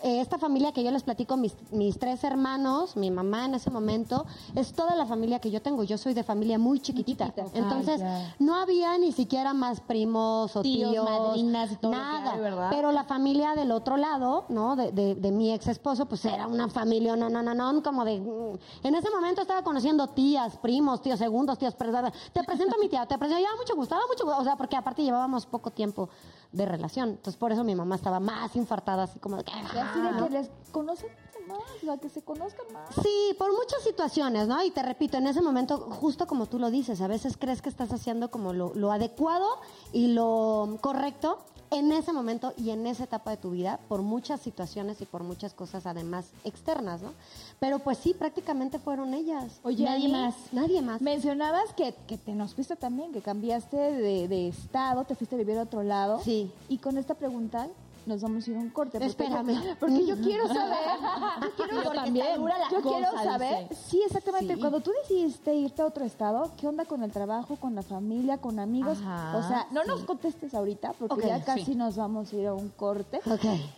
eh, 0.02 0.20
esta 0.20 0.36
familia 0.36 0.72
que 0.72 0.84
yo 0.84 0.90
les 0.90 1.02
platico, 1.02 1.38
mis, 1.38 1.54
mis 1.70 1.98
tres 1.98 2.22
hermanos, 2.22 2.96
mi 2.96 3.10
mamá 3.10 3.46
en 3.46 3.54
ese 3.54 3.70
momento, 3.70 4.26
es 4.54 4.74
toda 4.74 4.94
la 4.94 5.06
familia 5.06 5.38
que 5.40 5.50
yo 5.50 5.62
tengo. 5.62 5.84
Yo 5.84 5.96
soy 5.96 6.12
de 6.12 6.22
familia 6.22 6.58
muy 6.58 6.80
chiquitita. 6.80 7.32
Entonces, 7.54 8.02
no 8.38 8.56
había 8.56 8.98
ni 8.98 9.10
siquiera 9.12 9.54
más 9.54 9.80
primos 9.80 10.54
o 10.54 10.60
Tíos, 10.60 10.90
tíos, 10.90 11.08
madrinas 11.08 11.80
todo 11.80 11.92
lo 11.92 11.98
que 11.98 12.04
nada. 12.04 12.32
hay, 12.34 12.40
¿verdad? 12.40 12.68
Pero 12.70 12.92
la 12.92 13.04
familia 13.04 13.54
del 13.54 13.72
otro 13.72 13.96
lado, 13.96 14.44
¿no? 14.50 14.76
De, 14.76 14.92
de, 14.92 15.14
de 15.14 15.30
mi 15.30 15.50
ex 15.50 15.68
esposo, 15.68 16.04
pues 16.04 16.24
era 16.26 16.46
una 16.46 16.68
familia, 16.68 17.16
no, 17.16 17.30
no, 17.30 17.42
no, 17.42 17.54
no, 17.54 17.82
como 17.82 18.04
de... 18.04 18.20
mm. 18.20 18.86
En 18.86 18.94
ese 18.96 19.08
momento 19.10 19.40
estaba 19.40 19.62
conociendo 19.62 20.08
tías, 20.08 20.58
primos, 20.58 21.00
tíos 21.00 21.18
segundos, 21.18 21.56
tíos, 21.58 21.74
te 21.74 22.44
presento 22.44 22.76
a 22.76 22.78
mi 22.78 22.88
tía, 22.88 23.06
te 23.06 23.16
presento, 23.16 23.42
ya 23.42 23.61
mucho 23.62 23.76
gusto, 23.76 23.94
mucho 24.08 24.24
gusto, 24.24 24.40
o 24.40 24.44
sea, 24.44 24.56
porque 24.56 24.76
aparte 24.76 25.02
llevábamos 25.02 25.46
poco 25.46 25.70
tiempo 25.70 26.08
de 26.52 26.66
relación, 26.66 27.10
entonces 27.10 27.36
por 27.36 27.52
eso 27.52 27.64
mi 27.64 27.74
mamá 27.74 27.94
estaba 27.94 28.20
más 28.20 28.54
infartada, 28.56 29.04
así 29.04 29.18
como 29.18 29.36
de 29.36 29.44
que... 29.44 29.52
Y 29.52 29.78
así 29.78 30.00
de 30.00 30.08
"Ah". 30.08 30.20
que 30.24 30.30
les 30.30 30.50
conocen 30.72 31.10
más, 31.46 31.58
sea, 31.80 31.96
que 31.98 32.08
se 32.08 32.22
conozcan 32.22 32.66
más. 32.72 32.94
Sí, 33.02 33.34
por 33.38 33.52
muchas 33.52 33.82
situaciones, 33.82 34.48
¿no? 34.48 34.62
Y 34.64 34.70
te 34.70 34.82
repito, 34.82 35.16
en 35.18 35.26
ese 35.26 35.40
momento, 35.42 35.78
justo 35.78 36.26
como 36.26 36.46
tú 36.46 36.58
lo 36.58 36.70
dices, 36.70 37.00
a 37.00 37.06
veces 37.08 37.36
crees 37.36 37.62
que 37.62 37.68
estás 37.68 37.92
haciendo 37.92 38.30
como 38.30 38.52
lo, 38.52 38.72
lo 38.74 38.92
adecuado 38.92 39.46
y 39.92 40.08
lo 40.08 40.78
correcto 40.80 41.38
en 41.72 41.90
ese 41.90 42.12
momento 42.12 42.52
y 42.56 42.70
en 42.70 42.86
esa 42.86 43.04
etapa 43.04 43.30
de 43.30 43.38
tu 43.38 43.50
vida, 43.50 43.80
por 43.88 44.02
muchas 44.02 44.40
situaciones 44.40 45.00
y 45.00 45.06
por 45.06 45.24
muchas 45.24 45.54
cosas 45.54 45.86
además 45.86 46.26
externas, 46.44 47.00
¿no? 47.00 47.12
Pero 47.58 47.78
pues 47.78 47.98
sí, 47.98 48.14
prácticamente 48.14 48.78
fueron 48.78 49.14
ellas. 49.14 49.58
Oye, 49.62 49.84
nadie 49.84 50.08
más. 50.08 50.34
Nadie 50.52 50.82
más. 50.82 51.00
Mencionabas 51.00 51.72
que, 51.74 51.94
que 52.06 52.18
te 52.18 52.32
nos 52.32 52.54
fuiste 52.54 52.76
también, 52.76 53.12
que 53.12 53.22
cambiaste 53.22 53.76
de, 53.76 54.28
de 54.28 54.48
estado, 54.48 55.04
te 55.04 55.14
fuiste 55.14 55.34
a 55.34 55.38
vivir 55.38 55.58
a 55.58 55.62
otro 55.62 55.82
lado. 55.82 56.20
Sí. 56.22 56.50
Y 56.68 56.78
con 56.78 56.98
esta 56.98 57.14
pregunta 57.14 57.68
nos 58.06 58.20
vamos 58.22 58.46
a 58.46 58.50
ir 58.50 58.56
a 58.56 58.60
un 58.60 58.70
corte. 58.70 58.98
porque- 58.98 59.06
Espérame. 59.06 59.76
Porque 59.80 60.06
yo 60.06 60.16
quiero 60.20 60.46
saber. 60.48 60.78
Yo 61.40 61.50
quiero 61.56 61.82
Porque 61.82 61.98
también. 61.98 62.26
está 62.26 62.38
dura 62.38 62.58
la 62.58 62.70
yo 62.70 62.82
cosa, 62.82 62.96
quiero 62.96 63.22
saber. 63.22 63.68
dice. 63.68 63.82
Sí, 63.88 64.02
exactamente. 64.04 64.54
Sí. 64.54 64.60
Cuando 64.60 64.80
tú 64.80 64.90
decidiste 65.02 65.54
irte 65.54 65.82
a 65.82 65.86
otro 65.86 66.04
estado, 66.04 66.50
¿qué 66.58 66.66
onda 66.68 66.84
con 66.84 67.02
el 67.02 67.12
trabajo, 67.12 67.56
con 67.56 67.74
la 67.74 67.82
familia, 67.82 68.38
con 68.38 68.58
amigos? 68.58 68.98
Ajá, 69.02 69.36
o 69.38 69.42
sea, 69.48 69.66
no 69.70 69.82
sí. 69.82 69.88
nos 69.88 70.04
contestes 70.04 70.54
ahorita 70.54 70.92
porque 70.98 71.26
ya 71.28 71.42
casi 71.44 71.64
sí. 71.64 71.74
nos 71.74 71.96
vamos 71.96 72.32
a 72.32 72.36
ir 72.36 72.46
a 72.48 72.54
un 72.54 72.68
corte. 72.70 73.20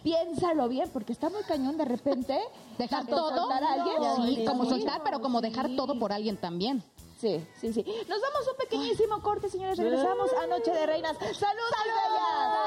Piénsalo 0.02 0.68
bien 0.68 0.88
porque 0.92 1.12
está 1.12 1.28
muy 1.30 1.42
cañón 1.42 1.76
de 1.76 1.84
repente 1.84 2.38
Dejar 2.78 3.06
todo. 3.06 3.34
soltar 3.36 3.62
a 3.62 3.72
alguien. 3.74 3.96
Sí, 4.36 4.44
como 4.44 4.64
soltar, 4.64 5.02
pero 5.04 5.20
como 5.20 5.40
dejar 5.40 5.68
todo 5.76 5.98
por 5.98 6.12
alguien 6.12 6.36
también. 6.36 6.82
Sí, 7.20 7.42
sí, 7.60 7.72
sí. 7.72 7.82
Nos 8.08 8.20
damos 8.20 8.48
un 8.50 8.56
pequeñísimo 8.58 9.22
corte, 9.22 9.48
señores. 9.48 9.78
Regresamos 9.78 10.30
a 10.42 10.46
Noche 10.46 10.72
de 10.72 10.84
Reinas. 10.84 11.16
¡Salud, 11.16 11.32
bellas! 11.38 12.63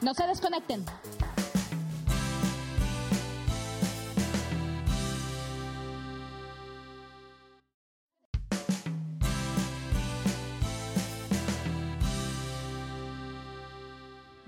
No 0.00 0.14
se 0.14 0.26
desconecten. 0.26 0.84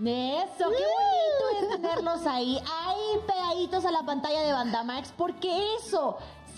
Eso, 0.03 0.65
qué 0.71 0.85
bonito 0.87 1.61
es 1.61 1.69
tenerlos 1.69 2.27
ahí, 2.27 2.59
ahí 2.59 3.21
pegaditos 3.27 3.85
a 3.85 3.91
la 3.91 4.03
pantalla 4.03 4.41
de 4.41 4.53
Bandamax, 4.53 5.13
porque 5.17 5.77
eso 5.77 6.17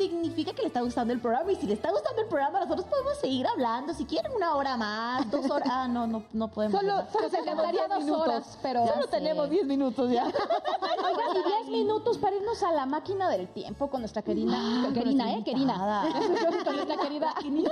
significa 0.08 0.52
que 0.52 0.62
le 0.62 0.68
está 0.68 0.80
gustando 0.80 1.12
el 1.12 1.20
programa. 1.20 1.50
Y 1.52 1.56
si 1.56 1.66
le 1.66 1.74
está 1.74 1.90
gustando 1.90 2.22
el 2.22 2.28
programa, 2.28 2.60
nosotros 2.60 2.86
podemos 2.86 3.16
seguir 3.18 3.46
hablando. 3.46 3.94
Si 3.94 4.04
quieren 4.04 4.32
una 4.34 4.54
hora 4.54 4.76
más, 4.76 5.30
dos 5.30 5.48
horas. 5.50 5.68
Ah, 5.72 5.88
no, 5.88 6.06
no, 6.06 6.22
no 6.32 6.48
podemos. 6.48 6.78
Solo, 6.80 7.02
solo 7.12 7.28
dos 7.28 7.70
10 7.72 7.82
horas, 7.84 7.98
minutos. 8.04 8.58
pero- 8.62 8.86
Solo 8.86 9.06
tenemos. 9.06 9.48
10 9.48 9.64
minutos 9.66 10.10
ya. 10.10 10.24
Oigan, 10.26 11.36
y 11.36 11.48
10 11.64 11.68
minutos 11.70 12.18
para 12.18 12.36
irnos 12.36 12.62
a 12.62 12.72
la 12.72 12.84
máquina 12.86 13.28
del 13.30 13.48
tiempo 13.48 13.88
con 13.88 14.00
nuestra 14.02 14.22
querida, 14.22 14.58
querida, 14.92 15.30
¿eh? 15.32 15.42
Querida. 15.44 16.04
Con 16.12 16.76
nuestra 16.76 16.96
querida, 16.96 17.34
querida, 17.40 17.70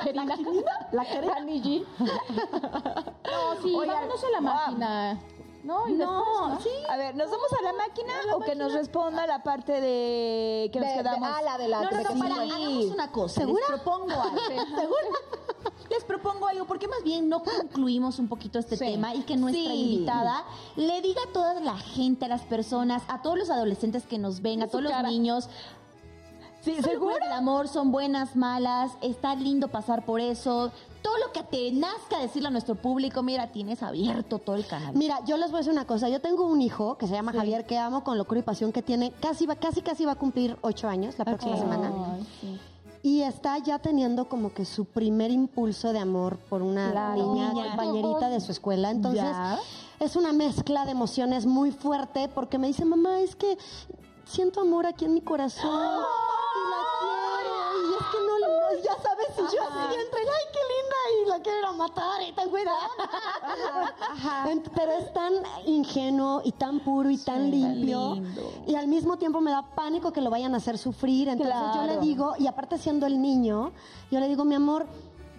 la 0.93 1.05
querida 1.05 1.35
Annie 1.37 1.61
G. 1.63 1.85
No, 1.99 3.63
sí, 3.63 3.75
Oigan, 3.77 3.97
vámonos 3.97 4.25
a 4.25 4.29
la 4.31 4.41
wow. 4.41 4.53
máquina. 4.53 5.21
No, 5.63 5.87
y 5.89 5.93
No, 5.93 6.49
después, 6.57 6.63
sí. 6.65 6.85
A 6.91 6.97
ver, 6.97 7.15
¿nos 7.17 7.31
vamos 7.31 7.53
a 7.59 7.63
la 7.63 7.73
máquina 7.75 8.13
o 8.35 8.41
que 8.41 8.55
nos 8.55 8.73
responda 8.73 9.27
la 9.27 9.43
parte 9.43 9.81
de 9.81 10.71
que 10.73 10.81
nos 10.81 10.89
De- 10.89 10.95
de- 10.95 10.99
quedamos? 11.03 11.29
ah, 11.31 11.43
la 11.43 11.59
de 11.59 11.69
la- 11.69 11.83
No, 11.83 11.91
no, 11.91 11.97
de 11.99 12.03
no, 12.05 12.11
para, 12.19 12.35
sí. 12.35 12.51
hagamos 12.51 12.85
una 12.87 13.13
cosa. 13.13 13.45
Les 13.45 13.57
propongo 13.67 14.11
algo. 14.23 14.97
Les 15.91 16.05
propongo 16.05 16.47
algo, 16.47 16.65
porque 16.67 16.87
más 16.89 17.03
bien 17.03 17.29
no 17.29 17.43
concluimos 17.43 18.19
un 18.21 18.29
poquito 18.29 18.59
este 18.59 18.77
Sí. 18.77 18.85
tema 18.85 19.15
y 19.15 19.23
que 19.23 19.37
nuestra 19.37 19.73
Sí. 19.73 19.93
invitada 19.95 20.45
le 20.77 21.01
diga 21.03 21.21
a 21.29 21.33
toda 21.33 21.55
la 21.61 21.77
gente, 21.77 22.27
a 22.27 22.29
las 22.29 22.43
personas, 22.43 23.03
a 23.09 23.21
todos 23.23 23.37
los 23.39 23.51
adolescentes 23.51 24.05
que 24.07 24.17
nos 24.19 24.41
ven, 24.41 24.63
a 24.63 24.69
todos 24.69 24.85
los 24.85 25.03
niños. 25.03 25.49
Sí, 26.63 26.81
¿seguro? 26.83 27.17
el 27.17 27.33
amor 27.33 27.69
son 27.69 27.91
buenas, 27.91 28.37
malas, 28.37 28.93
está 29.01 29.35
lindo 29.35 29.69
pasar 29.69 30.05
por 30.05 30.21
eso. 30.21 30.71
Todo 31.03 31.17
lo 31.19 31.33
que 31.33 31.43
te 31.43 31.73
nazca 31.73 32.19
decirle 32.19 32.49
a 32.49 32.51
nuestro 32.51 32.75
público, 32.75 33.23
mira, 33.23 33.51
tienes 33.53 33.83
abierto 33.83 34.39
todo 34.39 34.57
el 34.57 34.67
canal. 34.67 34.95
Mira, 34.95 35.21
yo 35.27 35.37
les 35.37 35.51
voy 35.51 35.57
a 35.57 35.61
decir 35.61 35.73
una 35.73 35.87
cosa. 35.87 36.09
Yo 36.09 36.21
tengo 36.21 36.45
un 36.47 36.61
hijo 36.61 36.97
que 36.99 37.07
se 37.07 37.15
llama 37.15 37.33
Javier, 37.33 37.67
que 37.67 37.79
amo 37.79 38.05
con 38.05 38.19
locura 38.19 38.41
y 38.41 38.43
pasión, 38.43 38.73
que 38.73 38.83
tiene 38.83 39.13
casi, 39.21 39.47
va, 39.47 39.57
casi, 39.57 39.81
casi 39.83 40.05
va 40.05 40.13
a 40.13 40.17
cumplir 40.17 40.57
ocho 40.63 40.89
años 40.89 41.15
la 41.19 41.25
próxima 41.25 41.57
semana. 41.57 41.91
Y 43.03 43.23
está 43.23 43.57
ya 43.57 43.79
teniendo 43.79 44.29
como 44.29 44.53
que 44.53 44.67
su 44.67 44.85
primer 44.85 45.31
impulso 45.31 45.93
de 45.95 46.01
amor 46.01 46.37
por 46.51 46.61
una 46.61 46.91
Claro. 46.91 47.15
niña 47.33 47.53
Niña. 47.55 47.69
compañerita 47.69 48.29
de 48.29 48.41
su 48.41 48.53
escuela. 48.53 48.91
Entonces, 48.91 49.23
Ya. 49.23 49.59
es 50.01 50.17
una 50.17 50.35
mezcla 50.35 50.85
de 50.85 50.91
emociones 50.91 51.47
muy 51.47 51.71
fuerte 51.73 52.29
porque 52.29 52.59
me 52.59 52.67
dice, 52.67 52.85
mamá, 52.85 53.21
es 53.21 53.37
que 53.37 53.57
siento 54.27 54.61
amor 54.61 54.85
aquí 54.85 55.07
en 55.07 55.15
mi 55.15 55.23
corazón. 55.23 55.71
Y 55.71 56.71
la 56.71 56.83
quiero. 57.01 57.91
Y 57.91 57.95
es 57.95 58.07
que 58.07 58.19
ya 58.83 58.95
sabes, 59.03 59.29
y 59.37 59.55
yo 59.57 59.63
así 59.63 59.95
entre, 59.95 60.21
ay, 60.21 60.47
qué 60.53 60.61
linda, 60.73 60.97
y 61.25 61.29
la 61.29 61.43
quiero 61.43 61.73
matar, 61.75 62.23
y 62.23 62.33
ten 62.33 62.49
cuidado. 62.51 62.79
Ent- 64.47 64.71
Pero 64.75 64.93
es 64.93 65.13
tan 65.13 65.33
ingenuo 65.67 66.43
y 66.45 66.53
tan 66.53 66.81
puro 66.81 67.11
y 67.11 67.19
tan 67.19 67.51
limpio. 67.51 68.15
Y 68.67 68.75
al 68.75 68.87
mismo 68.89 69.17
tiempo 69.19 69.41
me 69.41 69.51
da 69.51 69.63
pánico 69.75 70.13
que 70.13 70.21
lo 70.21 70.31
vayan 70.31 70.55
a 70.55 70.59
hacer 70.59 70.79
sufrir. 70.79 71.29
Entonces 71.29 71.55
yo 71.75 71.83
le 71.87 71.99
digo, 72.01 72.35
y 72.39 72.47
aparte 72.47 72.79
siendo 72.79 73.07
el 73.07 73.21
niño, 73.21 73.73
yo 74.11 74.21
le 74.21 74.29
digo, 74.29 74.45
mi 74.45 74.55
amor, 74.55 74.87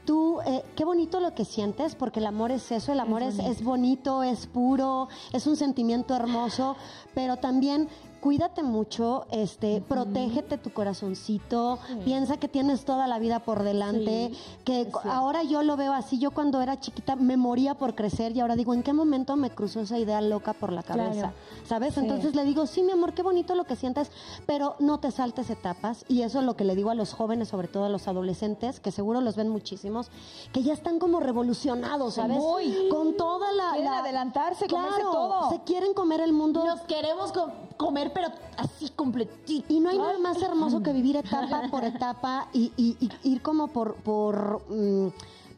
tú, 0.06 0.42
eh, 0.46 0.64
qué 0.76 0.84
bonito 0.84 1.20
lo 1.20 1.34
que 1.36 1.46
sientes, 1.46 1.96
porque 1.96 2.20
el 2.20 2.26
amor 2.26 2.52
es 2.52 2.72
eso, 2.72 2.92
el 2.92 3.00
amor 3.00 3.22
es, 3.22 3.38
es 3.39 3.64
bonito, 3.64 4.24
es 4.24 4.48
puro, 4.48 5.08
es 5.32 5.46
un 5.48 5.56
sentimiento 5.56 6.16
hermoso, 6.16 6.76
pero 7.14 7.38
también 7.38 7.88
cuídate 8.22 8.61
mucho, 8.63 9.26
este, 9.32 9.82
protégete 9.82 10.57
tu 10.57 10.69
corazoncito, 10.72 11.80
piensa 12.05 12.38
que 12.38 12.47
tienes 12.47 12.86
toda 12.86 13.07
la 13.07 13.19
vida 13.19 13.39
por 13.39 13.63
delante, 13.63 14.32
que 14.63 14.89
ahora 15.05 15.43
yo 15.43 15.63
lo 15.63 15.76
veo 15.76 15.91
así, 15.93 16.19
yo 16.19 16.32
cuando 16.32 16.61
era 16.61 16.80
chiquita 16.80 17.15
me 17.15 17.36
moría 17.36 17.74
por 17.76 17.95
crecer 17.95 18.36
y 18.36 18.39
ahora 18.39 18.55
digo, 18.55 18.74
¿en 18.74 18.84
qué 18.84 18.93
momento 18.93 19.36
me 19.36 19.49
cruzó 19.49 19.82
esa 19.82 19.97
idea 19.97 20.22
loca 20.22 20.53
por 20.53 20.72
la 20.72 20.84
cabeza? 20.84 21.11
Claro. 21.11 21.34
¿Sabes? 21.65 21.97
Entonces 21.97 22.36
le 22.36 22.43
digo, 22.45 22.67
sí, 22.67 22.84
mi 22.84 22.91
amor, 22.91 23.13
qué 23.13 23.24
bonito 23.24 23.55
lo 23.55 23.63
que 23.65 23.76
sientes, 23.76 24.11
pero 24.45 24.76
no 24.80 24.99
te 24.99 25.09
saltes 25.11 25.49
etapas. 25.49 26.05
Y 26.07 26.22
eso 26.22 26.39
es 26.39 26.45
lo 26.45 26.55
que 26.55 26.63
le 26.63 26.76
digo 26.76 26.91
a 26.91 26.95
los 26.95 27.13
jóvenes, 27.13 27.47
sobre 27.49 27.67
todo 27.67 27.86
a 27.86 27.89
los 27.89 28.07
adolescentes, 28.07 28.80
que 28.80 28.91
seguro 28.91 29.22
los 29.22 29.36
ven 29.36 29.49
muchísimos, 29.49 30.09
que 30.53 30.61
ya 30.63 30.74
están 30.74 30.99
como 30.99 31.19
revolucionados, 31.19 32.15
¿sabes? 32.15 32.38
Muy. 32.38 32.88
Con 32.89 33.17
toda 33.17 33.51
la... 33.53 33.72
Quieren 33.72 33.86
la- 33.91 33.99
adelantarse, 33.99 34.67
comerse 34.67 34.95
Claro, 35.01 35.11
todo. 35.11 35.49
Se 35.49 35.61
quieren 35.63 35.93
comer 35.93 36.22
el 36.22 36.34
mundo. 36.34 36.63
Nos 36.65 36.82
queremos 36.82 37.32
com- 37.32 37.49
comer, 37.78 38.11
pero 38.14 38.30
así 38.57 38.89
completito. 38.89 39.66
Y 39.74 39.80
no 39.80 39.89
hay 39.89 39.97
nada 39.97 40.20
más 40.20 40.41
hermoso 40.41 40.82
que 40.82 40.93
vivir 40.93 41.18
etapa 41.18 41.64
por 41.70 41.84
etapa 41.84 42.47
y, 42.53 42.72
y- 42.78 42.97
y 43.24 43.30
ir 43.32 43.41
como 43.41 43.68
por, 43.68 43.95
por, 43.95 44.62
mm, 44.70 45.09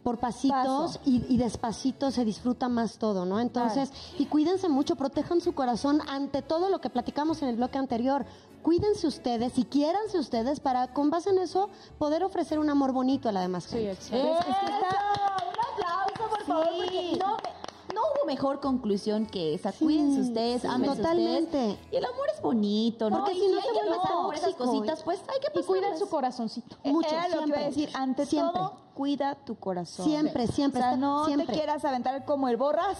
por 0.03 0.17
pasitos 0.17 0.99
y, 1.05 1.23
y 1.33 1.37
despacito 1.37 2.11
se 2.11 2.25
disfruta 2.25 2.67
más 2.67 2.97
todo, 2.97 3.25
¿no? 3.25 3.39
Entonces, 3.39 3.91
y 4.19 4.25
cuídense 4.25 4.67
mucho, 4.67 4.95
protejan 4.97 5.39
su 5.39 5.53
corazón 5.53 6.01
ante 6.09 6.41
todo 6.41 6.67
lo 6.69 6.81
que 6.81 6.89
platicamos 6.89 7.41
en 7.41 7.49
el 7.49 7.55
bloque 7.55 7.77
anterior. 7.77 8.25
Cuídense 8.61 9.07
ustedes 9.07 9.57
y 9.57 9.63
quiéranse 9.65 10.17
ustedes 10.19 10.59
para, 10.59 10.93
con 10.93 11.09
base 11.09 11.29
en 11.29 11.37
eso, 11.39 11.69
poder 11.97 12.23
ofrecer 12.23 12.59
un 12.59 12.69
amor 12.69 12.91
bonito 12.93 13.27
a 13.29 13.31
la 13.31 13.41
demás 13.41 13.63
Sí, 13.65 13.77
gente. 13.77 13.91
exacto. 13.91 14.39
Es 14.39 14.45
que 14.45 14.65
está- 14.65 15.37
Un 15.43 15.83
aplauso, 15.83 16.29
por 16.29 16.43
favor, 16.45 16.67
porque 16.77 17.17
no, 17.19 17.27
no 17.27 17.37
hubo 18.03 18.25
mejor 18.25 18.59
conclusión 18.59 19.25
que 19.25 19.53
esa. 19.53 19.71
Cuídense 19.71 20.21
ustedes, 20.21 20.61
sí, 20.61 20.67
totalmente. 20.67 21.43
ustedes. 21.43 21.77
Y 21.91 21.95
el 21.97 22.05
amor 22.05 22.27
es 22.35 22.41
bonito, 22.41 23.09
¿no? 23.09 23.19
Porque 23.19 23.33
y 23.33 23.39
si 23.39 23.47
no 23.47 23.57
hay 23.57 23.63
que 23.63 23.89
pasar 23.97 24.13
por 24.25 24.35
esas 24.35 24.55
cositas, 24.55 25.03
pues 25.03 25.19
hay 25.21 25.39
que 25.39 25.59
Y 25.59 25.63
cuiden 25.63 25.83
pasarlas. 25.83 25.99
su 25.99 26.09
corazoncito. 26.09 26.77
Mucho, 26.83 27.09
Era 27.09 27.27
lo 27.29 27.41
que 27.43 27.47
iba 27.49 27.57
a 27.57 27.61
siempre. 27.61 27.65
decir. 27.65 27.89
Ante 27.93 28.25
Siempre. 28.25 28.59
todo, 28.59 28.73
cuida 28.93 29.35
tu 29.45 29.55
corazón. 29.55 30.05
Siempre, 30.05 30.47
siempre, 30.47 30.81
O 30.81 30.83
sea, 30.83 30.95
no 30.97 31.25
siempre. 31.25 31.47
te 31.47 31.53
quieras 31.53 31.83
aventar 31.85 32.25
como 32.25 32.47
el 32.49 32.57
borras. 32.57 32.97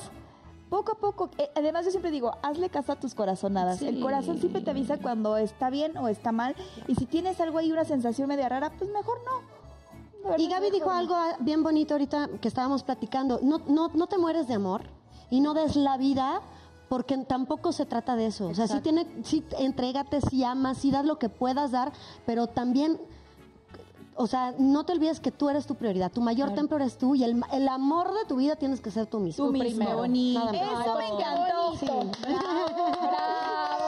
Poco 0.70 0.94
a 0.94 0.96
poco. 0.96 1.30
Eh, 1.38 1.52
además, 1.56 1.86
yo 1.86 1.92
siempre 1.92 2.10
digo, 2.10 2.36
hazle 2.42 2.68
caso 2.70 2.92
a 2.94 2.96
tus 2.96 3.14
corazonadas. 3.14 3.82
El 3.84 4.00
corazón 4.02 4.40
siempre 4.40 4.62
te 4.62 4.72
avisa 4.72 4.98
cuando 4.98 5.38
está 5.38 5.70
bien 5.70 5.96
o 5.98 6.08
está 6.08 6.32
mal. 6.32 6.56
Y 6.88 6.96
si 6.96 7.06
tienes 7.06 7.40
algo 7.40 7.60
ahí, 7.60 7.72
una 7.72 7.86
sensación 7.86 8.28
media 8.28 8.50
rara, 8.50 8.72
pues 8.80 8.90
mejor 8.90 9.20
no. 9.24 9.53
Verdad, 10.24 10.38
Y 10.38 10.48
Gaby 10.48 10.72
dijo 10.72 10.90
algo 10.90 11.16
bien 11.40 11.64
bonito 11.64 11.94
ahorita 11.94 12.30
que 12.42 12.48
estábamos 12.48 12.84
platicando. 12.84 13.40
No, 13.42 13.60
no, 13.68 13.90
no 13.90 14.08
te 14.08 14.18
mueres 14.18 14.48
de 14.48 14.54
amor 14.54 14.84
y 15.30 15.42
no 15.42 15.54
des 15.54 15.76
la 15.76 15.98
vida 15.98 16.42
porque 16.94 17.18
tampoco 17.18 17.72
se 17.72 17.86
trata 17.88 18.16
de 18.16 18.28
eso. 18.28 18.48
O 18.48 18.54
sea, 18.54 18.68
sí, 18.68 18.80
tiene, 18.82 19.08
sí 19.24 19.44
entrégate, 19.58 20.22
sí 20.22 20.44
amas, 20.44 20.78
sí 20.78 20.92
das 20.92 21.06
lo 21.06 21.18
que 21.18 21.28
puedas 21.28 21.72
dar, 21.72 21.92
pero 22.26 22.46
también, 22.46 23.02
o 24.16 24.28
sea, 24.28 24.54
no 24.60 24.86
te 24.86 24.94
olvides 24.94 25.20
que 25.20 25.32
tú 25.32 25.50
eres 25.50 25.66
tu 25.66 25.74
prioridad. 25.74 26.12
Tu 26.12 26.22
mayor 26.22 26.54
templo 26.54 26.78
eres 26.78 27.00
tú 27.00 27.16
y 27.16 27.24
el, 27.24 27.42
el 27.52 27.68
amor 27.68 28.14
de 28.14 28.26
tu 28.26 28.36
vida 28.36 28.56
tienes 28.58 28.80
que 28.80 28.92
ser 28.92 29.08
tú 29.08 29.20
mismo. 29.20 29.46
Tú 29.46 29.52
mismo. 29.52 29.88
Qué 29.88 29.94
bonito. 29.96 30.52
Eso 30.52 30.96
me 30.98 31.08
encantó. 31.08 31.74
Bravo, 31.82 32.14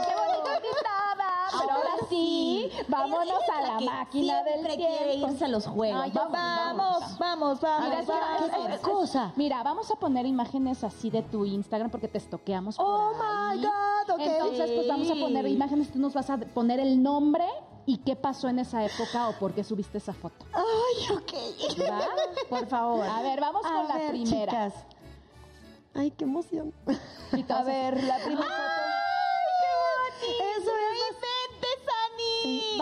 qué 0.02 0.16
bonito 0.16 0.50
invitada. 0.56 1.30
Pero 1.52 1.72
ahora 1.72 1.75
sí, 2.10 2.70
vámonos 2.88 3.40
a 3.54 3.62
la 3.62 3.78
que 3.78 3.86
máquina 3.86 4.44
del 4.44 4.54
siempre 4.54 4.76
quiere 4.76 5.12
tiempo. 5.12 5.32
irse 5.32 5.46
a 5.46 5.48
los 5.48 5.68
juegos. 5.68 6.02
Ay, 6.04 6.12
Vamos, 6.14 6.32
vamos, 7.20 7.60
vamos. 7.60 7.60
Vamos. 7.60 8.80
cosa? 8.82 9.34
Mira, 9.36 9.64
vamos 9.64 9.90
a 9.92 9.96
poner 9.96 10.26
imágenes 10.26 10.84
así 10.84 11.10
de 11.10 11.22
tu 11.22 11.46
Instagram 11.46 11.90
porque 11.90 12.08
te 12.08 12.18
estoqueamos. 12.18 12.76
Oh 12.80 13.12
my 13.14 13.62
God, 13.62 14.16
ok. 14.16 14.20
Entonces, 14.22 14.72
pues 14.76 14.88
vamos 14.88 15.10
a 15.10 15.14
poner 15.16 15.48
imágenes. 15.48 15.92
Tú 15.92 16.00
nos 16.00 16.14
vas 16.14 16.30
a 16.30 16.38
poner 16.38 16.80
el 16.80 17.02
nombre 17.02 17.46
y 17.86 17.98
qué 17.98 18.16
pasó 18.16 18.48
en 18.50 18.60
esa 18.60 18.84
época 18.84 19.30
o 19.30 19.34
por 19.34 19.54
qué 19.54 19.64
subiste 19.64 19.98
esa 19.98 20.14
foto. 20.14 20.46
Ay, 20.54 21.16
ok. 21.16 21.34
¿Va? 21.90 22.02
Por 22.50 22.68
favor. 22.68 23.06
A 23.08 23.22
ver, 23.22 23.40
vamos 23.40 23.64
A 23.66 23.70
con 23.70 23.88
la 23.88 23.96
ver, 23.98 24.10
primera. 24.12 24.52
chicas. 24.70 24.74
Ay, 25.94 26.12
qué 26.12 26.26
emoción. 26.26 26.74
A 27.50 27.64
ver, 27.64 28.04
la 28.04 28.18
primera 28.18 28.75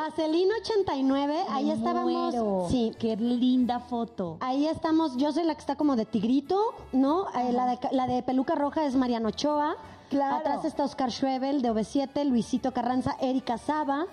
Sí, 0.04 0.22
Vaselina 0.22 0.54
89, 0.62 1.46
ahí 1.50 1.72
estábamos. 1.72 2.12
Muero. 2.12 2.68
Sí, 2.70 2.92
Qué 3.00 3.16
linda 3.16 3.80
foto. 3.80 4.38
Ahí 4.40 4.68
estamos, 4.68 5.16
yo 5.18 5.32
soy 5.32 5.44
la 5.44 5.54
que 5.56 5.62
está 5.62 5.76
como 5.76 5.96
de 5.96 6.06
tigrito, 6.06 6.60
¿no? 6.92 7.28
Eh, 7.30 7.52
la, 7.52 7.66
de, 7.68 7.80
la 7.92 8.08
de 8.08 8.22
peluca 8.24 8.56
roja 8.56 8.86
es 8.86 8.96
Mariano 8.96 9.30
Ochoa. 9.30 9.76
Claro. 10.10 10.36
Atrás 10.38 10.66
está 10.66 10.84
Oscar 10.84 11.12
Schwebel 11.12 11.62
de 11.62 11.72
OV7, 11.72 12.24
Luisito 12.26 12.72
Carranza, 12.72 13.16
Erika 13.20 13.58
Saba, 13.58 14.06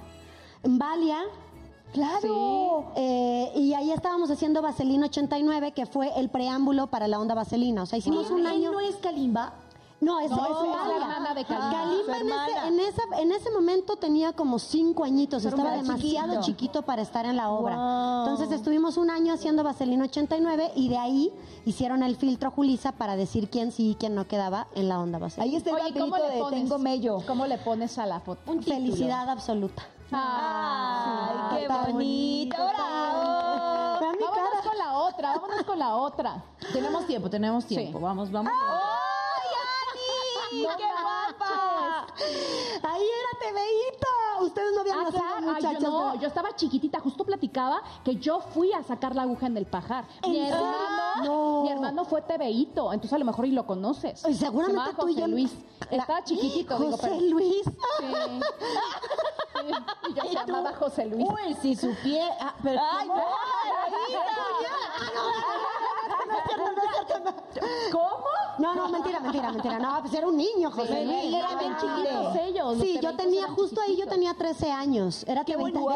Valia. 0.63 1.19
Claro. 1.93 2.93
eh, 2.95 3.51
y 3.57 3.75
ahí 3.75 3.91
estábamos 3.91 4.31
haciendo 4.31 4.63
Vaselina 4.63 5.07
89, 5.07 5.73
que 5.73 5.87
fue 5.87 6.13
el 6.17 6.29
preámbulo 6.29 6.87
para 6.87 7.09
la 7.09 7.19
onda 7.19 7.35
Vaselina. 7.35 7.83
O 7.83 7.87
sea, 7.87 7.99
hicimos 7.99 8.31
un 8.31 8.47
año. 8.47 8.71
no 8.71 8.81
es 8.81 8.97
Kalimba? 8.97 9.55
No, 10.01 10.19
es, 10.19 10.31
No, 10.31 10.37
es 10.37 10.43
es 10.43 10.57
la 10.57 10.77
Valia. 10.79 10.97
hermana 10.97 11.35
de 11.35 11.45
Kalimba. 11.45 11.71
Kalimba 11.71 12.17
en, 12.17 12.31
ese, 12.31 12.69
en, 12.69 12.81
esa- 12.81 13.21
en 13.21 13.33
ese 13.33 13.51
momento 13.51 13.97
tenía 13.97 14.33
como 14.33 14.59
cinco 14.59 15.05
añitos, 15.05 15.45
estaba 15.45 15.73
demasiado 15.73 16.29
chiquito. 16.41 16.47
chiquito. 16.47 16.83
para 16.83 17.03
estar 17.03 17.27
en 17.27 17.37
la 17.37 17.51
obra. 17.51 17.77
Wow. 17.77 18.21
Entonces 18.31 18.51
estuvimos 18.53 18.97
un 18.97 19.11
año 19.11 19.35
haciendo 19.35 19.63
Vaselina 19.63 20.05
89 20.05 20.73
y 20.75 20.89
de 20.89 20.97
ahí 20.97 21.33
hicieron 21.67 22.03
el 22.03 22.17
filtro 22.17 22.51
Julisa 22.51 22.93
para 22.93 23.15
decir 23.17 23.51
quién 23.51 23.73
sí 23.73 23.91
y 23.91 23.95
quién 23.97 24.15
no 24.15 24.27
quedaba 24.27 24.69
en 24.75 24.89
la 24.89 24.99
onda 25.01 25.19
Vaselina. 25.19 25.45
Ahí 25.51 25.57
está 25.57 25.71
el 25.71 25.77
Oye, 25.77 25.93
¿cómo 26.01 26.13
papelito 26.13 26.51
le 26.51 26.57
de? 26.57 26.63
Tengo 26.63 26.79
mello. 26.79 27.19
¿Cómo 27.27 27.47
le 27.47 27.59
pones 27.59 27.99
a 27.99 28.07
la 28.07 28.21
foto? 28.21 28.51
Un 28.51 28.61
título. 28.61 28.77
Felicidad 28.77 29.29
absoluta. 29.29 29.83
Ay, 30.13 31.61
qué 31.61 31.69
bonito. 31.69 31.93
bonito, 31.93 32.57
Bravo. 32.57 34.01
Vámonos 34.01 34.31
cara. 34.31 34.63
con 34.69 34.79
la 34.79 34.93
otra, 34.99 35.33
vámonos 35.35 35.63
con 35.65 35.79
la 35.79 35.95
otra. 35.97 36.45
Tenemos 36.73 37.07
tiempo, 37.07 37.29
tenemos 37.29 37.67
tiempo. 37.67 37.99
Sí. 37.99 38.03
Vamos, 38.03 38.31
vamos. 38.33 38.51
Qué 40.51 40.63
guapa! 41.03 42.07
Ahí 42.83 43.07
era 43.07 43.39
TVito. 43.41 44.45
Ustedes 44.45 44.73
no 44.75 44.81
habían 44.81 44.99
Ah, 44.99 45.03
nacido, 45.05 45.23
claro. 45.23 45.55
Ay, 45.57 45.63
yo 45.81 45.81
no, 45.91 46.15
yo 46.17 46.27
estaba 46.29 46.55
chiquitita, 46.57 46.99
justo 47.01 47.25
platicaba 47.25 47.83
que 48.05 48.17
yo 48.17 48.41
fui 48.41 48.73
a 48.73 48.83
sacar 48.83 49.15
la 49.15 49.23
aguja 49.23 49.47
en 49.47 49.57
el 49.57 49.67
pajar. 49.67 50.07
Mi 50.27 50.41
hermano, 50.41 51.25
No. 51.25 51.63
mi 51.63 51.71
hermano 51.71 52.05
fue 52.05 52.23
TVito, 52.23 52.93
entonces 52.93 53.13
a 53.13 53.19
lo 53.19 53.25
mejor 53.27 53.47
y 53.47 53.53
lo 53.53 53.67
conoces. 53.67 54.25
Ay, 54.25 54.35
seguramente 54.35 54.91
Se 54.91 54.97
tú 54.97 55.09
y 55.09 55.13
José 55.15 55.21
yo- 55.21 55.27
Luis. 55.29 55.53
La- 55.91 55.97
Estaba 55.99 56.25
chiquitito, 56.25 56.79
digo, 56.79 56.91
José 56.93 57.09
pero- 57.11 57.21
Luis. 57.21 57.63
Sí. 57.65 58.41
Sí, 59.61 59.75
Y 60.09 60.15
yo 60.15 60.23
se 60.23 60.35
llamaba 60.35 60.73
José 60.75 61.05
Luis. 61.07 61.29
Uy, 61.29 61.55
si 61.61 61.77
supiera. 61.77 62.35
ah, 62.41 62.55
pero 62.63 62.81
¡Ay, 62.81 63.07
¿cómo? 63.09 63.25
¿Cómo? 67.93 68.01
No, 68.01 68.19
no, 68.19 68.30
mentira, 68.61 69.21
mentira, 69.21 69.53
mentira. 69.53 69.79
No, 69.79 70.01
pues 70.01 70.13
era 70.15 70.27
un 70.27 70.37
niño, 70.37 70.71
José 70.71 70.99
Sí, 71.01 71.05
Luis. 71.07 71.35
eran 71.35 71.59
bien 71.59 71.77
chiquitos 71.77 72.37
ellos. 72.37 72.77
los 72.77 72.87
Sí, 72.87 72.99
yo 73.03 73.17
tenía, 73.17 73.49
justo 73.49 73.81
ahí 73.81 73.97
yo 73.97 74.07
tenía 74.07 74.35
13 74.35 74.71
años. 74.71 75.25
Era 75.27 75.45
Qué 75.45 75.57
bonito 75.57 75.79
De 75.81 75.95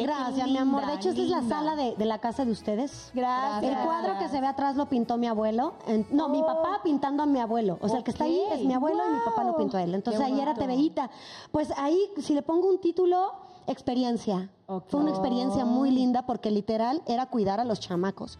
hecho, 0.00 0.02
gracias, 0.02 0.48
mi 0.48 0.56
amor. 0.58 0.86
De 0.86 0.94
hecho, 0.94 1.10
esta 1.10 1.22
es 1.22 1.28
la 1.30 1.42
sala 1.42 1.76
de, 1.76 1.94
de 1.96 2.04
la 2.04 2.18
casa 2.18 2.44
de 2.44 2.50
ustedes. 2.52 3.10
Gracias. 3.14 3.62
El 3.72 3.84
cuadro 3.84 4.18
que 4.18 4.28
se 4.28 4.40
ve 4.40 4.46
atrás 4.46 4.76
lo 4.76 4.86
pintó 4.86 5.16
mi 5.16 5.26
abuelo. 5.26 5.74
En- 5.86 6.06
no, 6.10 6.28
mi 6.28 6.42
papá 6.42 6.80
pintando 6.82 7.22
a 7.22 7.26
mi 7.26 7.40
abuelo. 7.40 7.78
O 7.80 7.88
sea, 7.88 7.98
el 7.98 8.04
que 8.04 8.10
está 8.10 8.24
ahí 8.24 8.40
es 8.52 8.64
mi 8.64 8.74
abuelo 8.74 9.02
y 9.08 9.12
mi 9.14 9.20
papá 9.20 9.44
lo 9.44 9.56
pintó 9.56 9.76
a 9.76 9.82
él. 9.82 9.94
Entonces 9.94 10.22
ahí 10.22 10.40
era 10.40 10.54
TVita. 10.54 11.10
Pues 11.52 11.72
ahí, 11.76 11.98
si 12.18 12.34
le 12.34 12.42
pongo 12.42 12.68
un 12.68 12.80
título, 12.80 13.32
experiencia. 13.66 14.48
Fue 14.88 15.00
una 15.00 15.10
experiencia 15.10 15.64
muy 15.64 15.90
linda 15.92 16.26
porque 16.26 16.50
literal 16.50 17.00
era 17.06 17.26
cuidar 17.26 17.60
a 17.60 17.64
los 17.64 17.78
chamacos 17.78 18.38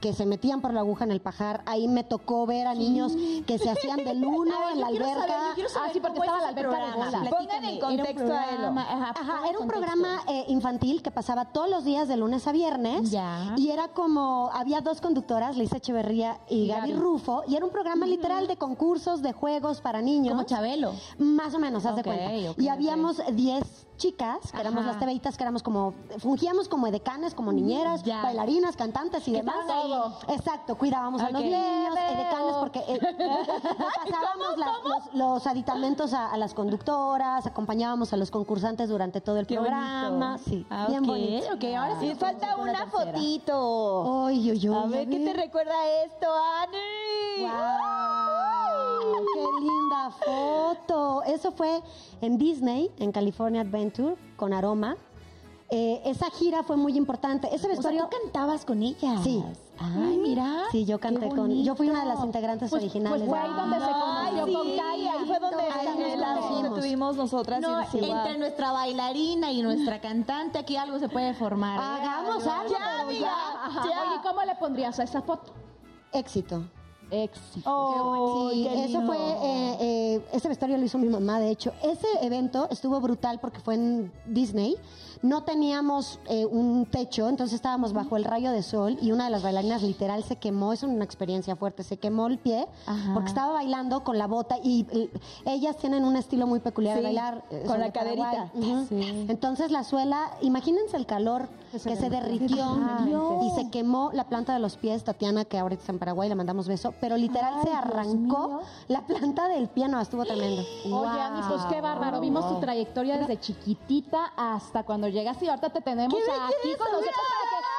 que 0.00 0.14
se 0.14 0.24
metían 0.24 0.62
por 0.62 0.72
la 0.72 0.80
aguja 0.80 1.04
en 1.04 1.10
el 1.12 1.20
pajar. 1.20 1.62
Ahí 1.66 1.86
me 1.86 2.02
tocó 2.02 2.46
ver 2.46 2.66
a 2.66 2.74
niños 2.74 3.12
que 3.46 3.58
se 3.58 3.68
hacían 3.68 3.98
del 3.98 4.24
uno 4.24 4.54
en 4.72 4.80
la 4.80 4.86
alberca. 4.86 5.26
saber 5.26 5.66
Ah, 5.76 5.90
sí, 5.92 6.00
porque 6.00 6.18
estaba 6.18 6.38
es 6.38 6.42
la 6.44 6.48
alberca 6.48 6.86
de. 6.86 6.92
Pongan 6.92 7.24
en 7.24 7.28
Platícame, 7.30 7.76
era 7.76 7.86
un 7.88 7.96
contexto 7.96 8.34
a 8.34 8.46
programa, 8.46 8.82
ajá, 8.82 9.12
era 9.48 9.58
un 9.58 9.66
contexto. 9.66 9.66
programa 9.66 10.22
eh, 10.28 10.44
infantil 10.48 11.02
que 11.02 11.10
pasaba 11.10 11.46
todos 11.46 11.68
los 11.68 11.84
días 11.84 12.08
de 12.08 12.16
lunes 12.16 12.46
a 12.46 12.52
viernes. 12.52 13.10
Ya. 13.10 13.54
Y 13.56 13.70
era 13.70 13.88
como, 13.88 14.50
había 14.54 14.80
dos 14.80 15.00
conductoras, 15.02 15.56
Lisa 15.56 15.76
Echeverría 15.76 16.40
y, 16.48 16.64
Y 16.64 16.68
Gaby 16.68 16.92
Gaby. 16.92 17.00
Rufo, 17.00 17.42
y 17.46 17.56
era 17.56 17.66
un 17.66 17.70
programa 17.70 18.06
literal 18.06 18.46
de 18.46 18.56
concursos, 18.56 19.20
de 19.20 19.32
juegos 19.32 19.82
para 19.82 20.00
niños. 20.00 20.34
Como 20.34 20.44
Chabelo. 20.46 20.92
Más 21.18 21.54
o 21.54 21.58
menos, 21.58 21.84
haz 21.84 21.96
de 21.96 22.02
cuenta. 22.02 22.32
y 22.56 22.68
habíamos 22.68 23.20
10 23.30 23.86
chicas, 23.96 24.52
que 24.52 24.60
éramos 24.60 24.80
Ajá. 24.80 24.88
las 24.92 24.98
tebeitas, 25.00 25.36
que 25.36 25.42
éramos 25.42 25.62
como, 25.66 25.94
fungíamos 26.20 26.68
como 26.68 26.88
decanes, 26.92 27.34
como 27.34 27.50
niñeras, 27.52 28.04
Ya. 28.04 28.22
bailarinas, 28.22 28.76
cantantes 28.76 29.26
y 29.26 29.32
demás. 29.32 29.56
ahí. 29.68 29.92
Exacto, 30.32 30.76
cuidábamos 30.78 31.20
a 31.20 31.30
los 31.30 31.42
niños, 31.42 31.92
¡Qué 32.08 32.14
decanes, 32.16 32.50
feo! 32.52 32.60
porque 32.60 32.78
eh, 32.86 33.00
pasábamos 33.74 34.58
las- 34.58 34.84
los, 34.84 35.14
los 35.14 35.46
aditamentos 35.48 36.12
a, 36.14 36.30
a 36.30 36.36
las 36.36 36.54
conductoras, 36.54 37.46
acompañábamos 37.48 38.12
a 38.12 38.16
los 38.16 38.30
concursantes 38.30 38.88
durante 38.88 39.20
todo 39.20 39.38
el 39.40 39.46
Qué 39.48 39.56
programa. 39.56 40.36
bonito. 40.36 40.44
Sí, 40.48 40.64
Ah, 40.70 40.86
bien 40.88 41.00
ok, 41.00 41.06
bonito. 41.08 41.46
ok, 41.54 41.64
ahora 41.76 41.98
sí. 41.98 42.08
Nos 42.10 42.18
falta 42.18 42.56
una 42.58 42.86
fotito. 42.86 44.26
Ay, 44.28 44.50
ay, 44.50 44.60
ay, 44.68 44.68
A 44.68 44.86
ver, 44.86 45.08
¿qué 45.08 45.18
te 45.18 45.32
recuerda 45.32 45.74
esto, 46.04 46.26
Ani? 46.62 47.42
¡Wow! 47.42 49.26
¡Qué 49.34 49.64
linda 49.64 50.10
foto! 50.24 51.22
Eso 51.24 51.50
fue 51.50 51.82
en 52.20 52.38
Disney, 52.38 52.92
en 52.98 53.10
California 53.10 53.62
Adventure, 53.62 54.14
con 54.36 54.52
Aroma. 54.52 54.96
Eh, 55.68 56.00
esa 56.04 56.30
gira 56.30 56.62
fue 56.62 56.76
muy 56.76 56.96
importante. 56.96 57.48
Ese 57.48 57.56
O 57.56 57.58
sea, 57.60 57.70
vestuario... 57.70 58.04
tú 58.08 58.16
cantabas 58.22 58.64
con 58.64 58.82
ellas. 58.82 59.20
Sí. 59.24 59.42
Ay, 59.78 60.16
mira. 60.18 60.62
Sí, 60.70 60.84
yo 60.84 60.98
canté 61.00 61.28
con... 61.28 61.50
Yo 61.64 61.74
fui 61.74 61.90
una 61.90 62.00
de 62.00 62.06
las 62.06 62.24
integrantes 62.24 62.70
Pues- 62.70 62.82
originales. 62.82 63.18
pues 63.18 63.28
fue 63.28 63.38
ahí 63.38 63.52
donde 63.52 63.76
se 63.76 63.90
conoció 63.90 64.46
sí, 64.46 64.52
con 64.52 64.76
Kai. 64.76 65.06
ahí 65.08 65.24
fue 65.26 65.38
donde 65.40 65.62
Ahí 65.64 65.86
nos 65.88 65.98
el 65.98 66.20
lazo 66.20 66.34
que 66.34 66.40
conocimos. 66.48 66.78
tuvimos 66.80 67.16
nosotras. 67.16 67.60
No, 67.60 67.82
y 67.82 67.84
decía, 67.84 68.16
entre 68.18 68.38
nuestra 68.38 68.72
bailarina 68.72 69.50
y 69.50 69.62
nuestra 69.62 70.00
cantante 70.00 70.58
aquí 70.60 70.76
algo 70.76 70.98
se 70.98 71.08
puede 71.08 71.34
formar. 71.34 71.78
Hagamos 71.80 72.46
algo, 72.46 72.70
Ya, 72.72 73.04
ya. 73.12 73.20
Ya. 73.20 74.02
Oye, 74.02 74.20
¿cómo 74.22 74.42
le 74.44 74.54
pondrías 74.54 74.98
a 75.00 75.02
esa 75.02 75.20
foto? 75.22 75.52
Éxito. 76.12 76.62
Éxito. 77.10 77.70
Oh, 77.70 78.50
Sí, 78.52 78.64
qué 78.68 78.84
eso 78.84 79.02
fue, 79.02 79.16
eh, 79.16 79.76
eh, 79.80 80.24
ese 80.32 80.48
vestuario 80.48 80.76
lo 80.76 80.84
hizo 80.84 80.98
mi 80.98 81.08
mamá, 81.08 81.38
de 81.40 81.50
hecho. 81.50 81.72
Ese 81.82 82.06
evento 82.22 82.68
estuvo 82.70 83.00
brutal 83.00 83.38
porque 83.40 83.60
fue 83.60 83.74
en 83.74 84.12
Disney. 84.26 84.76
No 85.22 85.44
teníamos 85.44 86.20
eh, 86.28 86.44
un 86.44 86.84
techo, 86.84 87.28
entonces 87.30 87.54
estábamos 87.56 87.94
bajo 87.94 88.18
el 88.18 88.24
rayo 88.24 88.52
de 88.52 88.62
sol 88.62 88.98
y 89.00 89.12
una 89.12 89.24
de 89.24 89.30
las 89.30 89.42
bailarinas 89.42 89.82
literal 89.82 90.22
se 90.24 90.36
quemó, 90.36 90.74
es 90.74 90.82
una 90.82 91.04
experiencia 91.04 91.56
fuerte, 91.56 91.82
se 91.84 91.96
quemó 91.96 92.26
el 92.26 92.38
pie 92.38 92.66
Ajá. 92.84 93.14
porque 93.14 93.28
estaba 93.30 93.54
bailando 93.54 94.04
con 94.04 94.18
la 94.18 94.26
bota 94.26 94.58
y 94.62 94.86
eh, 94.92 95.10
ellas 95.46 95.78
tienen 95.78 96.04
un 96.04 96.16
estilo 96.16 96.46
muy 96.46 96.60
peculiar 96.60 96.96
Sí, 96.96 96.98
de 97.00 97.04
bailar. 97.06 97.44
eh, 97.50 97.64
con 97.66 97.80
la 97.80 97.90
caderita. 97.92 98.52
Sí. 98.90 99.26
Entonces 99.28 99.70
la 99.70 99.84
suela, 99.84 100.32
imagínense 100.42 100.98
el 100.98 101.06
calor 101.06 101.48
que 101.72 101.78
se, 101.78 102.10
derritió 102.10 102.76
y 103.42 103.50
se 103.60 103.70
quemó 103.70 104.10
la 104.12 104.24
planta 104.28 104.52
de 104.52 104.60
los 104.60 104.76
pies, 104.76 105.02
Tatiana, 105.02 105.44
que 105.46 105.58
ahorita 105.58 105.80
está 105.80 105.92
en 105.92 105.98
Paraguay, 105.98 106.28
le 106.28 106.34
mandamos 106.34 106.68
beso, 106.68 106.92
pero 107.00 107.16
literal 107.16 107.54
Ay, 107.58 107.62
se 107.64 107.72
arrancó 107.72 108.60
la 108.88 109.00
planta 109.02 109.48
del 109.48 109.68
pie, 109.68 109.88
no, 109.88 110.00
estuvo 110.00 110.24
tremendo. 110.24 110.62
Oye, 110.86 111.20
Ani, 111.20 111.42
pues 111.48 111.62
qué 111.66 111.80
bárbaro. 111.80 112.20
Vimos 112.20 112.48
tu 112.48 112.60
trayectoria 112.60 113.18
desde 113.18 113.38
chiquitita 113.38 114.32
hasta 114.36 114.82
cuando 114.84 115.08
llegaste 115.08 115.44
y 115.44 115.48
ahorita 115.48 115.70
te 115.70 115.80
tenemos 115.80 116.14
¡Qué 116.14 116.30
aquí 116.30 116.76
con 116.78 116.92
nosotros 116.92 117.14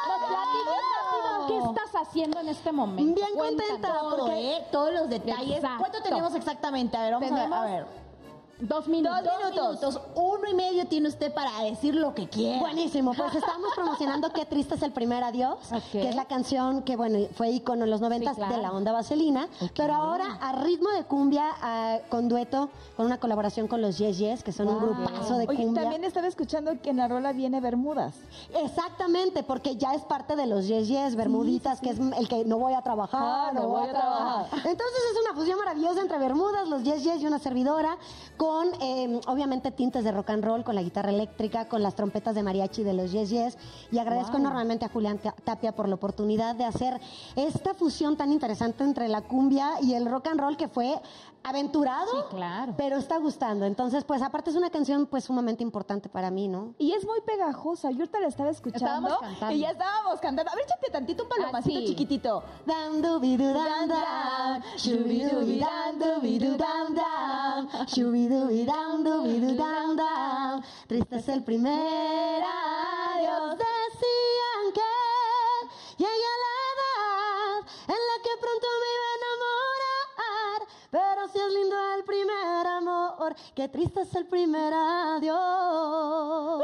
para 0.07 0.21
que 0.21 0.27
nos 0.27 0.29
platiques 0.29 1.47
rápido 1.47 1.47
qué 1.47 1.57
estás 1.81 2.01
haciendo 2.01 2.39
en 2.39 2.49
este 2.49 2.71
momento. 2.71 3.15
Bien 3.15 3.27
Cuéntanos. 3.35 3.71
contenta, 3.71 3.99
Todo, 3.99 4.17
porque- 4.17 4.57
¿eh? 4.57 4.67
Todos 4.71 4.93
los 4.93 5.09
detalles. 5.09 5.55
Exacto. 5.57 5.77
¿Cuánto 5.79 6.01
tenemos 6.01 6.35
exactamente? 6.35 6.97
A 6.97 7.01
ver, 7.03 7.13
vamos 7.13 7.31
a 7.31 7.33
ver. 7.35 7.43
Tenemos 7.43 7.57
a 7.59 7.65
ver. 7.65 8.06
Dos 8.59 8.87
minutos. 8.87 9.23
Dos 9.23 9.53
minutos. 9.53 10.01
Uno 10.15 10.49
y 10.49 10.55
medio 10.55 10.87
tiene 10.87 11.07
usted 11.09 11.31
para 11.31 11.61
decir 11.61 11.93
lo 11.93 12.15
que 12.15 12.27
quiera. 12.27 12.59
Buenísimo, 12.59 13.13
pues 13.13 13.35
estamos 13.35 13.69
promocionando 13.75 14.31
Qué 14.33 14.45
triste 14.45 14.73
es 14.75 14.81
el 14.81 14.91
primer 14.91 15.23
adiós, 15.23 15.57
Ok. 15.71 15.83
que 15.91 16.09
es 16.09 16.15
la 16.15 16.25
canción 16.25 16.81
que, 16.81 16.95
bueno, 16.95 17.19
fue 17.35 17.49
ícono 17.51 17.83
en 17.83 17.91
los 17.91 18.01
noventas 18.01 18.35
Sí, 18.35 18.41
claro. 18.41 18.55
de 18.55 18.61
la 18.63 18.71
onda 18.71 18.91
vaselina, 18.91 19.47
pero 19.75 19.93
ahora 19.93 20.39
a 20.41 20.53
ritmo 20.53 20.89
de 20.89 21.03
cumbia, 21.03 22.01
con 22.09 22.27
dueto, 22.29 22.69
con 22.95 23.05
una 23.05 23.19
colaboración 23.19 23.67
con 23.67 23.81
los 23.81 23.99
Yes 23.99 24.17
Yes, 24.17 24.43
que 24.43 24.51
son 24.51 24.67
un 24.69 24.79
grupazo 24.79 25.37
de 25.37 25.45
Oye, 25.47 25.63
cumbia. 25.63 25.83
también 25.83 26.03
estaba 26.03 26.25
escuchando 26.27 26.71
que 26.81 26.89
en 26.89 26.97
la 26.97 27.07
rola 27.07 27.33
viene 27.33 27.61
Bermudas. 27.61 28.15
Exactamente, 28.63 29.43
porque 29.43 29.75
ya 29.75 29.93
es 29.93 30.01
parte 30.01 30.35
de 30.35 30.47
los 30.47 30.67
Yes 30.67 30.87
Yes, 30.87 31.15
Bermuditas, 31.15 31.79
que 31.79 31.91
es 31.91 31.99
el 31.99 32.27
que 32.27 32.43
no 32.45 32.57
voy 32.57 32.73
a 32.73 32.81
trabajar, 32.81 33.21
Ah, 33.23 33.51
no, 33.53 33.67
voy 33.67 33.87
a 33.87 33.91
trabajar. 33.91 34.45
Entonces 34.53 35.01
es 35.13 35.19
una 35.25 35.35
fusión 35.39 35.59
maravillosa 35.59 36.01
entre 36.01 36.17
Bermudas, 36.17 36.67
los 36.67 36.81
Yes 36.83 37.03
Yes 37.03 37.21
y 37.21 37.27
una 37.27 37.37
servidora, 37.39 37.97
con 38.35 38.46
eh, 38.81 39.19
obviamente 39.27 39.71
tintes 39.71 40.03
de 40.03 40.11
rock 40.11 40.29
and 40.31 40.43
roll, 40.43 40.63
con 40.63 40.75
la 40.75 40.81
guitarra 40.81 41.09
eléctrica, 41.09 41.67
con 41.67 41.81
las 41.83 41.95
trompetas 41.95 42.33
de 42.35 42.43
mariachi 42.43 42.83
de 42.83 42.93
los 42.93 43.11
Yes 43.11 43.29
Yes. 43.29 43.57
Y 43.91 43.97
agradezco 43.99 44.37
enormemente 44.37 44.85
a 44.85 44.89
Julián 44.89 45.17
Ta- 45.19 45.35
Tapia 45.43 45.73
por 45.73 45.87
la 45.89 45.95
oportunidad 45.95 46.55
de 46.55 46.65
hacer 46.65 46.99
esta 47.35 47.73
fusión 47.73 48.15
tan 48.17 48.31
interesante 48.31 48.83
entre 48.83 49.07
la 49.07 49.21
cumbia 49.21 49.71
y 49.81 49.93
el 49.93 50.05
rock 50.05 50.27
and 50.27 50.39
roll 50.39 50.57
que 50.57 50.67
fue 50.67 50.99
aventurado, 51.49 52.11
Sí, 52.11 52.17
claro. 52.35 52.73
pero 52.77 52.97
está 52.97 53.17
gustando. 53.17 53.65
Entonces, 53.65 54.03
pues 54.03 54.21
aparte 54.21 54.49
es 54.49 54.55
una 54.55 54.69
canción 54.69 55.05
pues 55.05 55.23
sumamente 55.25 55.63
importante 55.63 56.09
para 56.09 56.29
mí, 56.31 56.47
¿no? 56.47 56.73
Y 56.77 56.91
es 56.93 57.05
muy 57.05 57.21
pegajosa. 57.21 57.91
Yo 57.91 57.99
ahorita 57.99 58.19
la 58.19 58.27
estaba 58.27 58.49
escuchando. 58.49 58.85
Estábamos 59.07 59.19
cantando. 59.19 59.55
Y 59.55 59.59
ya 59.59 59.69
estábamos 59.71 60.19
cantando. 60.19 60.51
A 60.51 60.55
ver, 60.55 60.65
échate 60.65 60.91
tantito 60.91 61.23
un 61.23 61.29
palomacito 61.29 61.79
Ah, 61.79 61.85
chiquitito. 61.85 62.43
Dan 62.65 63.01
dubi 63.01 63.37
du 63.37 63.53
dan 63.53 63.87
dan, 63.87 64.63
shubi 64.77 65.23
dubi 65.23 65.59
dan 65.59 65.99
dubi 65.99 66.39
du 66.39 66.57
dan 66.57 66.93
dan, 66.95 67.87
shubi 67.87 68.27
dubi 68.27 68.65
dan 68.65 69.03
dubi 69.03 69.39
du 69.39 69.55
dan 69.55 69.95
dan. 69.95 70.63
Triste 70.87 71.17
es 71.17 71.27
el 71.29 71.43
primer 71.43 72.41
adiós. 72.43 73.57
Decían 73.57 74.73
que 74.73 74.81
el 81.75 82.03
primer 82.03 82.67
amor, 82.67 83.35
qué 83.55 83.67
triste 83.67 84.01
es 84.01 84.15
el 84.15 84.25
primer 84.25 84.73
adiós 84.73 86.63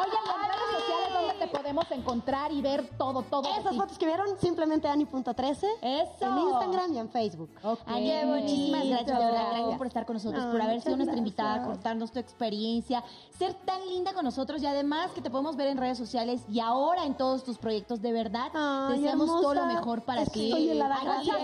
y 0.00 0.16
en 0.16 0.50
redes 0.50 0.70
sociales, 0.72 1.12
¿dónde 1.12 1.34
te 1.34 1.39
podemos 1.50 1.90
encontrar 1.90 2.52
y 2.52 2.62
ver 2.62 2.88
todo, 2.96 3.22
todo? 3.22 3.48
Esas 3.58 3.76
fotos 3.76 3.98
que 3.98 4.06
vieron, 4.06 4.26
simplemente 4.40 4.88
Ani.13. 4.88 5.66
Eso. 5.82 6.10
En 6.20 6.38
Instagram 6.38 6.94
y 6.94 6.98
en 6.98 7.08
Facebook. 7.10 7.50
Ok. 7.62 7.80
Ani, 7.86 8.12
muchísimas 8.24 8.86
gracias, 8.86 9.18
de 9.18 9.24
verdad, 9.24 9.46
gracias 9.52 9.78
por 9.78 9.86
estar 9.86 10.06
con 10.06 10.14
nosotros, 10.14 10.44
por 10.46 10.62
haber 10.62 10.80
sido 10.80 10.96
nuestra 10.96 11.18
invitada, 11.18 11.62
contarnos 11.64 12.12
tu 12.12 12.18
experiencia, 12.18 13.02
ser 13.38 13.54
tan 13.54 13.86
linda 13.88 14.12
con 14.12 14.24
nosotros 14.24 14.62
y 14.62 14.66
además 14.66 15.10
que 15.12 15.20
te 15.20 15.30
podemos 15.30 15.56
ver 15.56 15.68
en 15.68 15.78
redes 15.78 15.98
sociales 15.98 16.42
y 16.48 16.60
ahora 16.60 17.04
en 17.04 17.14
todos 17.14 17.44
tus 17.44 17.58
proyectos, 17.58 18.00
de 18.00 18.12
verdad, 18.12 18.50
Ay, 18.54 19.00
deseamos 19.00 19.26
todo 19.28 19.54
lo 19.54 19.66
mejor 19.66 20.02
para 20.02 20.24
ti. 20.26 20.50
Muchas 20.50 21.02
gracias, 21.04 21.36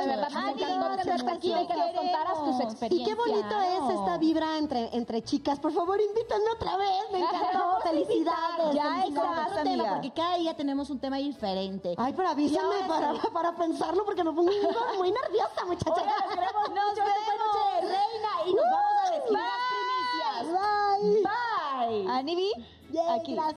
de 0.00 0.06
verdad. 0.06 0.28
Ani, 0.34 0.54
tenerte 0.54 1.30
aquí 1.30 1.52
y 1.52 1.66
que 1.66 1.74
nos 1.76 1.90
contaras 1.92 2.44
tus 2.44 2.60
Y 2.60 2.62
experiencias. 2.62 3.08
qué 3.08 3.14
bonito 3.14 3.60
es 3.60 3.98
esta 3.98 4.18
vibra 4.18 4.58
entre, 4.58 4.96
entre 4.96 5.22
chicas. 5.22 5.58
Por 5.58 5.72
favor, 5.72 5.98
invítenme 6.00 6.50
otra 6.54 6.76
vez. 6.76 6.88
Me 7.12 7.18
encantó. 7.20 7.80
Felicidades. 7.84 8.74
Ya, 8.74 8.98
y 9.06 9.12
felicidades. 9.12 9.23
Otro 9.30 9.62
tema, 9.62 9.84
porque 9.90 10.12
cada 10.12 10.36
día 10.36 10.54
tenemos 10.54 10.90
un 10.90 10.98
tema 10.98 11.16
diferente. 11.18 11.94
Ay, 11.96 12.12
pero 12.16 12.28
avísame 12.28 12.76
para, 12.88 13.12
sí. 13.12 13.20
para 13.32 13.56
pensarlo 13.56 14.04
porque 14.04 14.24
me 14.24 14.32
pongo 14.32 14.50
muy, 14.98 15.12
nerviosa, 15.12 15.64
muchacha. 15.66 15.90
Mucho. 15.90 16.02
Esto 16.02 17.02
fue 17.24 17.36
Noche 17.38 17.60
de 17.64 17.80
Reina 17.80 18.30
y 18.46 18.54
nos 18.54 18.64
vamos 18.64 18.92
a 19.00 19.10
decir 19.10 19.32
las 19.32 19.50
primicias. 20.40 20.62
Bye. 21.00 22.04
Bye. 22.04 22.10
Anibi, 22.10 22.52
Bien, 22.88 23.08
aquí. 23.10 23.34
gracias. 23.34 23.52